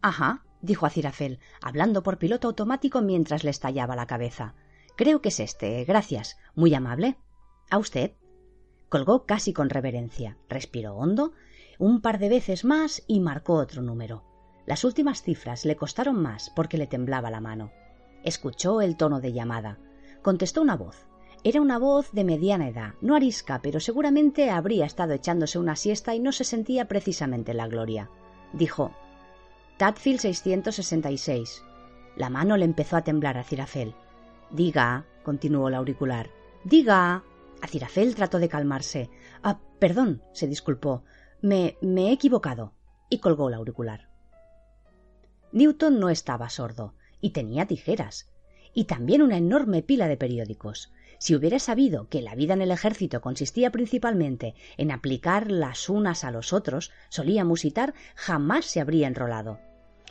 Ajá, 0.02 0.46
dijo 0.62 0.86
Acirafel, 0.86 1.40
hablando 1.62 2.04
por 2.04 2.18
piloto 2.18 2.48
automático 2.48 3.02
mientras 3.02 3.44
le 3.44 3.50
estallaba 3.50 3.96
la 3.96 4.08
cabeza. 4.08 4.56
Creo 4.96 5.22
que 5.22 5.30
es 5.30 5.40
este. 5.40 5.84
Gracias. 5.84 6.38
Muy 6.56 6.74
amable. 6.74 7.18
¿A 7.70 7.78
usted? 7.78 8.14
Colgó 8.90 9.26
casi 9.26 9.54
con 9.54 9.70
reverencia, 9.70 10.38
respiró 10.50 10.96
hondo, 10.96 11.34
un 11.80 12.02
par 12.02 12.20
de 12.20 12.30
veces 12.30 12.66
más 12.66 13.04
y 13.08 13.20
marcó 13.22 13.54
otro 13.54 13.82
número. 13.82 14.24
Las 14.66 14.84
últimas 14.84 15.24
cifras 15.24 15.66
le 15.66 15.76
costaron 15.76 16.22
más 16.22 16.52
porque 16.56 16.78
le 16.78 16.88
temblaba 16.88 17.32
la 17.32 17.42
mano. 17.42 17.72
Escuchó 18.24 18.82
el 18.82 18.98
tono 18.98 19.20
de 19.20 19.34
llamada. 19.34 19.80
Contestó 20.22 20.62
una 20.62 20.76
voz. 20.76 21.08
Era 21.44 21.60
una 21.60 21.80
voz 21.80 22.12
de 22.12 22.24
mediana 22.24 22.68
edad, 22.68 22.94
no 23.02 23.16
arisca, 23.16 23.60
pero 23.64 23.80
seguramente 23.80 24.52
habría 24.52 24.86
estado 24.86 25.14
echándose 25.14 25.58
una 25.58 25.76
siesta 25.76 26.14
y 26.14 26.20
no 26.20 26.32
se 26.32 26.44
sentía 26.44 26.88
precisamente 26.88 27.54
la 27.56 27.68
gloria. 27.68 28.10
Dijo 28.54 28.92
Tadfield 29.78 30.20
666. 30.20 31.64
La 32.16 32.30
mano 32.30 32.58
le 32.58 32.66
empezó 32.66 32.98
a 32.98 33.04
temblar 33.04 33.40
a 33.40 33.44
Cirafel. 33.44 33.96
Diga, 34.52 35.06
continuó 35.24 35.70
el 35.70 35.76
auricular. 35.76 36.30
Diga. 36.64 37.24
Acirafel 37.62 38.16
trató 38.16 38.40
de 38.40 38.50
calmarse. 38.50 39.10
Ah, 39.44 39.60
perdón, 39.80 40.22
se 40.34 40.48
disculpó. 40.48 41.04
Me, 41.42 41.78
me 41.82 42.10
he 42.10 42.12
equivocado. 42.12 42.74
Y 43.10 43.20
colgó 43.20 43.50
el 43.50 43.56
auricular. 43.56 44.10
Newton 45.52 46.00
no 46.00 46.10
estaba 46.10 46.50
sordo, 46.50 46.94
y 47.20 47.32
tenía 47.32 47.66
tijeras, 47.66 48.30
y 48.74 48.86
también 48.86 49.22
una 49.22 49.38
enorme 49.38 49.82
pila 49.84 50.08
de 50.08 50.18
periódicos. 50.18 50.92
Si 51.22 51.36
hubiera 51.36 51.60
sabido 51.60 52.10
que 52.10 52.24
la 52.24 52.34
vida 52.34 52.56
en 52.56 52.64
el 52.64 52.72
ejército 52.72 53.22
consistía 53.22 53.70
principalmente 53.70 54.56
en 54.78 54.90
aplicar 54.90 55.52
las 55.52 55.88
unas 55.88 56.24
a 56.24 56.32
los 56.32 56.52
otros, 56.52 56.92
solía 57.10 57.46
musitar, 57.46 57.94
jamás 58.16 58.66
se 58.66 58.82
habría 58.82 59.06
enrolado. 59.06 59.60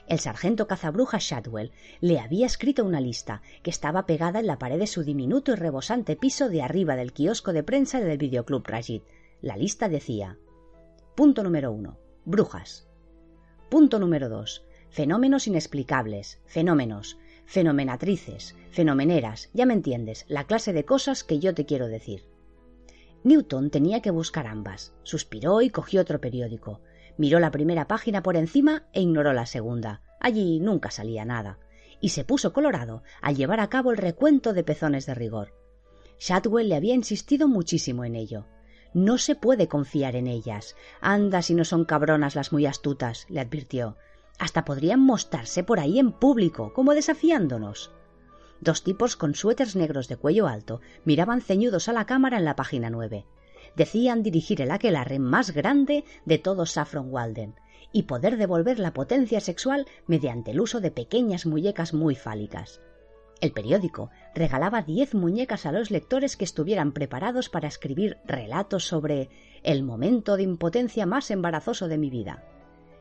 El 0.06 0.20
sargento 0.20 0.68
cazabruja 0.68 1.18
Shadwell 1.18 1.72
le 2.00 2.20
había 2.20 2.46
escrito 2.46 2.84
una 2.84 3.00
lista 3.00 3.42
que 3.64 3.70
estaba 3.70 4.06
pegada 4.06 4.38
en 4.38 4.46
la 4.46 4.60
pared 4.60 4.78
de 4.78 4.86
su 4.86 5.02
diminuto 5.02 5.50
y 5.50 5.56
rebosante 5.56 6.14
piso 6.14 6.48
de 6.48 6.62
arriba 6.62 6.94
del 6.94 7.12
kiosco 7.12 7.52
de 7.52 7.64
prensa 7.64 7.98
del 7.98 8.16
videoclub 8.16 8.64
Rajid. 8.64 9.02
La 9.42 9.56
lista 9.56 9.88
decía 9.88 10.38
Punto 11.16 11.42
número 11.42 11.72
uno. 11.72 11.98
Brujas. 12.24 12.88
Punto 13.68 13.98
número 13.98 14.28
dos. 14.28 14.64
Fenómenos 14.90 15.48
inexplicables. 15.48 16.40
Fenómenos. 16.46 17.18
Fenomenatrices. 17.50 18.54
Fenomeneras. 18.70 19.50
Ya 19.54 19.66
me 19.66 19.74
entiendes, 19.74 20.24
la 20.28 20.44
clase 20.44 20.72
de 20.72 20.84
cosas 20.84 21.24
que 21.24 21.40
yo 21.40 21.52
te 21.52 21.66
quiero 21.66 21.88
decir. 21.88 22.28
Newton 23.24 23.70
tenía 23.70 24.00
que 24.00 24.12
buscar 24.12 24.46
ambas. 24.46 24.94
Suspiró 25.02 25.60
y 25.60 25.70
cogió 25.70 26.00
otro 26.00 26.20
periódico. 26.20 26.80
Miró 27.16 27.40
la 27.40 27.50
primera 27.50 27.88
página 27.88 28.22
por 28.22 28.36
encima 28.36 28.84
e 28.92 29.00
ignoró 29.00 29.32
la 29.32 29.46
segunda. 29.46 30.00
Allí 30.20 30.60
nunca 30.60 30.92
salía 30.92 31.24
nada. 31.24 31.58
Y 32.00 32.10
se 32.10 32.22
puso 32.22 32.52
colorado 32.52 33.02
al 33.20 33.34
llevar 33.34 33.58
a 33.58 33.68
cabo 33.68 33.90
el 33.90 33.96
recuento 33.96 34.52
de 34.52 34.62
pezones 34.62 35.06
de 35.06 35.14
rigor. 35.16 35.52
Shadwell 36.20 36.68
le 36.68 36.76
había 36.76 36.94
insistido 36.94 37.48
muchísimo 37.48 38.04
en 38.04 38.14
ello. 38.14 38.46
No 38.94 39.18
se 39.18 39.34
puede 39.34 39.66
confiar 39.66 40.14
en 40.14 40.28
ellas. 40.28 40.76
Anda 41.00 41.42
si 41.42 41.54
no 41.54 41.64
son 41.64 41.84
cabronas 41.84 42.36
las 42.36 42.52
muy 42.52 42.66
astutas, 42.66 43.26
le 43.28 43.40
advirtió. 43.40 43.96
Hasta 44.40 44.64
podrían 44.64 44.98
mostrarse 44.98 45.62
por 45.62 45.78
ahí 45.78 46.00
en 46.00 46.10
público, 46.10 46.72
como 46.72 46.94
desafiándonos. 46.94 47.92
Dos 48.60 48.82
tipos 48.82 49.14
con 49.14 49.36
suéteres 49.36 49.76
negros 49.76 50.08
de 50.08 50.16
cuello 50.16 50.48
alto 50.48 50.80
miraban 51.04 51.40
ceñudos 51.40 51.88
a 51.88 51.92
la 51.92 52.06
cámara 52.06 52.38
en 52.38 52.44
la 52.44 52.56
página 52.56 52.90
nueve 52.90 53.24
decían 53.76 54.22
dirigir 54.22 54.60
el 54.60 54.70
aquelarre 54.70 55.18
más 55.18 55.52
grande 55.52 56.04
de 56.24 56.38
todo 56.38 56.66
Saffron 56.66 57.10
Walden 57.10 57.54
y 57.92 58.04
poder 58.04 58.36
devolver 58.36 58.78
la 58.78 58.92
potencia 58.92 59.40
sexual 59.40 59.86
mediante 60.06 60.52
el 60.52 60.60
uso 60.60 60.80
de 60.80 60.90
pequeñas 60.90 61.46
muñecas 61.46 61.94
muy 61.94 62.14
fálicas. 62.14 62.80
El 63.40 63.52
periódico 63.52 64.10
regalaba 64.34 64.82
diez 64.82 65.14
muñecas 65.14 65.64
a 65.64 65.72
los 65.72 65.90
lectores 65.90 66.36
que 66.36 66.44
estuvieran 66.44 66.92
preparados 66.92 67.48
para 67.48 67.68
escribir 67.68 68.18
relatos 68.26 68.86
sobre 68.86 69.30
el 69.62 69.82
momento 69.82 70.36
de 70.36 70.42
impotencia 70.42 71.06
más 71.06 71.30
embarazoso 71.30 71.88
de 71.88 71.96
mi 71.96 72.10
vida. 72.10 72.44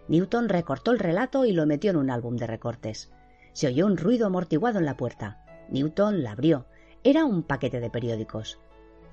Newton 0.09 0.49
recortó 0.49 0.91
el 0.91 0.99
relato 0.99 1.45
y 1.45 1.51
lo 1.51 1.65
metió 1.67 1.91
en 1.91 1.97
un 1.97 2.09
álbum 2.09 2.35
de 2.35 2.47
recortes. 2.47 3.11
Se 3.53 3.67
oyó 3.67 3.85
un 3.85 3.95
ruido 3.95 4.25
amortiguado 4.25 4.79
en 4.79 4.85
la 4.85 4.97
puerta. 4.97 5.45
Newton 5.69 6.23
la 6.23 6.31
abrió. 6.31 6.65
Era 7.03 7.25
un 7.25 7.43
paquete 7.43 7.79
de 7.79 7.91
periódicos. 7.91 8.59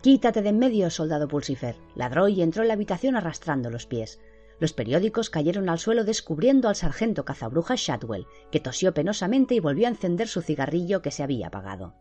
Quítate 0.01 0.41
de 0.41 0.49
en 0.49 0.59
medio, 0.59 0.89
soldado 0.89 1.29
Pulsifer. 1.29 1.77
Ladró 1.95 2.29
y 2.29 2.41
entró 2.41 2.63
en 2.63 2.69
la 2.69 2.75
habitación 2.75 3.15
arrastrando 3.15 3.71
los 3.71 3.87
pies. 3.87 4.21
Los 4.59 4.73
periódicos 4.73 5.29
cayeron 5.29 5.69
al 5.69 5.79
suelo 5.79 6.05
descubriendo 6.05 6.69
al 6.69 6.77
sargento 6.77 7.27
cazabrujas 7.27 7.79
Shadwell, 7.79 8.27
que 8.51 8.61
tosió 8.61 8.95
penosamente 8.95 9.55
y 9.55 9.61
volvió 9.61 9.87
a 9.87 9.91
encender 9.91 10.29
su 10.29 10.41
cigarrillo 10.41 11.03
que 11.03 11.11
se 11.11 11.23
había 11.23 11.49
apagado. 11.49 11.95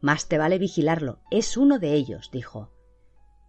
Más 0.00 0.26
te 0.26 0.38
vale 0.38 0.58
vigilarlo. 0.58 1.20
Es 1.30 1.56
uno 1.56 1.78
de 1.78 1.94
ellos, 1.94 2.30
dijo. 2.32 2.72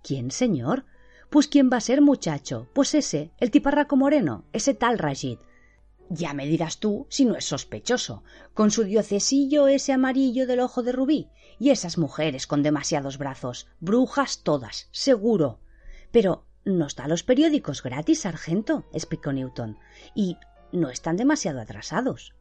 ¿Quién, 0.04 0.30
señor? 0.30 0.86
Pues 1.30 1.48
quién 1.48 1.70
va 1.72 1.78
a 1.78 1.82
ser, 1.82 2.02
muchacho. 2.02 2.68
Pues 2.74 2.96
ese, 2.96 3.32
el 3.38 3.52
tiparraco 3.52 3.96
moreno, 3.96 4.46
ese 4.52 4.74
tal 4.74 4.98
Rajid. 4.98 5.38
Ya 6.10 6.34
me 6.34 6.48
dirás 6.48 6.80
tú 6.80 7.06
si 7.10 7.24
no 7.24 7.36
es 7.36 7.46
sospechoso, 7.46 8.24
con 8.56 8.72
su 8.72 8.84
diocesillo 8.84 9.68
ese 9.68 9.94
amarillo 9.94 10.48
del 10.48 10.60
ojo 10.60 10.82
de 10.82 10.92
rubí, 10.92 11.30
y 11.60 11.70
esas 11.70 12.00
mujeres 12.00 12.48
con 12.48 12.64
demasiados 12.64 13.20
brazos, 13.20 13.68
brujas 13.80 14.42
todas, 14.42 14.90
seguro. 14.92 15.60
Pero 16.12 16.48
nos 16.66 16.96
da 16.96 17.08
los 17.08 17.22
periódicos 17.22 17.84
gratis, 17.84 18.22
sargento, 18.22 18.88
explicó 18.92 19.32
Newton, 19.32 19.78
y 20.16 20.38
no 20.72 20.90
están 20.90 21.16
demasiado 21.16 21.62
atrasados. 21.62 22.34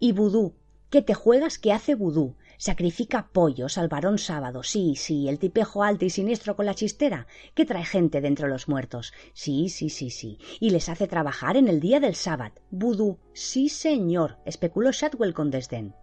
Y 0.00 0.10
vudú, 0.10 0.56
¿qué 0.90 1.02
te 1.02 1.14
juegas 1.14 1.58
que 1.58 1.72
hace 1.72 1.94
vudú? 1.94 2.34
Sacrifica 2.60 3.28
pollos 3.32 3.78
al 3.78 3.86
varón 3.86 4.18
sábado, 4.18 4.64
sí, 4.64 4.96
sí, 4.96 5.28
el 5.28 5.38
tipejo 5.38 5.84
alto 5.84 6.04
y 6.04 6.10
siniestro 6.10 6.56
con 6.56 6.66
la 6.66 6.74
chistera, 6.74 7.28
que 7.54 7.64
trae 7.64 7.84
gente 7.84 8.20
de 8.20 8.26
entre 8.26 8.48
los 8.48 8.68
muertos. 8.68 9.12
Sí, 9.32 9.68
sí, 9.68 9.90
sí, 9.90 10.10
sí. 10.10 10.38
Y 10.58 10.70
les 10.70 10.88
hace 10.88 11.06
trabajar 11.06 11.56
en 11.56 11.68
el 11.68 11.78
día 11.78 12.00
del 12.00 12.16
sábado. 12.16 12.56
Vudú. 12.72 13.20
Sí, 13.32 13.68
señor, 13.68 14.38
especuló 14.44 14.90
Shadwell 14.90 15.34
con 15.34 15.52
desdén. 15.52 15.94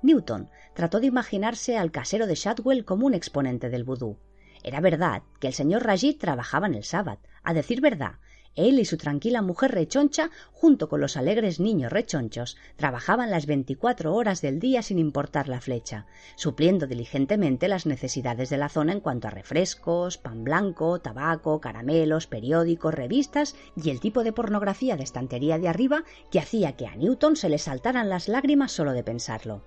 Newton 0.00 0.48
trató 0.74 0.98
de 0.98 1.08
imaginarse 1.08 1.76
al 1.76 1.92
casero 1.92 2.26
de 2.26 2.36
Shadwell 2.36 2.86
como 2.86 3.06
un 3.06 3.12
exponente 3.12 3.68
del 3.68 3.84
vudú. 3.84 4.18
Era 4.64 4.80
verdad 4.80 5.24
que 5.40 5.48
el 5.48 5.52
señor 5.52 5.84
Rajid 5.84 6.18
trabajaba 6.18 6.68
en 6.68 6.74
el 6.74 6.84
sábado. 6.84 7.20
A 7.42 7.52
decir 7.52 7.82
verdad, 7.82 8.14
él 8.54 8.78
y 8.78 8.84
su 8.84 8.96
tranquila 8.96 9.42
mujer 9.42 9.72
rechoncha, 9.72 10.30
junto 10.52 10.88
con 10.88 11.00
los 11.00 11.16
alegres 11.16 11.60
niños 11.60 11.90
rechonchos, 11.90 12.56
trabajaban 12.76 13.30
las 13.30 13.46
veinticuatro 13.46 14.14
horas 14.14 14.42
del 14.42 14.60
día 14.60 14.82
sin 14.82 14.98
importar 14.98 15.48
la 15.48 15.60
flecha, 15.60 16.06
supliendo 16.36 16.86
diligentemente 16.86 17.68
las 17.68 17.86
necesidades 17.86 18.50
de 18.50 18.58
la 18.58 18.68
zona 18.68 18.92
en 18.92 19.00
cuanto 19.00 19.28
a 19.28 19.30
refrescos, 19.30 20.18
pan 20.18 20.44
blanco, 20.44 21.00
tabaco, 21.00 21.60
caramelos, 21.60 22.26
periódicos, 22.26 22.94
revistas 22.94 23.56
y 23.76 23.90
el 23.90 24.00
tipo 24.00 24.24
de 24.24 24.32
pornografía 24.32 24.96
de 24.96 25.04
estantería 25.04 25.58
de 25.58 25.68
arriba 25.68 26.04
que 26.30 26.40
hacía 26.40 26.72
que 26.72 26.86
a 26.86 26.96
Newton 26.96 27.36
se 27.36 27.48
le 27.48 27.58
saltaran 27.58 28.08
las 28.08 28.28
lágrimas 28.28 28.72
solo 28.72 28.92
de 28.92 29.02
pensarlo. 29.02 29.62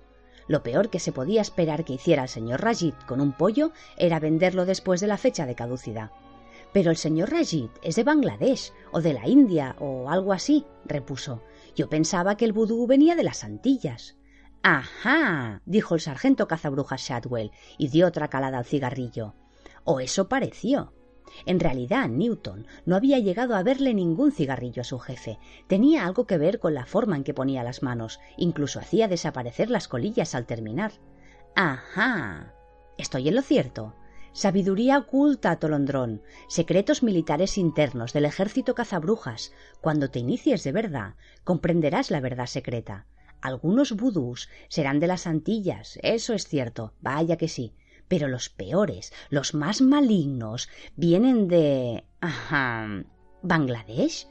Lo 0.48 0.62
peor 0.62 0.90
que 0.90 1.00
se 1.00 1.12
podía 1.12 1.40
esperar 1.40 1.84
que 1.84 1.94
hiciera 1.94 2.22
el 2.22 2.28
señor 2.28 2.62
Rajid 2.62 2.94
con 3.08 3.20
un 3.20 3.32
pollo 3.32 3.72
era 3.96 4.20
venderlo 4.20 4.64
después 4.64 5.00
de 5.00 5.08
la 5.08 5.18
fecha 5.18 5.44
de 5.44 5.56
caducidad. 5.56 6.10
Pero 6.76 6.90
el 6.90 6.98
señor 6.98 7.30
Rajid 7.30 7.70
es 7.80 7.96
de 7.96 8.04
Bangladesh 8.04 8.70
o 8.92 9.00
de 9.00 9.14
la 9.14 9.26
India 9.26 9.76
o 9.78 10.10
algo 10.10 10.34
así, 10.34 10.66
repuso. 10.84 11.42
Yo 11.74 11.88
pensaba 11.88 12.36
que 12.36 12.44
el 12.44 12.52
vudú 12.52 12.86
venía 12.86 13.16
de 13.16 13.24
las 13.24 13.44
Antillas. 13.44 14.18
Ajá, 14.62 15.62
dijo 15.64 15.94
el 15.94 16.02
sargento 16.02 16.46
cazabrujas 16.46 17.00
Shadwell 17.00 17.50
y 17.78 17.88
dio 17.88 18.06
otra 18.06 18.28
calada 18.28 18.58
al 18.58 18.66
cigarrillo. 18.66 19.32
O 19.84 20.00
eso 20.00 20.28
pareció. 20.28 20.92
En 21.46 21.60
realidad, 21.60 22.10
Newton 22.10 22.66
no 22.84 22.94
había 22.94 23.20
llegado 23.20 23.56
a 23.56 23.62
verle 23.62 23.94
ningún 23.94 24.30
cigarrillo 24.30 24.82
a 24.82 24.84
su 24.84 24.98
jefe. 24.98 25.38
Tenía 25.68 26.04
algo 26.04 26.26
que 26.26 26.36
ver 26.36 26.58
con 26.58 26.74
la 26.74 26.84
forma 26.84 27.16
en 27.16 27.24
que 27.24 27.32
ponía 27.32 27.62
las 27.62 27.82
manos. 27.82 28.20
Incluso 28.36 28.80
hacía 28.80 29.08
desaparecer 29.08 29.70
las 29.70 29.88
colillas 29.88 30.34
al 30.34 30.44
terminar. 30.44 30.92
Ajá. 31.54 32.52
¿Estoy 32.98 33.28
en 33.28 33.34
lo 33.36 33.40
cierto? 33.40 33.94
Sabiduría 34.36 34.98
oculta, 34.98 35.56
Tolondrón, 35.56 36.20
secretos 36.46 37.02
militares 37.02 37.56
internos 37.56 38.12
del 38.12 38.26
ejército 38.26 38.74
cazabrujas. 38.74 39.50
Cuando 39.80 40.10
te 40.10 40.18
inicies 40.18 40.62
de 40.62 40.72
verdad, 40.72 41.14
comprenderás 41.42 42.10
la 42.10 42.20
verdad 42.20 42.44
secreta. 42.44 43.06
Algunos 43.40 43.96
vudús 43.96 44.50
serán 44.68 45.00
de 45.00 45.06
las 45.06 45.26
Antillas, 45.26 45.98
eso 46.02 46.34
es 46.34 46.46
cierto, 46.46 46.92
vaya 47.00 47.38
que 47.38 47.48
sí. 47.48 47.72
Pero 48.08 48.28
los 48.28 48.50
peores, 48.50 49.10
los 49.30 49.54
más 49.54 49.80
malignos, 49.80 50.68
vienen 50.96 51.48
de. 51.48 52.04
Ajá. 52.20 52.86
¿Bangladesh? 53.40 54.28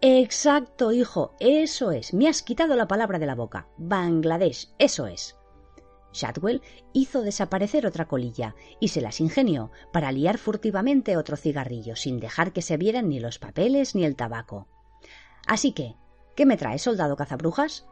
Exacto, 0.00 0.92
hijo, 0.92 1.34
eso 1.40 1.90
es. 1.90 2.14
Me 2.14 2.28
has 2.28 2.42
quitado 2.42 2.76
la 2.76 2.86
palabra 2.86 3.18
de 3.18 3.26
la 3.26 3.34
boca. 3.34 3.66
Bangladesh, 3.78 4.68
eso 4.78 5.08
es. 5.08 5.39
Shadwell 6.12 6.62
hizo 6.92 7.22
desaparecer 7.22 7.86
otra 7.86 8.06
colilla 8.06 8.54
y 8.80 8.88
se 8.88 9.00
las 9.00 9.20
ingenió 9.20 9.70
para 9.92 10.12
liar 10.12 10.38
furtivamente 10.38 11.16
otro 11.16 11.36
cigarrillo 11.36 11.96
sin 11.96 12.20
dejar 12.20 12.52
que 12.52 12.62
se 12.62 12.76
vieran 12.76 13.08
ni 13.08 13.20
los 13.20 13.38
papeles 13.38 13.94
ni 13.94 14.04
el 14.04 14.16
tabaco. 14.16 14.68
Así 15.46 15.72
que, 15.72 15.96
¿qué 16.34 16.46
me 16.46 16.56
trae, 16.56 16.78
soldado 16.78 17.16
cazabrujas? 17.16 17.86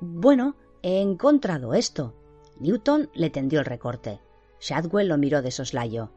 Bueno, 0.00 0.56
he 0.82 1.00
encontrado 1.00 1.74
esto. 1.74 2.16
Newton 2.58 3.10
le 3.14 3.30
tendió 3.30 3.60
el 3.60 3.66
recorte. 3.66 4.20
Shadwell 4.60 5.08
lo 5.08 5.18
miró 5.18 5.42
de 5.42 5.50
soslayo. 5.50 6.12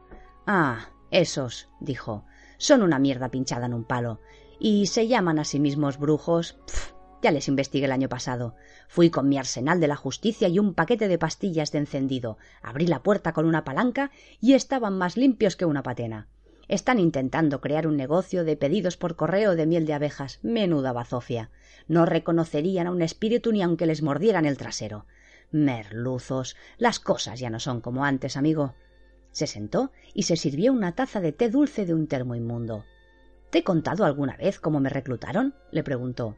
Ah, 0.46 0.90
esos, 1.10 1.68
dijo, 1.80 2.24
son 2.58 2.82
una 2.82 2.98
mierda 2.98 3.30
pinchada 3.30 3.66
en 3.66 3.74
un 3.74 3.84
palo. 3.84 4.20
Y 4.58 4.86
se 4.86 5.06
llaman 5.06 5.38
a 5.38 5.44
sí 5.44 5.60
mismos 5.60 5.98
brujos. 5.98 6.58
Ya 7.22 7.30
les 7.30 7.48
investigué 7.48 7.86
el 7.86 7.92
año 7.92 8.08
pasado. 8.08 8.54
Fui 8.88 9.10
con 9.10 9.28
mi 9.28 9.38
arsenal 9.38 9.80
de 9.80 9.88
la 9.88 9.96
justicia 9.96 10.48
y 10.48 10.58
un 10.58 10.74
paquete 10.74 11.08
de 11.08 11.18
pastillas 11.18 11.72
de 11.72 11.78
encendido. 11.78 12.38
Abrí 12.62 12.86
la 12.86 13.02
puerta 13.02 13.32
con 13.32 13.46
una 13.46 13.64
palanca 13.64 14.10
y 14.40 14.52
estaban 14.54 14.98
más 14.98 15.16
limpios 15.16 15.56
que 15.56 15.64
una 15.64 15.82
patena. 15.82 16.28
Están 16.68 16.98
intentando 16.98 17.60
crear 17.60 17.86
un 17.86 17.96
negocio 17.96 18.44
de 18.44 18.56
pedidos 18.56 18.96
por 18.96 19.16
correo 19.16 19.54
de 19.54 19.66
miel 19.66 19.86
de 19.86 19.94
abejas. 19.94 20.40
Menuda 20.42 20.92
bazofia. 20.92 21.50
No 21.86 22.06
reconocerían 22.06 22.88
a 22.88 22.90
un 22.90 23.02
espíritu 23.02 23.52
ni 23.52 23.62
aunque 23.62 23.86
les 23.86 24.02
mordieran 24.02 24.46
el 24.46 24.58
trasero. 24.58 25.06
Merluzos. 25.52 26.56
Las 26.76 26.98
cosas 26.98 27.38
ya 27.38 27.50
no 27.50 27.60
son 27.60 27.80
como 27.80 28.04
antes, 28.04 28.36
amigo. 28.36 28.74
Se 29.30 29.46
sentó 29.46 29.92
y 30.12 30.24
se 30.24 30.36
sirvió 30.36 30.72
una 30.72 30.92
taza 30.92 31.20
de 31.20 31.32
té 31.32 31.50
dulce 31.50 31.86
de 31.86 31.94
un 31.94 32.08
termo 32.08 32.34
inmundo. 32.34 32.84
¿Te 33.50 33.58
he 33.58 33.64
contado 33.64 34.04
alguna 34.04 34.36
vez 34.36 34.58
cómo 34.58 34.80
me 34.80 34.90
reclutaron? 34.90 35.54
le 35.70 35.84
preguntó. 35.84 36.36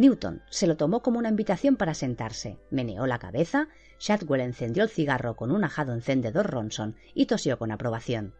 Newton 0.00 0.42
se 0.48 0.66
lo 0.66 0.78
tomó 0.78 1.02
como 1.02 1.18
una 1.18 1.28
invitación 1.28 1.76
para 1.76 1.92
sentarse, 1.92 2.58
meneó 2.70 3.06
la 3.06 3.18
cabeza, 3.18 3.68
Shadwell 3.98 4.40
encendió 4.40 4.82
el 4.82 4.88
cigarro 4.88 5.36
con 5.36 5.50
un 5.50 5.62
ajado 5.62 5.92
encendedor 5.92 6.50
Ronson 6.50 6.96
y 7.12 7.26
tosió 7.26 7.58
con 7.58 7.70
aprobación. 7.70 8.32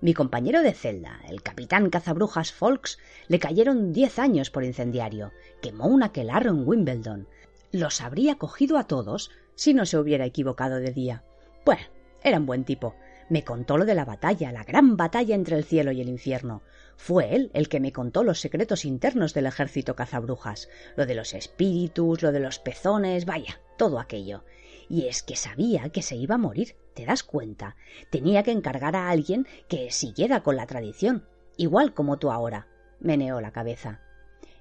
Mi 0.00 0.14
compañero 0.14 0.62
de 0.62 0.72
celda, 0.72 1.20
el 1.28 1.42
capitán 1.42 1.90
cazabrujas 1.90 2.52
Folks, 2.52 2.98
le 3.26 3.40
cayeron 3.40 3.92
diez 3.92 4.20
años 4.20 4.50
por 4.50 4.62
incendiario. 4.62 5.32
Quemó 5.60 5.86
un 5.88 6.04
aquelarro 6.04 6.50
en 6.50 6.66
Wimbledon. 6.66 7.26
Los 7.72 8.00
habría 8.00 8.36
cogido 8.36 8.78
a 8.78 8.86
todos 8.86 9.32
si 9.56 9.74
no 9.74 9.84
se 9.84 9.98
hubiera 9.98 10.26
equivocado 10.26 10.76
de 10.76 10.92
día. 10.92 11.24
Bueno, 11.64 11.82
era 12.22 12.38
un 12.38 12.46
buen 12.46 12.62
tipo. 12.62 12.94
Me 13.32 13.44
contó 13.44 13.78
lo 13.78 13.86
de 13.86 13.94
la 13.94 14.04
batalla, 14.04 14.52
la 14.52 14.62
gran 14.62 14.98
batalla 14.98 15.34
entre 15.34 15.56
el 15.56 15.64
cielo 15.64 15.90
y 15.90 16.02
el 16.02 16.10
infierno. 16.10 16.60
Fue 16.98 17.34
él 17.34 17.50
el 17.54 17.70
que 17.70 17.80
me 17.80 17.90
contó 17.90 18.24
los 18.24 18.40
secretos 18.40 18.84
internos 18.84 19.32
del 19.32 19.46
ejército 19.46 19.96
cazabrujas, 19.96 20.68
lo 20.96 21.06
de 21.06 21.14
los 21.14 21.32
espíritus, 21.32 22.20
lo 22.20 22.30
de 22.30 22.40
los 22.40 22.58
pezones, 22.58 23.24
vaya, 23.24 23.58
todo 23.78 23.98
aquello. 23.98 24.44
Y 24.90 25.06
es 25.06 25.22
que 25.22 25.36
sabía 25.36 25.88
que 25.88 26.02
se 26.02 26.14
iba 26.14 26.34
a 26.34 26.38
morir, 26.38 26.76
¿te 26.92 27.06
das 27.06 27.22
cuenta? 27.22 27.74
Tenía 28.10 28.42
que 28.42 28.50
encargar 28.50 28.96
a 28.96 29.08
alguien 29.08 29.46
que 29.66 29.90
siguiera 29.90 30.42
con 30.42 30.56
la 30.56 30.66
tradición, 30.66 31.26
igual 31.56 31.94
como 31.94 32.18
tú 32.18 32.30
ahora. 32.30 32.66
Meneó 33.00 33.40
la 33.40 33.52
cabeza. 33.52 34.02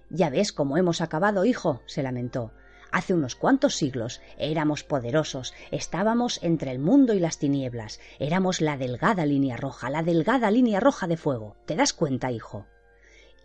Ya 0.10 0.30
ves 0.30 0.54
cómo 0.54 0.78
hemos 0.78 1.02
acabado, 1.02 1.44
hijo, 1.44 1.82
se 1.88 2.04
lamentó. 2.04 2.54
Hace 2.92 3.14
unos 3.14 3.36
cuantos 3.36 3.76
siglos 3.76 4.22
éramos 4.38 4.84
poderosos, 4.84 5.54
estábamos 5.72 6.44
entre 6.44 6.72
el 6.72 6.80
mundo 6.80 7.14
y 7.14 7.20
las 7.20 7.40
tinieblas, 7.40 8.02
éramos 8.20 8.60
la 8.60 8.78
delgada 8.78 9.26
línea 9.26 9.56
roja, 9.56 9.90
la 9.90 10.04
delgada 10.04 10.52
línea 10.52 10.82
roja 10.82 11.08
de 11.08 11.16
fuego. 11.16 11.56
¿Te 11.66 11.76
das 11.76 11.94
cuenta, 11.94 12.32
hijo? 12.32 12.66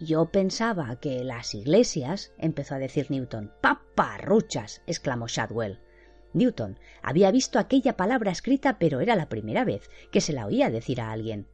Yo 0.01 0.27
pensaba 0.27 0.97
que 1.01 1.23
las 1.25 1.55
iglesias, 1.55 2.33
empezó 2.39 2.75
a 2.75 2.79
decir 2.79 3.11
Newton. 3.11 3.53
¡Paparruchas! 3.63 4.83
exclamó 4.87 5.29
Shadwell. 5.29 5.79
Newton 6.35 6.79
había 7.03 7.31
visto 7.31 7.59
aquella 7.59 7.97
palabra 7.97 8.33
escrita, 8.33 8.79
pero 8.79 9.01
era 9.01 9.17
la 9.17 9.29
primera 9.29 9.65
vez 9.65 9.89
que 10.11 10.21
se 10.21 10.33
la 10.33 10.47
oía 10.47 10.71
decir 10.71 11.01
a 11.01 11.13
alguien. 11.13 11.47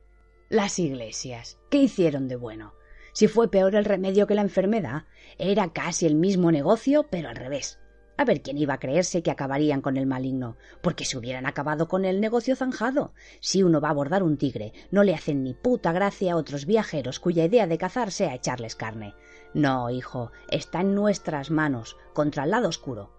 Las 0.48 0.78
iglesias. 0.78 1.58
¿Qué 1.70 1.78
hicieron 1.78 2.26
de 2.26 2.36
bueno? 2.36 2.74
Si 3.12 3.28
fue 3.28 3.50
peor 3.50 3.74
el 3.76 3.84
remedio 3.84 4.26
que 4.26 4.34
la 4.34 4.42
enfermedad, 4.42 5.04
era 5.38 5.72
casi 5.72 6.06
el 6.06 6.14
mismo 6.14 6.50
negocio, 6.50 7.06
pero 7.10 7.28
al 7.28 7.36
revés. 7.36 7.78
A 8.16 8.24
ver 8.24 8.42
quién 8.42 8.58
iba 8.58 8.74
a 8.74 8.78
creerse 8.78 9.22
que 9.22 9.30
acabarían 9.30 9.80
con 9.80 9.96
el 9.96 10.06
maligno, 10.06 10.56
porque 10.82 11.04
si 11.04 11.16
hubieran 11.16 11.46
acabado 11.46 11.88
con 11.88 12.04
el 12.04 12.20
negocio 12.20 12.56
zanjado. 12.56 13.14
Si 13.40 13.62
uno 13.62 13.80
va 13.80 13.88
a 13.88 13.92
abordar 13.92 14.22
un 14.22 14.36
tigre, 14.36 14.72
no 14.90 15.02
le 15.02 15.14
hacen 15.14 15.42
ni 15.42 15.54
puta 15.54 15.92
gracia 15.92 16.32
a 16.32 16.36
otros 16.36 16.66
viajeros 16.66 17.20
cuya 17.20 17.44
idea 17.44 17.66
de 17.66 17.78
cazar 17.78 18.10
sea 18.10 18.34
echarles 18.34 18.76
carne. 18.76 19.14
No, 19.54 19.90
hijo, 19.90 20.30
está 20.48 20.80
en 20.80 20.94
nuestras 20.94 21.50
manos, 21.50 21.96
contra 22.12 22.44
el 22.44 22.50
lado 22.50 22.68
oscuro. 22.68 23.10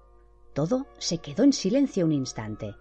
Todo 0.53 0.87
se 0.99 1.17
quedó 1.17 1.43
en 1.43 1.53
silencio 1.53 2.05
un 2.05 2.11
instante. 2.11 2.75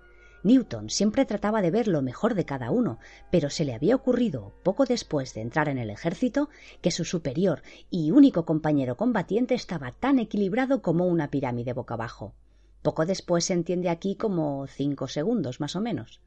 Newton 0.45 0.91
siempre 0.91 1.25
trataba 1.25 1.63
de 1.63 1.71
ver 1.71 1.87
lo 1.87 2.03
mejor 2.03 2.35
de 2.35 2.45
cada 2.45 2.71
uno, 2.71 2.99
pero 3.31 3.49
se 3.49 3.65
le 3.65 3.75
había 3.75 3.95
ocurrido, 3.95 4.53
poco 4.65 4.85
después 4.85 5.35
de 5.35 5.41
entrar 5.41 5.69
en 5.69 5.79
el 5.79 5.91
ejército, 5.91 6.49
que 6.81 6.91
su 6.91 7.05
superior 7.05 7.63
y 7.91 8.11
único 8.11 8.45
compañero 8.45 8.97
combatiente 8.97 9.55
estaba 9.55 9.93
tan 9.93 10.19
equilibrado 10.19 10.83
como 10.83 11.07
una 11.07 11.31
pirámide 11.31 11.73
boca 11.73 11.95
abajo. 11.95 12.35
Poco 12.83 13.07
después 13.07 13.45
se 13.45 13.53
entiende 13.53 13.89
aquí 13.89 14.17
como 14.17 14.67
cinco 14.67 15.07
segundos 15.07 15.61
más 15.61 15.77
o 15.77 15.81
menos. 15.81 16.21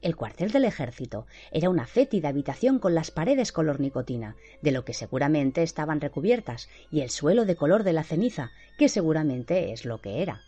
El 0.00 0.16
cuartel 0.16 0.50
del 0.50 0.64
ejército 0.64 1.26
era 1.52 1.68
una 1.68 1.86
fétida 1.86 2.30
habitación 2.30 2.78
con 2.78 2.94
las 2.94 3.10
paredes 3.10 3.52
color 3.52 3.78
nicotina, 3.78 4.34
de 4.62 4.72
lo 4.72 4.84
que 4.84 4.94
seguramente 4.94 5.62
estaban 5.62 6.00
recubiertas, 6.00 6.68
y 6.90 7.02
el 7.02 7.10
suelo 7.10 7.44
de 7.44 7.54
color 7.54 7.84
de 7.84 7.92
la 7.92 8.02
ceniza, 8.02 8.50
que 8.78 8.88
seguramente 8.88 9.72
es 9.72 9.84
lo 9.84 10.00
que 10.00 10.22
era. 10.22 10.40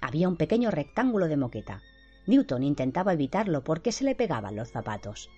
Había 0.00 0.28
un 0.28 0.36
pequeño 0.36 0.70
rectángulo 0.70 1.26
de 1.28 1.38
moqueta, 1.38 1.82
Newton 2.28 2.62
intentaba 2.62 3.14
evitarlo 3.14 3.64
porque 3.64 3.90
se 3.90 4.04
le 4.04 4.14
pegaban 4.14 4.54
los 4.54 4.70
zapatos. 4.70 5.30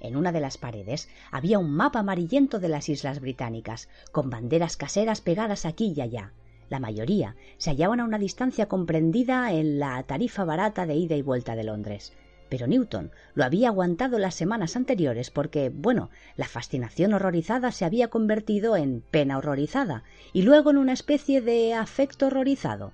En 0.00 0.14
una 0.14 0.30
de 0.30 0.40
las 0.40 0.58
paredes 0.58 1.08
había 1.30 1.58
un 1.58 1.70
mapa 1.70 2.00
amarillento 2.00 2.60
de 2.60 2.68
las 2.68 2.90
islas 2.90 3.20
británicas, 3.20 3.88
con 4.12 4.28
banderas 4.28 4.76
caseras 4.76 5.22
pegadas 5.22 5.64
aquí 5.64 5.94
y 5.96 6.02
allá. 6.02 6.34
La 6.68 6.80
mayoría 6.80 7.34
se 7.56 7.70
hallaban 7.70 8.00
a 8.00 8.04
una 8.04 8.18
distancia 8.18 8.66
comprendida 8.66 9.52
en 9.52 9.78
la 9.78 10.02
tarifa 10.02 10.44
barata 10.44 10.84
de 10.84 10.96
ida 10.96 11.16
y 11.16 11.22
vuelta 11.22 11.56
de 11.56 11.64
Londres. 11.64 12.12
Pero 12.50 12.66
Newton 12.66 13.10
lo 13.34 13.44
había 13.44 13.68
aguantado 13.68 14.18
las 14.18 14.34
semanas 14.34 14.76
anteriores 14.76 15.30
porque, 15.30 15.70
bueno, 15.70 16.10
la 16.36 16.46
fascinación 16.46 17.14
horrorizada 17.14 17.72
se 17.72 17.86
había 17.86 18.08
convertido 18.08 18.76
en 18.76 19.00
pena 19.00 19.38
horrorizada 19.38 20.04
y 20.34 20.42
luego 20.42 20.70
en 20.70 20.76
una 20.76 20.92
especie 20.92 21.40
de 21.40 21.72
afecto 21.72 22.26
horrorizado. 22.26 22.92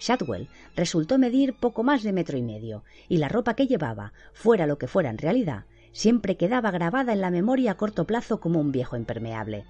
Shadwell 0.00 0.48
resultó 0.76 1.18
medir 1.18 1.54
poco 1.54 1.82
más 1.82 2.02
de 2.02 2.12
metro 2.12 2.38
y 2.38 2.42
medio, 2.42 2.84
y 3.08 3.18
la 3.18 3.28
ropa 3.28 3.54
que 3.54 3.66
llevaba, 3.66 4.12
fuera 4.32 4.66
lo 4.66 4.78
que 4.78 4.86
fuera 4.86 5.10
en 5.10 5.18
realidad, 5.18 5.64
siempre 5.92 6.36
quedaba 6.36 6.70
grabada 6.70 7.12
en 7.12 7.20
la 7.20 7.30
memoria 7.30 7.72
a 7.72 7.76
corto 7.76 8.06
plazo 8.06 8.40
como 8.40 8.60
un 8.60 8.72
viejo 8.72 8.96
impermeable. 8.96 9.64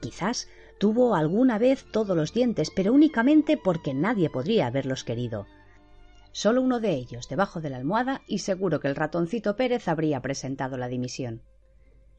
Quizás 0.00 0.48
tuvo 0.78 1.14
alguna 1.14 1.58
vez 1.58 1.84
todos 1.90 2.16
los 2.16 2.32
dientes, 2.32 2.70
pero 2.74 2.92
únicamente 2.92 3.56
porque 3.56 3.94
nadie 3.94 4.30
podría 4.30 4.66
haberlos 4.66 5.04
querido. 5.04 5.46
Solo 6.32 6.60
uno 6.60 6.80
de 6.80 6.90
ellos 6.90 7.28
debajo 7.28 7.60
de 7.60 7.70
la 7.70 7.78
almohada 7.78 8.22
y 8.26 8.38
seguro 8.38 8.80
que 8.80 8.88
el 8.88 8.96
ratoncito 8.96 9.56
Pérez 9.56 9.88
habría 9.88 10.20
presentado 10.20 10.76
la 10.76 10.88
dimisión. 10.88 11.42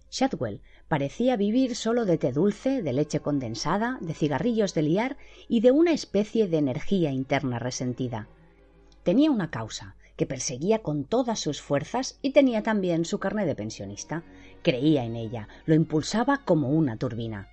Shadwell 0.10 0.62
parecía 0.88 1.36
vivir 1.36 1.76
solo 1.76 2.06
de 2.06 2.18
té 2.18 2.32
dulce, 2.32 2.82
de 2.82 2.94
leche 2.94 3.20
condensada, 3.20 3.98
de 4.02 4.14
cigarrillos 4.14 4.74
de 4.74 4.82
liar 4.84 5.18
y 5.48 5.60
de 5.60 5.72
una 5.72 5.92
especie 5.92 6.48
de 6.48 6.58
energía 6.58 7.12
interna 7.12 7.60
resentida. 7.60 8.28
Tenía 9.04 9.32
una 9.32 9.50
causa 9.50 9.96
que 10.16 10.26
perseguía 10.26 10.80
con 10.80 11.04
todas 11.04 11.40
sus 11.40 11.62
fuerzas 11.62 12.18
y 12.22 12.32
tenía 12.32 12.64
también 12.64 13.06
su 13.06 13.20
carne 13.20 13.46
de 13.46 13.56
pensionista. 13.56 14.24
Creía 14.64 15.04
en 15.06 15.16
ella, 15.16 15.48
lo 15.66 15.76
impulsaba 15.76 16.44
como 16.44 16.70
una 16.70 16.98
turbina. 16.98 17.50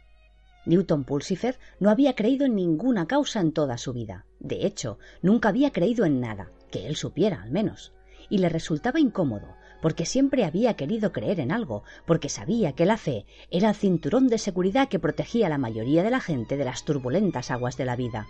Newton 0.67 1.05
Pulsifer 1.05 1.59
no 1.79 1.91
había 1.91 2.15
creído 2.15 2.47
en 2.47 2.55
ninguna 2.55 3.07
causa 3.07 3.41
en 3.41 3.53
toda 3.53 3.77
su 3.77 3.93
vida. 3.93 4.25
De 4.41 4.67
hecho, 4.67 4.99
nunca 5.21 5.51
había 5.51 5.73
creído 5.73 6.07
en 6.07 6.21
nada, 6.21 6.51
que 6.71 6.87
él 6.87 6.97
supiera 6.97 7.43
al 7.43 7.51
menos. 7.51 7.93
Y 8.31 8.39
le 8.39 8.49
resultaba 8.49 8.99
incómodo, 8.99 9.55
porque 9.85 10.07
siempre 10.07 10.47
había 10.47 10.77
querido 10.77 11.13
creer 11.13 11.41
en 11.41 11.53
algo, 11.53 11.83
porque 12.07 12.31
sabía 12.31 12.73
que 12.73 12.87
la 12.87 12.97
fe 12.97 13.27
era 13.51 13.69
el 13.69 13.75
cinturón 13.75 14.29
de 14.29 14.39
seguridad 14.39 14.89
que 14.89 14.99
protegía 14.99 15.49
a 15.49 15.51
la 15.51 15.59
mayoría 15.59 16.03
de 16.03 16.09
la 16.09 16.21
gente 16.21 16.57
de 16.57 16.65
las 16.65 16.87
turbulentas 16.87 17.51
aguas 17.51 17.77
de 17.77 17.85
la 17.85 17.95
vida. 17.95 18.27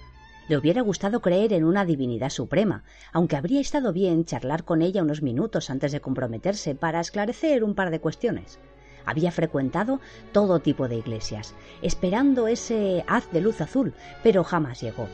Le 0.49 0.57
hubiera 0.57 0.83
gustado 0.83 1.21
creer 1.21 1.53
en 1.53 1.63
una 1.63 1.85
divinidad 1.85 2.31
suprema, 2.31 2.83
aunque 3.13 3.37
habría 3.37 3.61
estado 3.61 3.93
bien 3.93 4.25
charlar 4.25 4.65
con 4.65 4.83
ella 4.83 5.05
unos 5.05 5.23
minutos 5.23 5.71
antes 5.71 5.93
de 5.93 6.01
comprometerse 6.01 6.75
para 6.75 6.99
esclarecer 6.99 7.63
un 7.63 7.77
par 7.77 7.93
de 7.93 8.01
cuestiones. 8.01 8.59
Había 9.07 9.31
frecuentado 9.31 10.01
todo 10.33 10.59
tipo 10.59 10.89
de 10.89 10.97
iglesias, 10.97 11.55
esperando 11.83 12.49
ese 12.49 13.05
haz 13.07 13.31
de 13.31 13.41
luz 13.41 13.61
azul, 13.61 13.95
pero 14.25 14.43
jamás 14.43 14.81
llegó. 14.81 15.07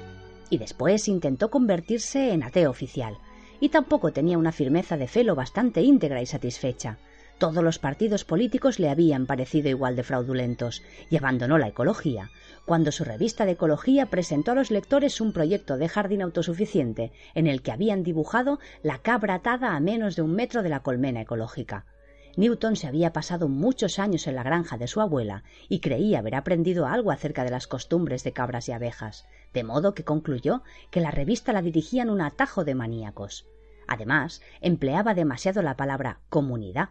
Y 0.48 0.56
después 0.56 1.06
intentó 1.06 1.50
convertirse 1.50 2.32
en 2.32 2.44
ateo 2.44 2.70
oficial, 2.70 3.18
y 3.60 3.68
tampoco 3.68 4.12
tenía 4.12 4.38
una 4.38 4.52
firmeza 4.52 4.96
de 4.96 5.06
fe 5.06 5.22
lo 5.22 5.34
bastante 5.34 5.82
íntegra 5.82 6.22
y 6.22 6.26
satisfecha. 6.26 6.98
Todos 7.38 7.64
los 7.64 7.78
partidos 7.78 8.24
políticos 8.24 8.78
le 8.78 8.90
habían 8.90 9.24
parecido 9.24 9.70
igual 9.70 9.96
de 9.96 10.02
fraudulentos, 10.02 10.82
y 11.08 11.16
abandonó 11.16 11.56
la 11.56 11.68
ecología, 11.68 12.30
cuando 12.66 12.92
su 12.92 13.02
revista 13.02 13.46
de 13.46 13.52
ecología 13.52 14.06
presentó 14.06 14.52
a 14.52 14.54
los 14.54 14.70
lectores 14.70 15.20
un 15.20 15.32
proyecto 15.32 15.78
de 15.78 15.88
jardín 15.88 16.20
autosuficiente, 16.20 17.12
en 17.34 17.46
el 17.46 17.62
que 17.62 17.72
habían 17.72 18.02
dibujado 18.02 18.58
la 18.82 18.98
cabra 18.98 19.36
atada 19.36 19.74
a 19.74 19.80
menos 19.80 20.16
de 20.16 20.22
un 20.22 20.34
metro 20.34 20.62
de 20.62 20.68
la 20.68 20.80
colmena 20.80 21.22
ecológica. 21.22 21.86
Newton 22.36 22.76
se 22.76 22.86
había 22.86 23.12
pasado 23.12 23.48
muchos 23.48 23.98
años 23.98 24.26
en 24.26 24.36
la 24.36 24.42
granja 24.42 24.78
de 24.78 24.86
su 24.86 25.00
abuela 25.00 25.42
y 25.68 25.80
creía 25.80 26.20
haber 26.20 26.36
aprendido 26.36 26.86
algo 26.86 27.10
acerca 27.10 27.44
de 27.44 27.50
las 27.50 27.66
costumbres 27.66 28.24
de 28.24 28.32
cabras 28.32 28.68
y 28.68 28.72
abejas, 28.72 29.26
de 29.52 29.64
modo 29.64 29.94
que 29.94 30.04
concluyó 30.04 30.62
que 30.90 31.00
la 31.00 31.10
revista 31.10 31.52
la 31.52 31.62
dirigían 31.62 32.10
un 32.10 32.20
atajo 32.20 32.64
de 32.64 32.74
maníacos. 32.74 33.46
Además, 33.88 34.40
empleaba 34.60 35.14
demasiado 35.14 35.62
la 35.62 35.76
palabra 35.76 36.20
comunidad. 36.28 36.90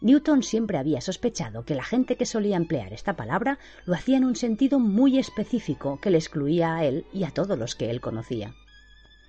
Newton 0.00 0.44
siempre 0.44 0.78
había 0.78 1.00
sospechado 1.00 1.64
que 1.64 1.74
la 1.74 1.82
gente 1.82 2.16
que 2.16 2.26
solía 2.26 2.56
emplear 2.56 2.92
esta 2.92 3.16
palabra 3.16 3.58
lo 3.84 3.94
hacía 3.94 4.16
en 4.16 4.24
un 4.24 4.36
sentido 4.36 4.78
muy 4.78 5.18
específico 5.18 5.98
que 6.00 6.10
le 6.10 6.18
excluía 6.18 6.76
a 6.76 6.84
él 6.84 7.04
y 7.12 7.24
a 7.24 7.32
todos 7.32 7.58
los 7.58 7.74
que 7.74 7.90
él 7.90 8.00
conocía. 8.00 8.54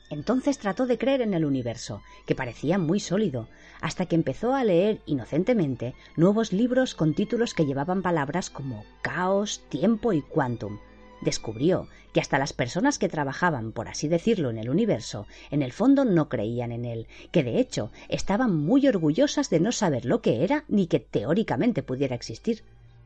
Entonces 0.10 0.57
trató 0.57 0.88
de 0.88 0.97
creer 0.97 1.22
en 1.22 1.34
el 1.34 1.45
universo, 1.45 2.01
que 2.26 2.36
parecía 2.36 2.78
muy 2.78 2.99
sólido, 2.99 3.47
hasta 3.80 4.07
que 4.07 4.16
empezó 4.16 4.55
a 4.55 4.64
leer 4.64 5.01
inocentemente 5.05 5.93
nuevos 6.16 6.51
libros 6.51 6.95
con 6.95 7.14
títulos 7.14 7.53
que 7.53 7.66
llevaban 7.66 8.01
palabras 8.01 8.49
como 8.49 8.86
caos, 9.01 9.64
tiempo 9.70 10.12
y 10.14 10.22
quantum. 10.22 10.80
Descubrió 11.22 11.88
que 12.14 12.22
hasta 12.22 12.39
las 12.39 12.53
personas 12.53 12.97
que 12.97 13.10
trabajaban, 13.10 13.72
por 13.72 13.88
así 13.88 14.07
decirlo, 14.07 14.49
en 14.49 14.57
el 14.57 14.70
universo, 14.70 15.28
en 15.51 15.62
el 15.62 15.74
fondo 15.74 16.05
no 16.05 16.30
creían 16.30 16.72
en 16.72 16.86
él, 16.86 17.07
que 17.32 17.43
de 17.43 17.60
hecho 17.60 17.91
estaban 18.07 18.55
muy 18.55 18.88
orgullosas 18.88 19.49
de 19.49 19.60
no 19.60 19.72
saber 19.72 20.05
lo 20.05 20.22
que 20.22 20.43
era 20.43 20.64
ni 20.68 20.88
que 20.88 20.99
teóricamente 20.99 21.84
pudiera 21.84 22.16
existir. 22.16 22.64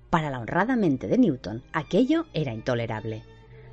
Para 0.10 0.30
la 0.30 0.40
honrada 0.40 0.76
mente 0.76 1.08
de 1.08 1.18
Newton, 1.18 1.64
aquello 1.74 2.28
era 2.34 2.54
intolerable. 2.54 3.24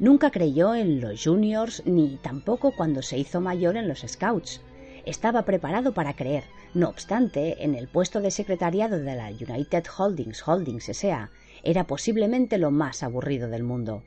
Nunca 0.01 0.31
creyó 0.31 0.75
en 0.75 1.03
los 1.03 1.23
juniors 1.23 1.83
ni 1.85 2.17
tampoco 2.23 2.73
cuando 2.75 3.03
se 3.03 3.19
hizo 3.19 3.43
mayor 3.43 3.77
en 3.77 3.87
los 3.87 4.01
scouts. 4.01 4.63
Estaba 5.05 5.45
preparado 5.45 5.93
para 5.93 6.17
creer. 6.17 6.45
No 6.73 6.89
obstante, 6.89 7.63
en 7.63 7.75
el 7.75 7.87
puesto 7.87 8.23
de 8.23 8.31
secretariado 8.31 8.99
de 8.99 9.15
la 9.15 9.29
United 9.29 9.85
Holdings 9.99 10.49
Holdings 10.49 10.89
S.A. 10.89 11.31
era 11.63 11.87
posiblemente 11.87 12.57
lo 12.57 12.71
más 12.71 13.03
aburrido 13.03 13.49
del 13.51 13.63
mundo. 13.63 14.03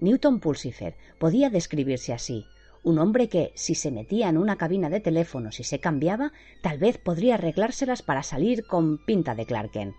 Newton 0.00 0.40
Pulsifer 0.40 0.96
podía 1.18 1.50
describirse 1.50 2.14
así, 2.14 2.46
un 2.82 2.98
hombre 2.98 3.28
que, 3.28 3.52
si 3.56 3.74
se 3.74 3.90
metía 3.90 4.30
en 4.30 4.38
una 4.38 4.56
cabina 4.56 4.88
de 4.88 5.00
teléfonos 5.00 5.60
y 5.60 5.64
se 5.64 5.80
cambiaba, 5.80 6.32
tal 6.62 6.78
vez 6.78 6.96
podría 6.96 7.34
arreglárselas 7.34 8.00
para 8.00 8.22
salir 8.22 8.66
con 8.66 9.04
pinta 9.04 9.34
de 9.34 9.44
Clarken. 9.44 9.94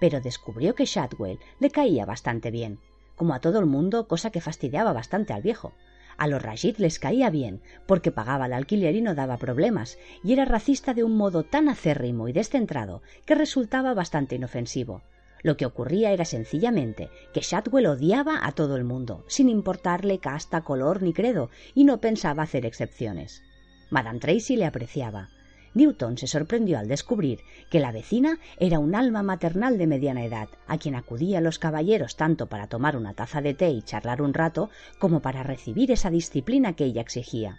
Pero 0.00 0.22
descubrió 0.22 0.74
que 0.74 0.86
Shadwell 0.86 1.40
le 1.60 1.70
caía 1.70 2.06
bastante 2.06 2.50
bien 2.50 2.78
como 3.18 3.34
a 3.34 3.40
todo 3.40 3.58
el 3.58 3.66
mundo, 3.66 4.08
cosa 4.08 4.30
que 4.30 4.40
fastidiaba 4.40 4.94
bastante 4.94 5.34
al 5.34 5.42
viejo. 5.42 5.74
A 6.16 6.26
los 6.26 6.42
Rashid 6.42 6.78
les 6.78 6.98
caía 6.98 7.28
bien, 7.28 7.60
porque 7.86 8.10
pagaba 8.10 8.46
el 8.46 8.52
alquiler 8.52 8.96
y 8.96 9.02
no 9.02 9.14
daba 9.14 9.36
problemas, 9.36 9.98
y 10.24 10.32
era 10.32 10.46
racista 10.46 10.94
de 10.94 11.04
un 11.04 11.16
modo 11.16 11.44
tan 11.44 11.68
acérrimo 11.68 12.28
y 12.28 12.32
descentrado 12.32 13.02
que 13.26 13.34
resultaba 13.34 13.92
bastante 13.94 14.36
inofensivo. 14.36 15.02
Lo 15.42 15.56
que 15.56 15.66
ocurría 15.66 16.10
era 16.10 16.24
sencillamente 16.24 17.10
que 17.32 17.40
Shadwell 17.40 17.86
odiaba 17.86 18.44
a 18.44 18.52
todo 18.52 18.76
el 18.76 18.84
mundo, 18.84 19.24
sin 19.28 19.48
importarle 19.48 20.18
casta, 20.18 20.62
color 20.62 21.02
ni 21.02 21.12
credo, 21.12 21.50
y 21.74 21.84
no 21.84 22.00
pensaba 22.00 22.42
hacer 22.42 22.66
excepciones. 22.66 23.42
Madame 23.90 24.18
Tracy 24.18 24.56
le 24.56 24.66
apreciaba, 24.66 25.28
Newton 25.74 26.18
se 26.18 26.26
sorprendió 26.26 26.78
al 26.78 26.88
descubrir 26.88 27.40
que 27.70 27.80
la 27.80 27.92
vecina 27.92 28.38
era 28.58 28.78
un 28.78 28.94
alma 28.94 29.22
maternal 29.22 29.78
de 29.78 29.86
mediana 29.86 30.24
edad, 30.24 30.48
a 30.66 30.78
quien 30.78 30.94
acudían 30.94 31.44
los 31.44 31.58
caballeros 31.58 32.16
tanto 32.16 32.46
para 32.46 32.66
tomar 32.66 32.96
una 32.96 33.14
taza 33.14 33.40
de 33.40 33.54
té 33.54 33.70
y 33.70 33.82
charlar 33.82 34.22
un 34.22 34.34
rato, 34.34 34.70
como 34.98 35.20
para 35.20 35.42
recibir 35.42 35.90
esa 35.90 36.10
disciplina 36.10 36.74
que 36.74 36.84
ella 36.84 37.00
exigía. 37.00 37.58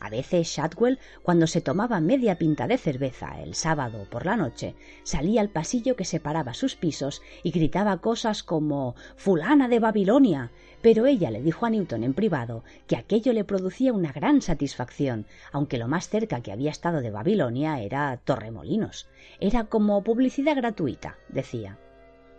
A 0.00 0.08
veces 0.08 0.48
Shadwell, 0.48 0.98
cuando 1.22 1.46
se 1.46 1.60
tomaba 1.60 2.00
media 2.00 2.38
pinta 2.38 2.66
de 2.66 2.78
cerveza 2.78 3.40
el 3.42 3.54
sábado 3.54 4.06
por 4.10 4.24
la 4.24 4.36
noche, 4.36 4.74
salía 5.02 5.42
al 5.42 5.50
pasillo 5.50 5.94
que 5.94 6.06
separaba 6.06 6.54
sus 6.54 6.74
pisos 6.74 7.20
y 7.42 7.50
gritaba 7.50 8.00
cosas 8.00 8.42
como 8.42 8.94
fulana 9.16 9.68
de 9.68 9.78
Babilonia, 9.78 10.50
pero 10.80 11.04
ella 11.04 11.30
le 11.30 11.42
dijo 11.42 11.66
a 11.66 11.70
Newton 11.70 12.02
en 12.02 12.14
privado 12.14 12.64
que 12.86 12.96
aquello 12.96 13.34
le 13.34 13.44
producía 13.44 13.92
una 13.92 14.12
gran 14.12 14.40
satisfacción, 14.40 15.26
aunque 15.52 15.76
lo 15.76 15.86
más 15.86 16.08
cerca 16.08 16.40
que 16.40 16.52
había 16.52 16.70
estado 16.70 17.02
de 17.02 17.10
Babilonia 17.10 17.80
era 17.80 18.16
Torremolinos. 18.24 19.06
Era 19.38 19.64
como 19.64 20.02
publicidad 20.02 20.56
gratuita, 20.56 21.18
decía. 21.28 21.78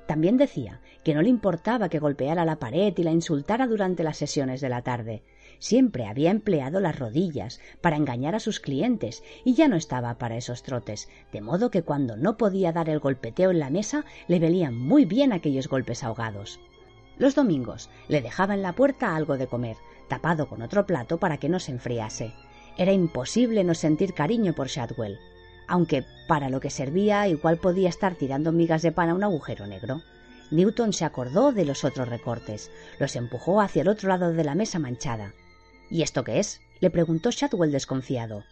También 0.08 0.38
decía 0.38 0.82
que 1.04 1.14
no 1.14 1.22
le 1.22 1.30
importaba 1.30 1.90
que 1.90 2.00
golpeara 2.00 2.44
la 2.44 2.58
pared 2.58 2.94
y 2.98 3.04
la 3.04 3.12
insultara 3.12 3.68
durante 3.68 4.04
las 4.04 4.18
sesiones 4.18 4.60
de 4.60 4.70
la 4.70 4.82
tarde. 4.82 5.24
Siempre 5.62 6.08
había 6.08 6.32
empleado 6.32 6.80
las 6.80 6.98
rodillas 6.98 7.60
para 7.82 7.96
engañar 7.96 8.34
a 8.34 8.40
sus 8.40 8.60
clientes 8.60 9.22
y 9.46 9.54
ya 9.54 9.68
no 9.68 9.76
estaba 9.76 10.18
para 10.18 10.36
esos 10.36 10.64
trotes, 10.64 11.08
de 11.32 11.40
modo 11.40 11.70
que 11.70 11.84
cuando 11.84 12.18
no 12.18 12.36
podía 12.36 12.72
dar 12.72 12.90
el 12.90 12.98
golpeteo 12.98 13.52
en 13.52 13.60
la 13.60 13.70
mesa 13.70 14.04
le 14.28 14.40
velían 14.40 14.76
muy 14.76 15.06
bien 15.06 15.32
aquellos 15.32 15.68
golpes 15.68 16.04
ahogados. 16.04 16.60
Los 17.20 17.36
domingos 17.36 17.92
le 18.08 18.24
dejaba 18.24 18.56
en 18.56 18.64
la 18.64 18.74
puerta 18.74 19.16
algo 19.16 19.38
de 19.38 19.46
comer, 19.46 19.78
tapado 20.08 20.50
con 20.50 20.64
otro 20.64 20.88
plato 20.88 21.20
para 21.20 21.38
que 21.38 21.48
no 21.48 21.60
se 21.60 21.74
enfriase. 21.74 22.34
Era 22.76 22.92
imposible 22.92 23.64
no 23.64 23.76
sentir 23.76 24.16
cariño 24.16 24.54
por 24.54 24.68
Shadwell 24.68 25.20
aunque 25.68 26.04
para 26.28 26.50
lo 26.50 26.60
que 26.60 26.70
servía 26.70 27.30
igual 27.30 27.58
podía 27.58 27.88
estar 27.88 28.16
tirando 28.16 28.52
migas 28.52 28.82
de 28.82 28.92
pan 28.92 29.08
a 29.08 29.14
un 29.14 29.24
agujero 29.24 29.68
negro. 29.68 30.02
Newton 30.50 30.92
se 30.92 31.06
acordó 31.06 31.54
de 31.54 31.64
los 31.64 31.86
otros 31.86 32.10
recortes, 32.10 32.72
los 33.00 33.16
empujó 33.16 33.62
hacia 33.62 33.84
el 33.84 33.88
otro 33.88 34.10
lado 34.10 34.34
de 34.34 34.44
la 34.44 34.54
mesa 34.54 34.80
manchada. 34.80 35.34
¿Y 35.92 36.02
esto 36.02 36.24
qué 36.24 36.40
es? 36.40 36.62
le 36.80 36.90
preguntó 36.90 37.30
Shadwell 37.30 37.72
desconfiado. 37.72 38.44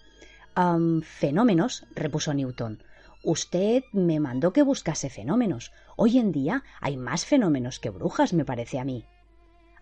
fenómenos, 1.01 1.87
repuso 1.95 2.33
Newton. 2.33 2.83
Usted 3.23 3.83
me 3.91 4.19
mandó 4.19 4.53
que 4.53 4.61
buscase 4.61 5.09
fenómenos. 5.09 5.71
Hoy 5.95 6.19
en 6.19 6.31
día 6.31 6.63
hay 6.79 6.97
más 6.97 7.25
fenómenos 7.25 7.79
que 7.79 7.89
brujas, 7.89 8.33
me 8.33 8.45
parece 8.45 8.77
a 8.77 8.85
mí. 8.85 9.05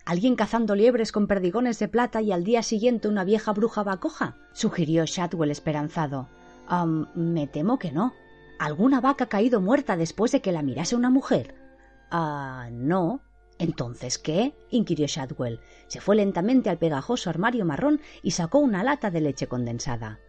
¿Alguien 0.06 0.38
cazando 0.38 0.76
liebres 0.76 1.12
con 1.12 1.28
perdigones 1.28 1.80
de 1.80 1.90
plata 1.90 2.22
y 2.22 2.32
al 2.32 2.46
día 2.46 2.64
siguiente 2.64 3.10
una 3.10 3.26
vieja 3.26 3.52
bruja 3.52 3.84
bacoja? 3.84 4.38
sugirió 4.54 5.04
Shadwell 5.06 5.52
esperanzado 5.52 6.30
me 7.16 7.48
temo 7.48 7.80
que 7.80 7.92
no. 7.92 8.14
¿Alguna 8.60 9.02
vaca 9.02 9.26
ha 9.26 9.30
caído 9.30 9.62
muerta 9.62 9.96
después 9.96 10.32
de 10.32 10.42
que 10.42 10.52
la 10.52 10.64
mirase 10.64 10.96
una 10.96 11.10
mujer? 11.10 11.56
Ah, 12.10 12.70
no. 12.72 13.22
¿Entonces 13.60 14.18
qué? 14.18 14.54
inquirió 14.70 15.08
Shadwell. 15.08 15.60
Se 15.88 16.00
fue 16.00 16.16
lentamente 16.16 16.70
al 16.70 16.78
pegajoso 16.78 17.30
armario 17.30 17.66
marrón 17.66 18.02
y 18.22 18.32
sacó 18.32 18.60
una 18.60 18.84
lata 18.84 19.10
de 19.10 19.22
leche 19.22 19.48
condensada. 19.48 20.20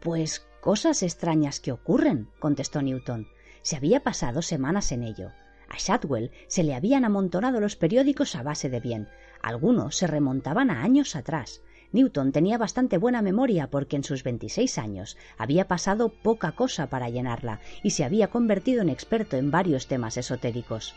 Pues 0.00 0.46
cosas 0.60 1.02
extrañas 1.02 1.60
que 1.60 1.72
ocurren, 1.72 2.28
contestó 2.38 2.82
Newton. 2.82 3.28
Se 3.62 3.76
había 3.76 4.00
pasado 4.00 4.42
semanas 4.42 4.92
en 4.92 5.02
ello. 5.02 5.32
A 5.68 5.76
Shadwell 5.78 6.30
se 6.46 6.62
le 6.62 6.74
habían 6.74 7.06
amontonado 7.06 7.58
los 7.58 7.74
periódicos 7.74 8.36
a 8.36 8.42
base 8.42 8.68
de 8.68 8.80
bien. 8.80 9.08
Algunos 9.42 9.96
se 9.96 10.06
remontaban 10.06 10.70
a 10.70 10.82
años 10.82 11.16
atrás. 11.16 11.62
Newton 11.92 12.32
tenía 12.32 12.58
bastante 12.58 12.98
buena 12.98 13.22
memoria 13.22 13.70
porque 13.70 13.96
en 13.96 14.04
sus 14.04 14.24
26 14.24 14.78
años 14.78 15.16
había 15.38 15.68
pasado 15.68 16.10
poca 16.10 16.52
cosa 16.52 16.88
para 16.90 17.08
llenarla 17.08 17.60
y 17.82 17.90
se 17.90 18.04
había 18.04 18.28
convertido 18.28 18.82
en 18.82 18.88
experto 18.90 19.36
en 19.36 19.50
varios 19.50 19.86
temas 19.86 20.16
esotéricos. 20.16 20.94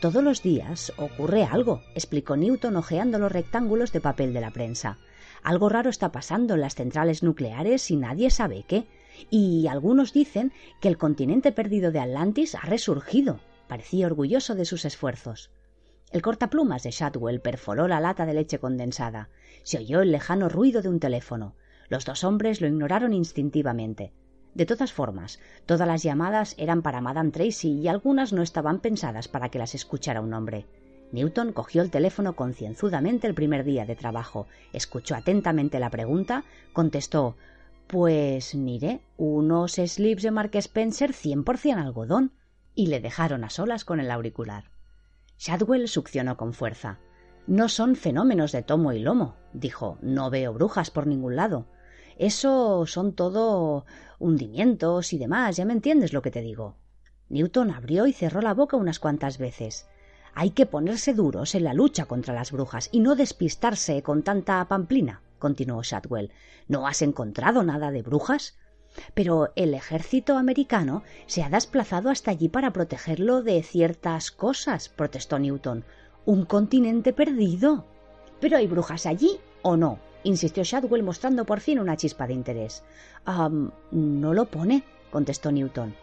Todos 0.00 0.22
los 0.22 0.42
días 0.42 0.92
ocurre 0.98 1.44
algo, 1.44 1.82
explicó 1.94 2.36
Newton 2.36 2.76
hojeando 2.76 3.18
los 3.18 3.32
rectángulos 3.32 3.92
de 3.92 4.00
papel 4.00 4.34
de 4.34 4.40
la 4.40 4.50
prensa. 4.50 4.98
Algo 5.42 5.68
raro 5.68 5.90
está 5.90 6.12
pasando 6.12 6.54
en 6.54 6.60
las 6.60 6.74
centrales 6.74 7.22
nucleares 7.22 7.90
y 7.90 7.96
nadie 7.96 8.30
sabe 8.30 8.64
qué. 8.66 8.86
Y 9.30 9.66
algunos 9.68 10.12
dicen 10.12 10.52
que 10.80 10.88
el 10.88 10.98
continente 10.98 11.52
perdido 11.52 11.90
de 11.92 12.00
Atlantis 12.00 12.54
ha 12.54 12.62
resurgido. 12.62 13.40
Parecía 13.68 14.06
orgulloso 14.06 14.54
de 14.54 14.64
sus 14.64 14.84
esfuerzos. 14.84 15.50
El 16.12 16.22
cortaplumas 16.22 16.82
de 16.82 16.90
Shadwell 16.90 17.40
perforó 17.40 17.88
la 17.88 18.00
lata 18.00 18.26
de 18.26 18.34
leche 18.34 18.58
condensada 18.58 19.30
se 19.64 19.78
oyó 19.78 20.02
el 20.02 20.12
lejano 20.12 20.48
ruido 20.48 20.82
de 20.82 20.90
un 20.90 21.00
teléfono. 21.00 21.56
Los 21.88 22.04
dos 22.04 22.22
hombres 22.22 22.60
lo 22.60 22.68
ignoraron 22.68 23.12
instintivamente. 23.12 24.12
De 24.54 24.66
todas 24.66 24.92
formas, 24.92 25.40
todas 25.66 25.86
las 25.88 26.02
llamadas 26.02 26.54
eran 26.58 26.82
para 26.82 27.00
Madame 27.00 27.30
Tracy 27.30 27.72
y 27.72 27.88
algunas 27.88 28.32
no 28.32 28.42
estaban 28.42 28.78
pensadas 28.80 29.26
para 29.26 29.48
que 29.48 29.58
las 29.58 29.74
escuchara 29.74 30.20
un 30.20 30.32
hombre. 30.32 30.66
Newton 31.10 31.52
cogió 31.52 31.82
el 31.82 31.90
teléfono 31.90 32.34
concienzudamente 32.34 33.26
el 33.26 33.34
primer 33.34 33.64
día 33.64 33.84
de 33.84 33.96
trabajo, 33.96 34.46
escuchó 34.72 35.14
atentamente 35.14 35.78
la 35.78 35.90
pregunta, 35.90 36.44
contestó 36.72 37.36
Pues 37.86 38.54
mire, 38.54 39.00
unos 39.16 39.72
slips 39.74 40.22
de 40.22 40.30
Mark 40.30 40.50
Spencer 40.54 41.12
cien 41.12 41.44
por 41.44 41.58
cien 41.58 41.78
algodón, 41.78 42.32
y 42.74 42.88
le 42.88 43.00
dejaron 43.00 43.44
a 43.44 43.50
solas 43.50 43.84
con 43.84 44.00
el 44.00 44.10
auricular. 44.10 44.70
Shadwell 45.38 45.88
succionó 45.88 46.36
con 46.36 46.52
fuerza. 46.52 46.98
No 47.46 47.68
son 47.68 47.96
fenómenos 47.96 48.52
de 48.52 48.62
tomo 48.62 48.92
y 48.92 49.00
lomo, 49.00 49.36
dijo. 49.52 49.98
No 50.00 50.30
veo 50.30 50.52
brujas 50.52 50.90
por 50.90 51.06
ningún 51.06 51.36
lado. 51.36 51.66
Eso 52.16 52.86
son 52.86 53.12
todo 53.12 53.84
hundimientos 54.24 55.12
y 55.12 55.18
demás, 55.18 55.56
ya 55.56 55.66
me 55.66 55.74
entiendes 55.74 56.12
lo 56.12 56.22
que 56.22 56.30
te 56.30 56.40
digo. 56.40 56.76
Newton 57.28 57.70
abrió 57.70 58.06
y 58.06 58.12
cerró 58.12 58.40
la 58.40 58.54
boca 58.54 58.76
unas 58.76 58.98
cuantas 58.98 59.38
veces. 59.38 59.86
Hay 60.34 60.50
que 60.50 60.66
ponerse 60.66 61.12
duros 61.12 61.54
en 61.54 61.64
la 61.64 61.74
lucha 61.74 62.06
contra 62.06 62.34
las 62.34 62.50
brujas 62.50 62.88
y 62.90 63.00
no 63.00 63.16
despistarse 63.16 64.02
con 64.02 64.22
tanta 64.22 64.64
pamplina, 64.66 65.20
continuó 65.38 65.82
Shadwell. 65.82 66.32
¿No 66.68 66.86
has 66.86 67.02
encontrado 67.02 67.62
nada 67.62 67.90
de 67.90 68.02
brujas? 68.02 68.56
Pero 69.12 69.52
el 69.56 69.74
ejército 69.74 70.38
americano 70.38 71.02
se 71.26 71.42
ha 71.42 71.50
desplazado 71.50 72.08
hasta 72.08 72.30
allí 72.30 72.48
para 72.48 72.72
protegerlo 72.72 73.42
de 73.42 73.62
ciertas 73.62 74.30
cosas, 74.30 74.88
protestó 74.88 75.38
Newton. 75.38 75.84
Un 76.24 76.46
continente 76.46 77.12
perdido. 77.12 77.84
¿Pero 78.40 78.56
hay 78.56 78.66
brujas 78.66 79.04
allí 79.04 79.38
o 79.62 79.76
no? 79.76 79.98
Insistió 80.24 80.64
Shadwell 80.64 81.02
mostrando 81.02 81.44
por 81.44 81.60
fin 81.60 81.78
una 81.78 81.96
chispa 81.96 82.26
de 82.26 82.34
interés. 82.34 82.82
no 83.90 84.34
lo 84.34 84.46
pone, 84.46 84.82
contestó 85.10 85.52
Newton. 85.52 85.94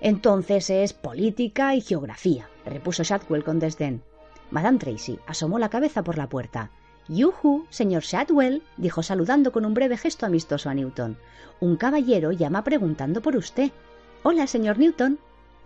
Entonces 0.00 0.70
es 0.70 0.92
política 0.92 1.74
y 1.74 1.80
geografía, 1.80 2.48
repuso 2.64 3.02
Shadwell 3.02 3.44
con 3.44 3.58
desdén. 3.58 4.02
Madame 4.50 4.78
Tracy 4.78 5.18
asomó 5.26 5.58
la 5.58 5.68
cabeza 5.68 6.02
por 6.02 6.16
la 6.16 6.28
puerta. 6.28 6.70
Yuhu, 7.08 7.66
señor 7.70 8.02
Shadwell, 8.02 8.62
dijo 8.76 9.02
saludando 9.02 9.50
con 9.50 9.64
un 9.64 9.74
breve 9.74 9.96
gesto 9.96 10.26
amistoso 10.26 10.70
a 10.70 10.74
Newton. 10.74 11.18
Un 11.60 11.76
caballero 11.76 12.32
llama 12.32 12.64
preguntando 12.64 13.20
por 13.20 13.36
usted. 13.36 13.72
Hola, 14.22 14.46
señor 14.46 14.78
Newton. 14.78 15.18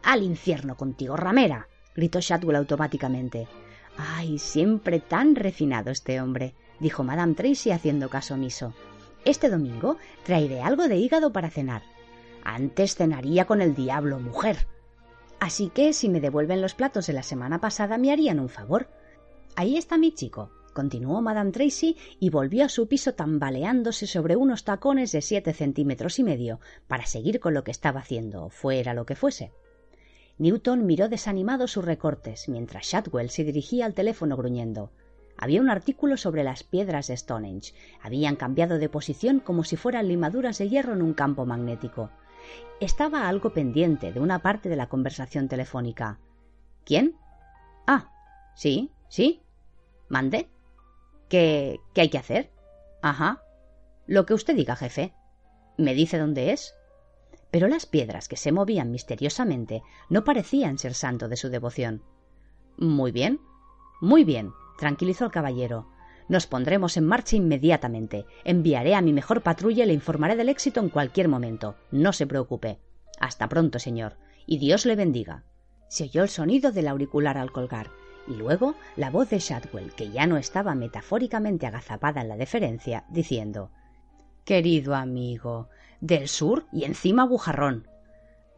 Al 0.03 0.23
infierno 0.23 0.77
contigo, 0.77 1.17
ramera, 1.17 1.69
gritó 1.95 2.21
Shadwell 2.21 2.57
automáticamente. 2.57 3.49
Ay, 3.97 4.39
siempre 4.39 5.01
tan 5.01 5.35
refinado 5.35 5.91
este 5.91 6.21
hombre, 6.21 6.55
dijo 6.83 7.05
Madame 7.05 7.35
Tracy 7.35 7.71
haciendo 7.71 8.11
caso 8.11 8.35
omiso. 8.35 8.75
Este 9.25 9.49
domingo 9.49 9.97
traeré 10.25 10.61
algo 10.61 10.89
de 10.89 10.97
hígado 10.97 11.33
para 11.33 11.49
cenar. 11.49 11.83
Antes 12.45 12.97
cenaría 12.97 13.47
con 13.47 13.63
el 13.63 13.75
diablo, 13.75 14.19
mujer. 14.19 14.67
Así 15.39 15.71
que 15.71 15.93
si 15.93 16.09
me 16.09 16.21
devuelven 16.21 16.61
los 16.61 16.75
platos 16.75 17.07
de 17.07 17.13
la 17.13 17.23
semana 17.23 17.61
pasada 17.61 17.99
me 17.99 18.13
harían 18.13 18.41
un 18.41 18.49
favor. 18.49 18.89
Ahí 19.55 19.77
está 19.77 19.97
mi 19.97 20.13
chico, 20.13 20.51
continuó 20.73 21.23
Madame 21.23 21.53
Tracy 21.53 21.97
y 22.19 22.31
volvió 22.31 22.65
a 22.65 22.69
su 22.69 22.89
piso 22.89 23.15
tambaleándose 23.15 24.09
sobre 24.09 24.35
unos 24.35 24.65
tacones 24.65 25.13
de 25.13 25.23
siete 25.23 25.53
centímetros 25.53 26.19
y 26.19 26.25
medio 26.25 26.59
para 26.89 27.07
seguir 27.07 27.39
con 27.39 27.55
lo 27.55 27.63
que 27.63 27.71
estaba 27.71 28.01
haciendo, 28.01 28.51
fuera 28.51 28.93
lo 28.93 29.07
que 29.07 29.15
fuese. 29.15 29.53
Newton 30.39 30.85
miró 30.87 31.09
desanimado 31.09 31.69
sus 31.69 31.85
recortes, 31.85 32.49
mientras 32.49 32.87
Shadwell 32.87 33.31
se 33.31 33.45
dirigía 33.45 33.87
al 33.87 33.95
teléfono 33.95 34.37
gruñendo. 34.37 34.91
Había 35.43 35.61
un 35.61 35.71
artículo 35.71 36.17
sobre 36.17 36.45
las 36.45 36.63
piedras 36.63 37.09
de 37.09 37.17
Stonehenge. 37.17 37.75
Habían 38.01 38.37
cambiado 38.37 38.79
de 38.79 38.89
posición 38.89 39.41
como 39.41 39.65
si 39.65 39.77
fueran 39.77 40.07
limaduras 40.07 40.59
de 40.59 40.69
hierro 40.69 40.93
en 40.93 41.03
un 41.03 41.15
campo 41.15 41.45
magnético. 41.47 42.11
Estaba 42.79 43.27
algo 43.27 43.53
pendiente 43.53 44.13
de 44.13 44.21
una 44.21 44.39
parte 44.39 44.69
de 44.69 44.77
la 44.77 44.89
conversación 44.89 45.49
telefónica. 45.49 46.21
¿Quién? 46.85 47.17
Ah, 47.89 48.09
sí, 48.55 48.93
sí. 49.09 49.43
¿Mande? 50.09 50.49
¿Qué, 51.29 51.81
¿Qué 51.93 52.03
hay 52.03 52.09
que 52.09 52.19
hacer? 52.19 52.53
Ajá. 53.03 53.43
Lo 54.07 54.27
que 54.27 54.35
usted 54.35 54.55
diga, 54.55 54.77
jefe. 54.77 55.13
¿Me 55.77 55.93
dice 55.95 56.19
dónde 56.19 56.53
es? 56.53 56.73
pero 57.51 57.69
las 57.69 57.85
piedras 57.85 58.29
que 58.29 58.37
se 58.37 58.51
movían 58.51 58.91
misteriosamente 58.91 59.83
no 60.09 60.25
parecían 60.25 60.79
ser 60.79 60.95
santo 60.95 61.29
de 61.29 61.37
su 61.37 61.51
devoción. 61.51 62.03
Muy 62.79 63.13
bien, 63.13 63.41
muy 64.01 64.25
bien, 64.25 64.53
tranquilizó 64.83 65.27
el 65.27 65.31
caballero. 65.31 65.87
Nos 66.27 66.49
pondremos 66.49 66.97
en 66.97 67.07
marcha 67.07 67.37
inmediatamente. 67.37 68.27
Enviaré 68.43 68.97
a 68.97 69.01
mi 69.01 69.13
mejor 69.13 69.41
patrulla 69.41 69.85
y 69.85 69.87
le 69.87 69.93
informaré 69.93 70.35
del 70.35 70.49
éxito 70.49 70.81
en 70.81 70.89
cualquier 70.89 71.29
momento. 71.29 71.77
No 71.93 72.13
se 72.13 72.27
preocupe. 72.27 72.81
Hasta 73.21 73.49
pronto, 73.49 73.79
señor, 73.79 74.17
y 74.45 74.59
Dios 74.59 74.85
le 74.85 74.97
bendiga. 74.97 75.45
Se 75.87 76.03
oyó 76.03 76.25
el 76.25 76.29
sonido 76.29 76.73
del 76.73 76.89
auricular 76.89 77.39
al 77.39 77.53
colgar, 77.53 77.91
y 78.27 78.35
luego 78.35 78.75
la 78.97 79.11
voz 79.11 79.31
de 79.31 79.39
Shadwell, 79.39 79.93
que 79.93 80.11
ya 80.11 80.27
no 80.27 80.37
estaba 80.37 80.75
metafóricamente 80.75 81.69
agazapada 81.69 82.21
en 82.21 82.29
la 82.29 82.37
deferencia, 82.37 83.05
diciendo 83.09 83.71
Querido 84.45 84.97
amigo, 84.97 85.69
del 86.01 86.27
sur 86.27 86.67
y 86.73 86.87
encima 86.87 87.25
bujarrón. 87.25 87.87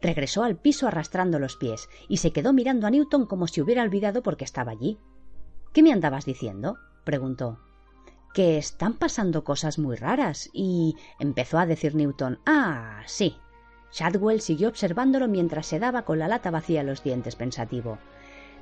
Regresó 0.01 0.43
al 0.43 0.57
piso 0.57 0.87
arrastrando 0.87 1.37
los 1.37 1.55
pies 1.55 1.87
y 2.09 2.17
se 2.17 2.31
quedó 2.31 2.51
mirando 2.51 2.87
a 2.87 2.89
Newton 2.89 3.27
como 3.27 3.45
si 3.45 3.61
hubiera 3.61 3.83
olvidado 3.83 4.23
por 4.23 4.37
qué 4.37 4.43
estaba 4.43 4.71
allí. 4.71 4.97
¿Qué 5.75 5.83
me 5.83 5.91
andabas 5.91 6.23
diciendo? 6.23 6.77
preguntó. 7.03 7.59
Que 8.33 8.57
están 8.57 8.93
pasando 8.93 9.43
cosas 9.43 9.77
muy 9.77 9.97
raras 9.97 10.49
y. 10.53 10.95
empezó 11.19 11.59
a 11.59 11.65
decir 11.65 11.95
Newton. 11.95 12.39
Ah, 12.45 13.01
sí. 13.07 13.35
Shadwell 13.91 14.39
siguió 14.39 14.69
observándolo 14.69 15.27
mientras 15.27 15.65
se 15.65 15.79
daba 15.79 16.03
con 16.03 16.17
la 16.17 16.29
lata 16.29 16.49
vacía 16.49 16.81
los 16.83 17.03
dientes 17.03 17.35
pensativo. 17.35 17.97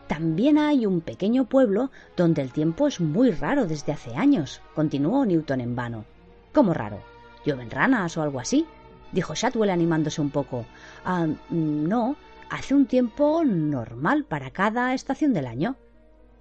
También 0.08 0.58
hay 0.58 0.88
un 0.88 1.02
pequeño 1.02 1.46
pueblo 1.46 1.92
donde 2.18 2.42
el 2.42 2.52
tiempo 2.52 2.88
es 2.88 3.00
muy 3.00 3.30
raro 3.30 3.68
desde 3.68 3.92
hace 3.92 4.16
años, 4.16 4.64
continuó 4.74 5.24
Newton 5.24 5.62
en 5.62 5.76
vano. 5.76 6.06
¿Cómo 6.52 6.74
raro? 6.74 6.98
¿Llueven 7.46 7.70
ranas 7.70 8.18
o 8.18 8.24
algo 8.24 8.40
así? 8.40 8.66
dijo 9.12 9.36
Shadwell 9.36 9.70
animándose 9.70 10.20
un 10.20 10.32
poco. 10.32 10.66
Ah, 11.06 11.28
no, 11.52 12.16
hace 12.50 12.74
un 12.74 12.88
tiempo 12.88 13.44
normal 13.46 14.26
para 14.26 14.50
cada 14.50 14.96
estación 14.96 15.32
del 15.34 15.46
año. 15.46 15.78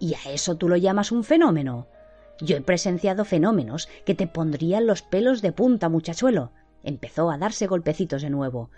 ¿Y 0.02 0.14
a 0.14 0.32
eso 0.32 0.56
tú 0.56 0.68
lo 0.68 0.76
llamas 0.76 1.12
un 1.12 1.22
fenómeno? 1.22 1.86
Yo 2.40 2.56
he 2.56 2.60
presenciado 2.60 3.24
fenómenos 3.24 3.88
que 4.04 4.16
te 4.16 4.26
pondrían 4.26 4.84
los 4.84 5.00
pelos 5.00 5.42
de 5.42 5.52
punta, 5.52 5.88
muchachuelo. 5.88 6.50
Empezó 6.82 7.30
a 7.30 7.38
darse 7.38 7.68
golpecitos 7.68 8.22
de 8.22 8.30
nuevo. 8.30 8.72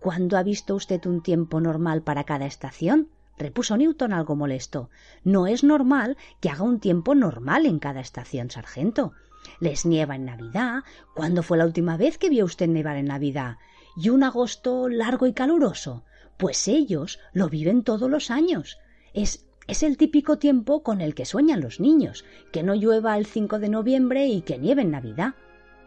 ¿Cuándo 0.00 0.36
ha 0.36 0.42
visto 0.42 0.74
usted 0.74 1.06
un 1.06 1.22
tiempo 1.22 1.62
normal 1.62 2.02
para 2.02 2.24
cada 2.24 2.44
estación? 2.44 3.08
repuso 3.38 3.78
Newton 3.78 4.12
algo 4.12 4.36
molesto. 4.36 4.90
No 5.24 5.46
es 5.46 5.64
normal 5.64 6.18
que 6.40 6.50
haga 6.50 6.64
un 6.64 6.78
tiempo 6.78 7.14
normal 7.14 7.64
en 7.64 7.78
cada 7.78 8.00
estación, 8.00 8.50
sargento. 8.50 9.14
Les 9.60 9.86
nieva 9.86 10.14
en 10.14 10.26
Navidad. 10.26 10.84
¿Cuándo 11.14 11.42
fue 11.42 11.56
la 11.56 11.64
última 11.64 11.96
vez 11.96 12.18
que 12.18 12.28
vio 12.28 12.44
usted 12.44 12.68
nevar 12.68 12.98
en 12.98 13.06
Navidad? 13.06 13.56
¿Y 13.96 14.10
un 14.10 14.22
agosto 14.22 14.90
largo 14.90 15.26
y 15.26 15.32
caluroso? 15.32 16.04
Pues 16.36 16.68
ellos 16.68 17.18
lo 17.32 17.48
viven 17.48 17.82
todos 17.82 18.10
los 18.10 18.30
años. 18.30 18.76
Es, 19.14 19.45
es 19.66 19.82
el 19.82 19.96
típico 19.96 20.38
tiempo 20.38 20.82
con 20.82 21.00
el 21.00 21.14
que 21.14 21.24
sueñan 21.24 21.60
los 21.60 21.80
niños, 21.80 22.24
que 22.52 22.62
no 22.62 22.74
llueva 22.74 23.18
el 23.18 23.26
5 23.26 23.58
de 23.58 23.68
noviembre 23.68 24.26
y 24.26 24.42
que 24.42 24.58
nieve 24.58 24.82
en 24.82 24.92
Navidad. 24.92 25.34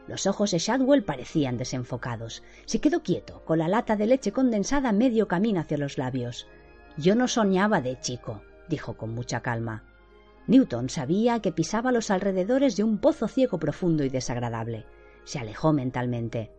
Los 0.08 0.26
ojos 0.26 0.52
de 0.52 0.58
Shadwell 0.58 1.04
parecían 1.04 1.58
desenfocados. 1.58 2.44
Se 2.66 2.82
quedó 2.82 3.04
quieto, 3.04 3.44
con 3.46 3.60
la 3.60 3.68
lata 3.68 3.96
de 3.96 4.08
leche 4.08 4.32
condensada 4.32 4.92
medio 4.92 5.28
camino 5.28 5.60
hacia 5.60 5.78
los 5.78 5.98
labios. 5.98 6.48
Yo 6.98 7.16
no 7.16 7.28
soñaba 7.28 7.80
de 7.80 8.00
chico, 8.00 8.42
dijo 8.68 8.98
con 8.98 9.14
mucha 9.14 9.42
calma. 9.42 9.84
Newton 10.48 10.90
sabía 10.90 11.42
que 11.42 11.52
pisaba 11.52 11.92
los 11.92 12.10
alrededores 12.10 12.76
de 12.76 12.84
un 12.84 12.98
pozo 12.98 13.28
ciego 13.28 13.60
profundo 13.60 14.04
y 14.04 14.10
desagradable. 14.10 14.86
Se 15.24 15.40
alejó 15.40 15.74
mentalmente. 15.74 16.52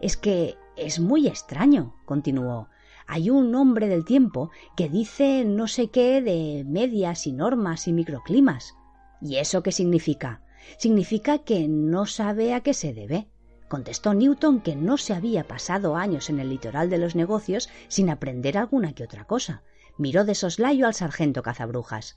Es 0.00 0.16
que 0.16 0.56
es 0.76 0.98
muy 0.98 1.28
extraño, 1.28 1.94
continuó. 2.04 2.68
Hay 3.14 3.28
un 3.28 3.54
hombre 3.54 3.88
del 3.88 4.06
tiempo 4.06 4.50
que 4.74 4.88
dice 4.88 5.44
no 5.44 5.68
sé 5.68 5.90
qué 5.90 6.22
de 6.22 6.64
medias 6.66 7.26
y 7.26 7.32
normas 7.32 7.86
y 7.86 7.92
microclimas. 7.92 8.74
¿Y 9.20 9.36
eso 9.36 9.62
qué 9.62 9.70
significa? 9.70 10.40
Significa 10.78 11.36
que 11.40 11.68
no 11.68 12.06
sabe 12.06 12.54
a 12.54 12.62
qué 12.62 12.72
se 12.72 12.94
debe. 12.94 13.28
Contestó 13.68 14.14
Newton 14.14 14.62
que 14.62 14.76
no 14.76 14.96
se 14.96 15.12
había 15.12 15.46
pasado 15.46 15.94
años 15.94 16.30
en 16.30 16.40
el 16.40 16.48
litoral 16.48 16.88
de 16.88 16.96
los 16.96 17.14
negocios 17.14 17.68
sin 17.88 18.08
aprender 18.08 18.56
alguna 18.56 18.94
que 18.94 19.04
otra 19.04 19.26
cosa. 19.26 19.62
Miró 19.98 20.24
de 20.24 20.34
soslayo 20.34 20.86
al 20.86 20.94
sargento 20.94 21.42
cazabrujas. 21.42 22.16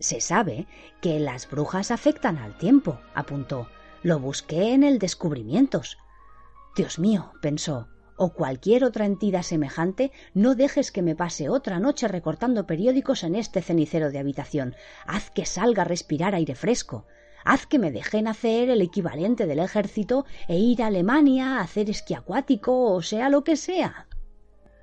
Se 0.00 0.20
sabe 0.20 0.66
que 1.00 1.20
las 1.20 1.48
brujas 1.48 1.92
afectan 1.92 2.38
al 2.38 2.58
tiempo, 2.58 2.98
apuntó. 3.14 3.68
Lo 4.02 4.18
busqué 4.18 4.72
en 4.72 4.82
el 4.82 4.98
Descubrimientos. 4.98 5.96
Dios 6.74 6.98
mío, 6.98 7.30
pensó, 7.40 7.86
o 8.16 8.32
cualquier 8.32 8.84
otra 8.84 9.06
entidad 9.06 9.42
semejante, 9.42 10.12
no 10.34 10.54
dejes 10.54 10.92
que 10.92 11.02
me 11.02 11.16
pase 11.16 11.48
otra 11.48 11.80
noche 11.80 12.08
recortando 12.08 12.66
periódicos 12.66 13.24
en 13.24 13.34
este 13.34 13.62
cenicero 13.62 14.10
de 14.10 14.18
habitación. 14.18 14.74
Haz 15.06 15.30
que 15.30 15.46
salga 15.46 15.82
a 15.82 15.86
respirar 15.86 16.34
aire 16.34 16.54
fresco. 16.54 17.06
Haz 17.44 17.66
que 17.66 17.78
me 17.78 17.92
dejen 17.92 18.26
hacer 18.26 18.70
el 18.70 18.80
equivalente 18.80 19.46
del 19.46 19.58
ejército 19.58 20.24
e 20.48 20.56
ir 20.56 20.82
a 20.82 20.86
Alemania 20.86 21.58
a 21.58 21.60
hacer 21.60 21.90
esquí 21.90 22.14
acuático 22.14 22.92
o 22.92 23.02
sea 23.02 23.28
lo 23.28 23.44
que 23.44 23.56
sea. 23.56 24.08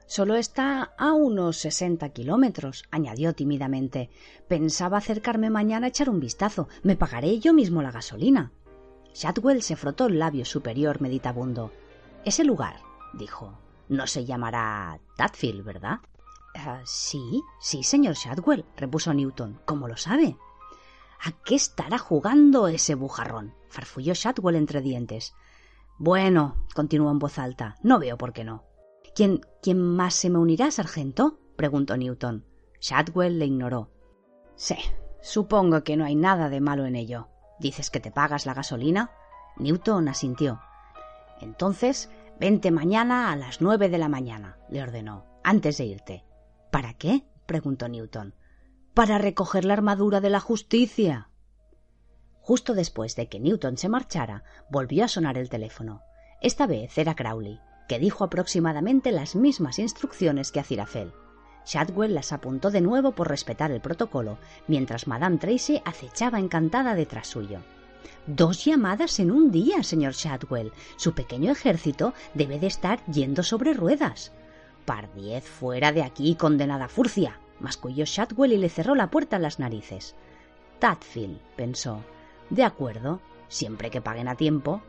Solo 0.06 0.36
está 0.36 0.92
a 0.98 1.14
unos 1.14 1.56
sesenta 1.56 2.10
kilómetros, 2.10 2.84
añadió 2.92 3.34
tímidamente. 3.34 4.10
Pensaba 4.50 4.98
acercarme 4.98 5.50
mañana 5.50 5.86
a 5.86 5.90
echar 5.90 6.10
un 6.10 6.20
vistazo. 6.20 6.68
Me 6.84 6.98
pagaré 6.98 7.40
yo 7.40 7.54
mismo 7.54 7.82
la 7.82 7.92
gasolina. 7.92 8.52
Shadwell 9.14 9.62
se 9.62 9.78
frotó 9.78 10.08
el 10.08 10.20
labio 10.20 10.44
superior 10.44 11.00
meditabundo. 11.00 11.72
Ese 12.26 12.44
lugar, 12.44 12.76
dijo, 13.14 13.58
no 13.90 14.08
se 14.08 14.26
llamará 14.26 15.00
Tadfield, 15.18 15.64
¿verdad? 15.64 16.00
Ah, 16.56 16.82
sí, 16.86 17.44
sí, 17.60 17.84
señor 17.84 18.16
Shadwell, 18.16 18.66
repuso 18.76 19.14
Newton. 19.14 19.62
¿Cómo 19.66 19.88
lo 19.88 19.98
sabe? 19.98 20.38
¿A 21.24 21.32
qué 21.44 21.56
estará 21.56 21.98
jugando 21.98 22.68
ese 22.68 22.96
bujarrón? 22.96 23.54
farfulló 23.70 24.14
Shadwell 24.14 24.56
entre 24.56 24.82
dientes. 24.82 25.34
Bueno, 25.98 26.66
continuó 26.74 27.12
en 27.12 27.20
voz 27.20 27.38
alta, 27.38 27.78
no 27.84 28.00
veo 28.00 28.18
por 28.18 28.34
qué 28.34 28.44
no. 28.44 28.66
¿Quién, 29.14 29.42
quién 29.62 29.80
más 29.80 30.16
se 30.16 30.30
me 30.30 30.40
unirá, 30.40 30.72
sargento? 30.72 31.40
preguntó 31.56 31.96
Newton. 31.96 32.46
Shadwell 32.80 33.38
le 33.38 33.46
ignoró. 33.46 33.92
Sí, 34.56 34.78
supongo 35.22 35.84
que 35.84 35.96
no 35.96 36.06
hay 36.06 36.16
nada 36.16 36.50
de 36.50 36.60
malo 36.60 36.86
en 36.86 36.96
ello. 36.96 37.28
¿Dices 37.60 37.92
que 37.92 38.00
te 38.00 38.12
pagas 38.12 38.46
la 38.46 38.54
gasolina? 38.54 39.12
Newton 39.58 40.08
asintió. 40.08 40.60
Entonces, 41.40 42.10
vente 42.42 42.72
mañana 42.72 43.32
a 43.32 43.36
las 43.36 43.62
nueve 43.62 43.88
de 43.88 44.00
la 44.00 44.10
mañana, 44.10 44.58
le 44.68 44.82
ordenó, 44.82 45.28
antes 45.44 45.78
de 45.78 45.86
irte. 45.86 46.26
¿Para 46.72 46.96
qué? 46.96 47.24
preguntó 47.46 47.88
Newton 47.88 48.34
para 48.96 49.20
recoger 49.20 49.64
la 49.64 49.74
armadura 49.74 50.22
de 50.22 50.32
la 50.32 50.40
justicia. 50.40 51.30
Justo 52.42 52.74
después 52.74 53.16
de 53.16 53.30
que 53.30 53.40
Newton 53.40 53.78
se 53.78 53.90
marchara, 53.90 54.44
volvió 54.72 55.06
a 55.06 55.08
sonar 55.08 55.38
el 55.38 55.50
teléfono. 55.50 56.02
Esta 56.42 56.66
vez 56.66 56.98
era 56.98 57.16
Crowley, 57.16 57.60
que 57.88 58.00
dijo 58.00 58.24
aproximadamente 58.24 59.12
las 59.12 59.36
mismas 59.36 59.78
instrucciones 59.78 60.52
que 60.52 60.60
a 60.60 60.64
Cirafel. 60.64 61.14
Shadwell 61.68 62.16
las 62.16 62.34
apuntó 62.34 62.72
de 62.72 62.82
nuevo 62.82 63.12
por 63.12 63.30
respetar 63.30 63.70
el 63.72 63.82
protocolo, 63.82 64.40
mientras 64.68 65.06
Madame 65.06 65.38
Tracy 65.38 65.80
acechaba 65.86 66.40
encantada 66.40 66.96
detrás 66.96 67.28
suyo. 67.28 67.60
Dos 68.28 68.66
llamadas 68.66 69.20
en 69.20 69.32
un 69.32 69.52
día, 69.52 69.84
señor 69.84 70.14
Shadwell. 70.14 70.72
Su 70.96 71.14
pequeño 71.14 71.52
ejército 71.52 72.14
debe 72.34 72.60
de 72.60 72.68
estar 72.68 73.06
yendo 73.06 73.44
sobre 73.44 73.74
ruedas. 73.74 74.32
Pardiez 74.86 75.44
fuera 75.44 75.92
de 75.92 76.04
aquí, 76.04 76.36
condenada 76.36 76.88
furcia 76.88 77.40
masculló 77.62 78.06
Shadwell 78.06 78.54
y 78.54 78.58
le 78.58 78.70
cerró 78.70 78.96
la 78.96 79.10
puerta 79.10 79.38
en 79.38 79.44
las 79.44 79.60
narices. 79.60 80.16
Tadfield, 80.80 81.40
pensó. 81.56 82.04
De 82.50 82.64
acuerdo, 82.64 83.22
siempre 83.48 83.90
que 83.90 84.02
paguen 84.02 84.28
a 84.28 84.36
tiempo. 84.36 84.82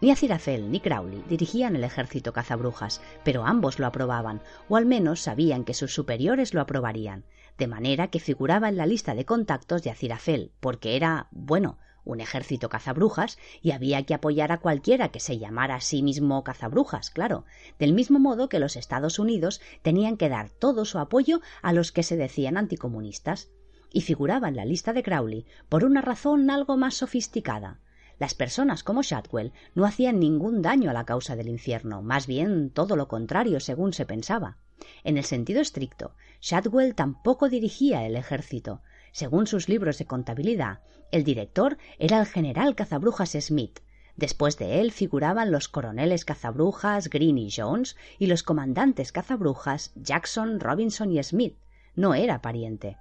Ni 0.00 0.10
Acirafel 0.10 0.70
ni 0.70 0.80
Crowley 0.80 1.22
dirigían 1.28 1.76
el 1.76 1.84
ejército 1.84 2.32
cazabrujas, 2.32 3.02
pero 3.22 3.44
ambos 3.44 3.78
lo 3.78 3.86
aprobaban, 3.86 4.40
o 4.68 4.76
al 4.76 4.86
menos 4.86 5.20
sabían 5.20 5.64
que 5.64 5.74
sus 5.74 5.92
superiores 5.92 6.54
lo 6.54 6.62
aprobarían, 6.62 7.24
de 7.58 7.66
manera 7.66 8.08
que 8.08 8.20
figuraba 8.20 8.70
en 8.70 8.78
la 8.78 8.86
lista 8.86 9.14
de 9.14 9.26
contactos 9.26 9.82
de 9.82 9.90
Acirafel, 9.90 10.52
porque 10.60 10.96
era, 10.96 11.26
bueno, 11.32 11.76
un 12.04 12.20
ejército 12.20 12.68
cazabrujas 12.68 13.38
y 13.62 13.72
había 13.72 14.04
que 14.04 14.14
apoyar 14.14 14.52
a 14.52 14.58
cualquiera 14.58 15.10
que 15.10 15.20
se 15.20 15.38
llamara 15.38 15.76
a 15.76 15.80
sí 15.80 16.02
mismo 16.02 16.42
cazabrujas, 16.44 17.10
claro, 17.10 17.44
del 17.78 17.92
mismo 17.92 18.18
modo 18.18 18.48
que 18.48 18.58
los 18.58 18.76
Estados 18.76 19.18
Unidos 19.18 19.60
tenían 19.82 20.16
que 20.16 20.28
dar 20.28 20.50
todo 20.50 20.84
su 20.84 20.98
apoyo 20.98 21.40
a 21.62 21.72
los 21.72 21.92
que 21.92 22.02
se 22.02 22.16
decían 22.16 22.56
anticomunistas. 22.56 23.50
Y 23.92 24.02
figuraba 24.02 24.48
en 24.48 24.56
la 24.56 24.64
lista 24.64 24.92
de 24.92 25.02
Crowley 25.02 25.46
por 25.68 25.84
una 25.84 26.00
razón 26.00 26.48
algo 26.50 26.76
más 26.76 26.94
sofisticada. 26.94 27.80
Las 28.20 28.34
personas 28.34 28.84
como 28.84 29.02
Shadwell 29.02 29.52
no 29.74 29.86
hacían 29.86 30.20
ningún 30.20 30.62
daño 30.62 30.90
a 30.90 30.92
la 30.92 31.06
causa 31.06 31.36
del 31.36 31.48
infierno, 31.48 32.02
más 32.02 32.26
bien 32.26 32.70
todo 32.70 32.94
lo 32.94 33.08
contrario 33.08 33.60
según 33.60 33.94
se 33.94 34.04
pensaba. 34.04 34.58
En 35.04 35.16
el 35.16 35.24
sentido 35.24 35.60
estricto, 35.60 36.14
Shadwell 36.40 36.94
tampoco 36.94 37.48
dirigía 37.48 38.06
el 38.06 38.16
ejército, 38.16 38.82
según 39.12 39.46
sus 39.46 39.68
libros 39.68 39.98
de 39.98 40.06
contabilidad, 40.06 40.80
el 41.10 41.24
director 41.24 41.78
era 41.98 42.20
el 42.20 42.26
general 42.26 42.74
cazabrujas 42.74 43.36
Smith. 43.40 43.80
Después 44.16 44.58
de 44.58 44.80
él 44.80 44.92
figuraban 44.92 45.50
los 45.50 45.68
coroneles 45.68 46.24
cazabrujas 46.24 47.08
Green 47.08 47.38
y 47.38 47.50
Jones 47.50 47.96
y 48.18 48.26
los 48.26 48.42
comandantes 48.42 49.12
cazabrujas 49.12 49.92
Jackson, 49.94 50.60
Robinson 50.60 51.10
y 51.10 51.22
Smith. 51.22 51.56
No 51.96 52.14
era 52.14 52.42
pariente. 52.42 52.96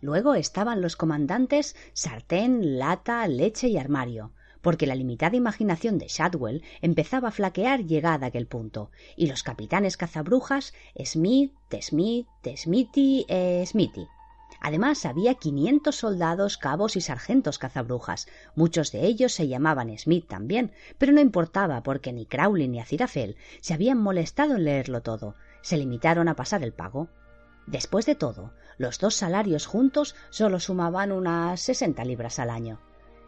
Luego 0.00 0.34
estaban 0.34 0.80
los 0.80 0.96
comandantes 0.96 1.76
sartén, 1.92 2.78
lata, 2.78 3.26
leche 3.26 3.68
y 3.68 3.78
armario, 3.78 4.32
porque 4.60 4.86
la 4.86 4.94
limitada 4.94 5.36
imaginación 5.36 5.98
de 5.98 6.08
Shadwell 6.08 6.62
empezaba 6.80 7.28
a 7.28 7.32
flaquear 7.32 7.84
llegada 7.84 8.26
aquel 8.26 8.46
punto, 8.46 8.90
y 9.16 9.26
los 9.26 9.42
capitanes 9.42 9.96
cazabrujas 9.96 10.74
Smith, 11.04 11.52
Smith, 11.80 12.26
Smithy 12.56 13.26
e 13.28 13.64
Smithy. 13.66 14.06
Además, 14.60 15.06
había 15.06 15.34
quinientos 15.34 15.96
soldados, 15.96 16.58
cabos 16.58 16.96
y 16.96 17.00
sargentos 17.00 17.58
cazabrujas. 17.58 18.28
Muchos 18.54 18.92
de 18.92 19.06
ellos 19.06 19.32
se 19.32 19.48
llamaban 19.48 19.96
Smith 19.98 20.28
también, 20.28 20.72
pero 20.98 21.12
no 21.12 21.20
importaba 21.20 21.82
porque 21.82 22.12
ni 22.12 22.26
Crowley 22.26 22.68
ni 22.68 22.78
Acirafel 22.78 23.36
se 23.60 23.72
habían 23.72 23.98
molestado 23.98 24.56
en 24.56 24.64
leerlo 24.64 25.00
todo. 25.00 25.34
Se 25.62 25.78
limitaron 25.78 26.28
a 26.28 26.36
pasar 26.36 26.62
el 26.62 26.74
pago. 26.74 27.08
Después 27.66 28.04
de 28.04 28.14
todo, 28.14 28.52
los 28.76 28.98
dos 28.98 29.14
salarios 29.14 29.66
juntos 29.66 30.14
solo 30.28 30.60
sumaban 30.60 31.12
unas 31.12 31.60
sesenta 31.60 32.04
libras 32.04 32.38
al 32.38 32.50
año. 32.50 32.80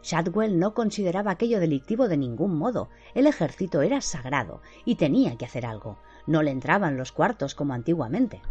Shadwell 0.03 0.59
no 0.59 0.73
consideraba 0.73 1.31
aquello 1.31 1.59
delictivo 1.59 2.07
de 2.07 2.17
ningún 2.17 2.57
modo. 2.57 2.89
El 3.15 3.25
ejército 3.25 3.81
era 3.81 4.01
sagrado 4.01 4.61
y 4.85 4.95
tenía 4.95 5.37
que 5.37 5.45
hacer 5.45 5.65
algo. 5.65 5.97
No 6.27 6.43
le 6.43 6.51
entraban 6.51 6.97
los 6.97 7.11
cuartos 7.11 7.55
como 7.55 7.73
antiguamente. 7.73 8.41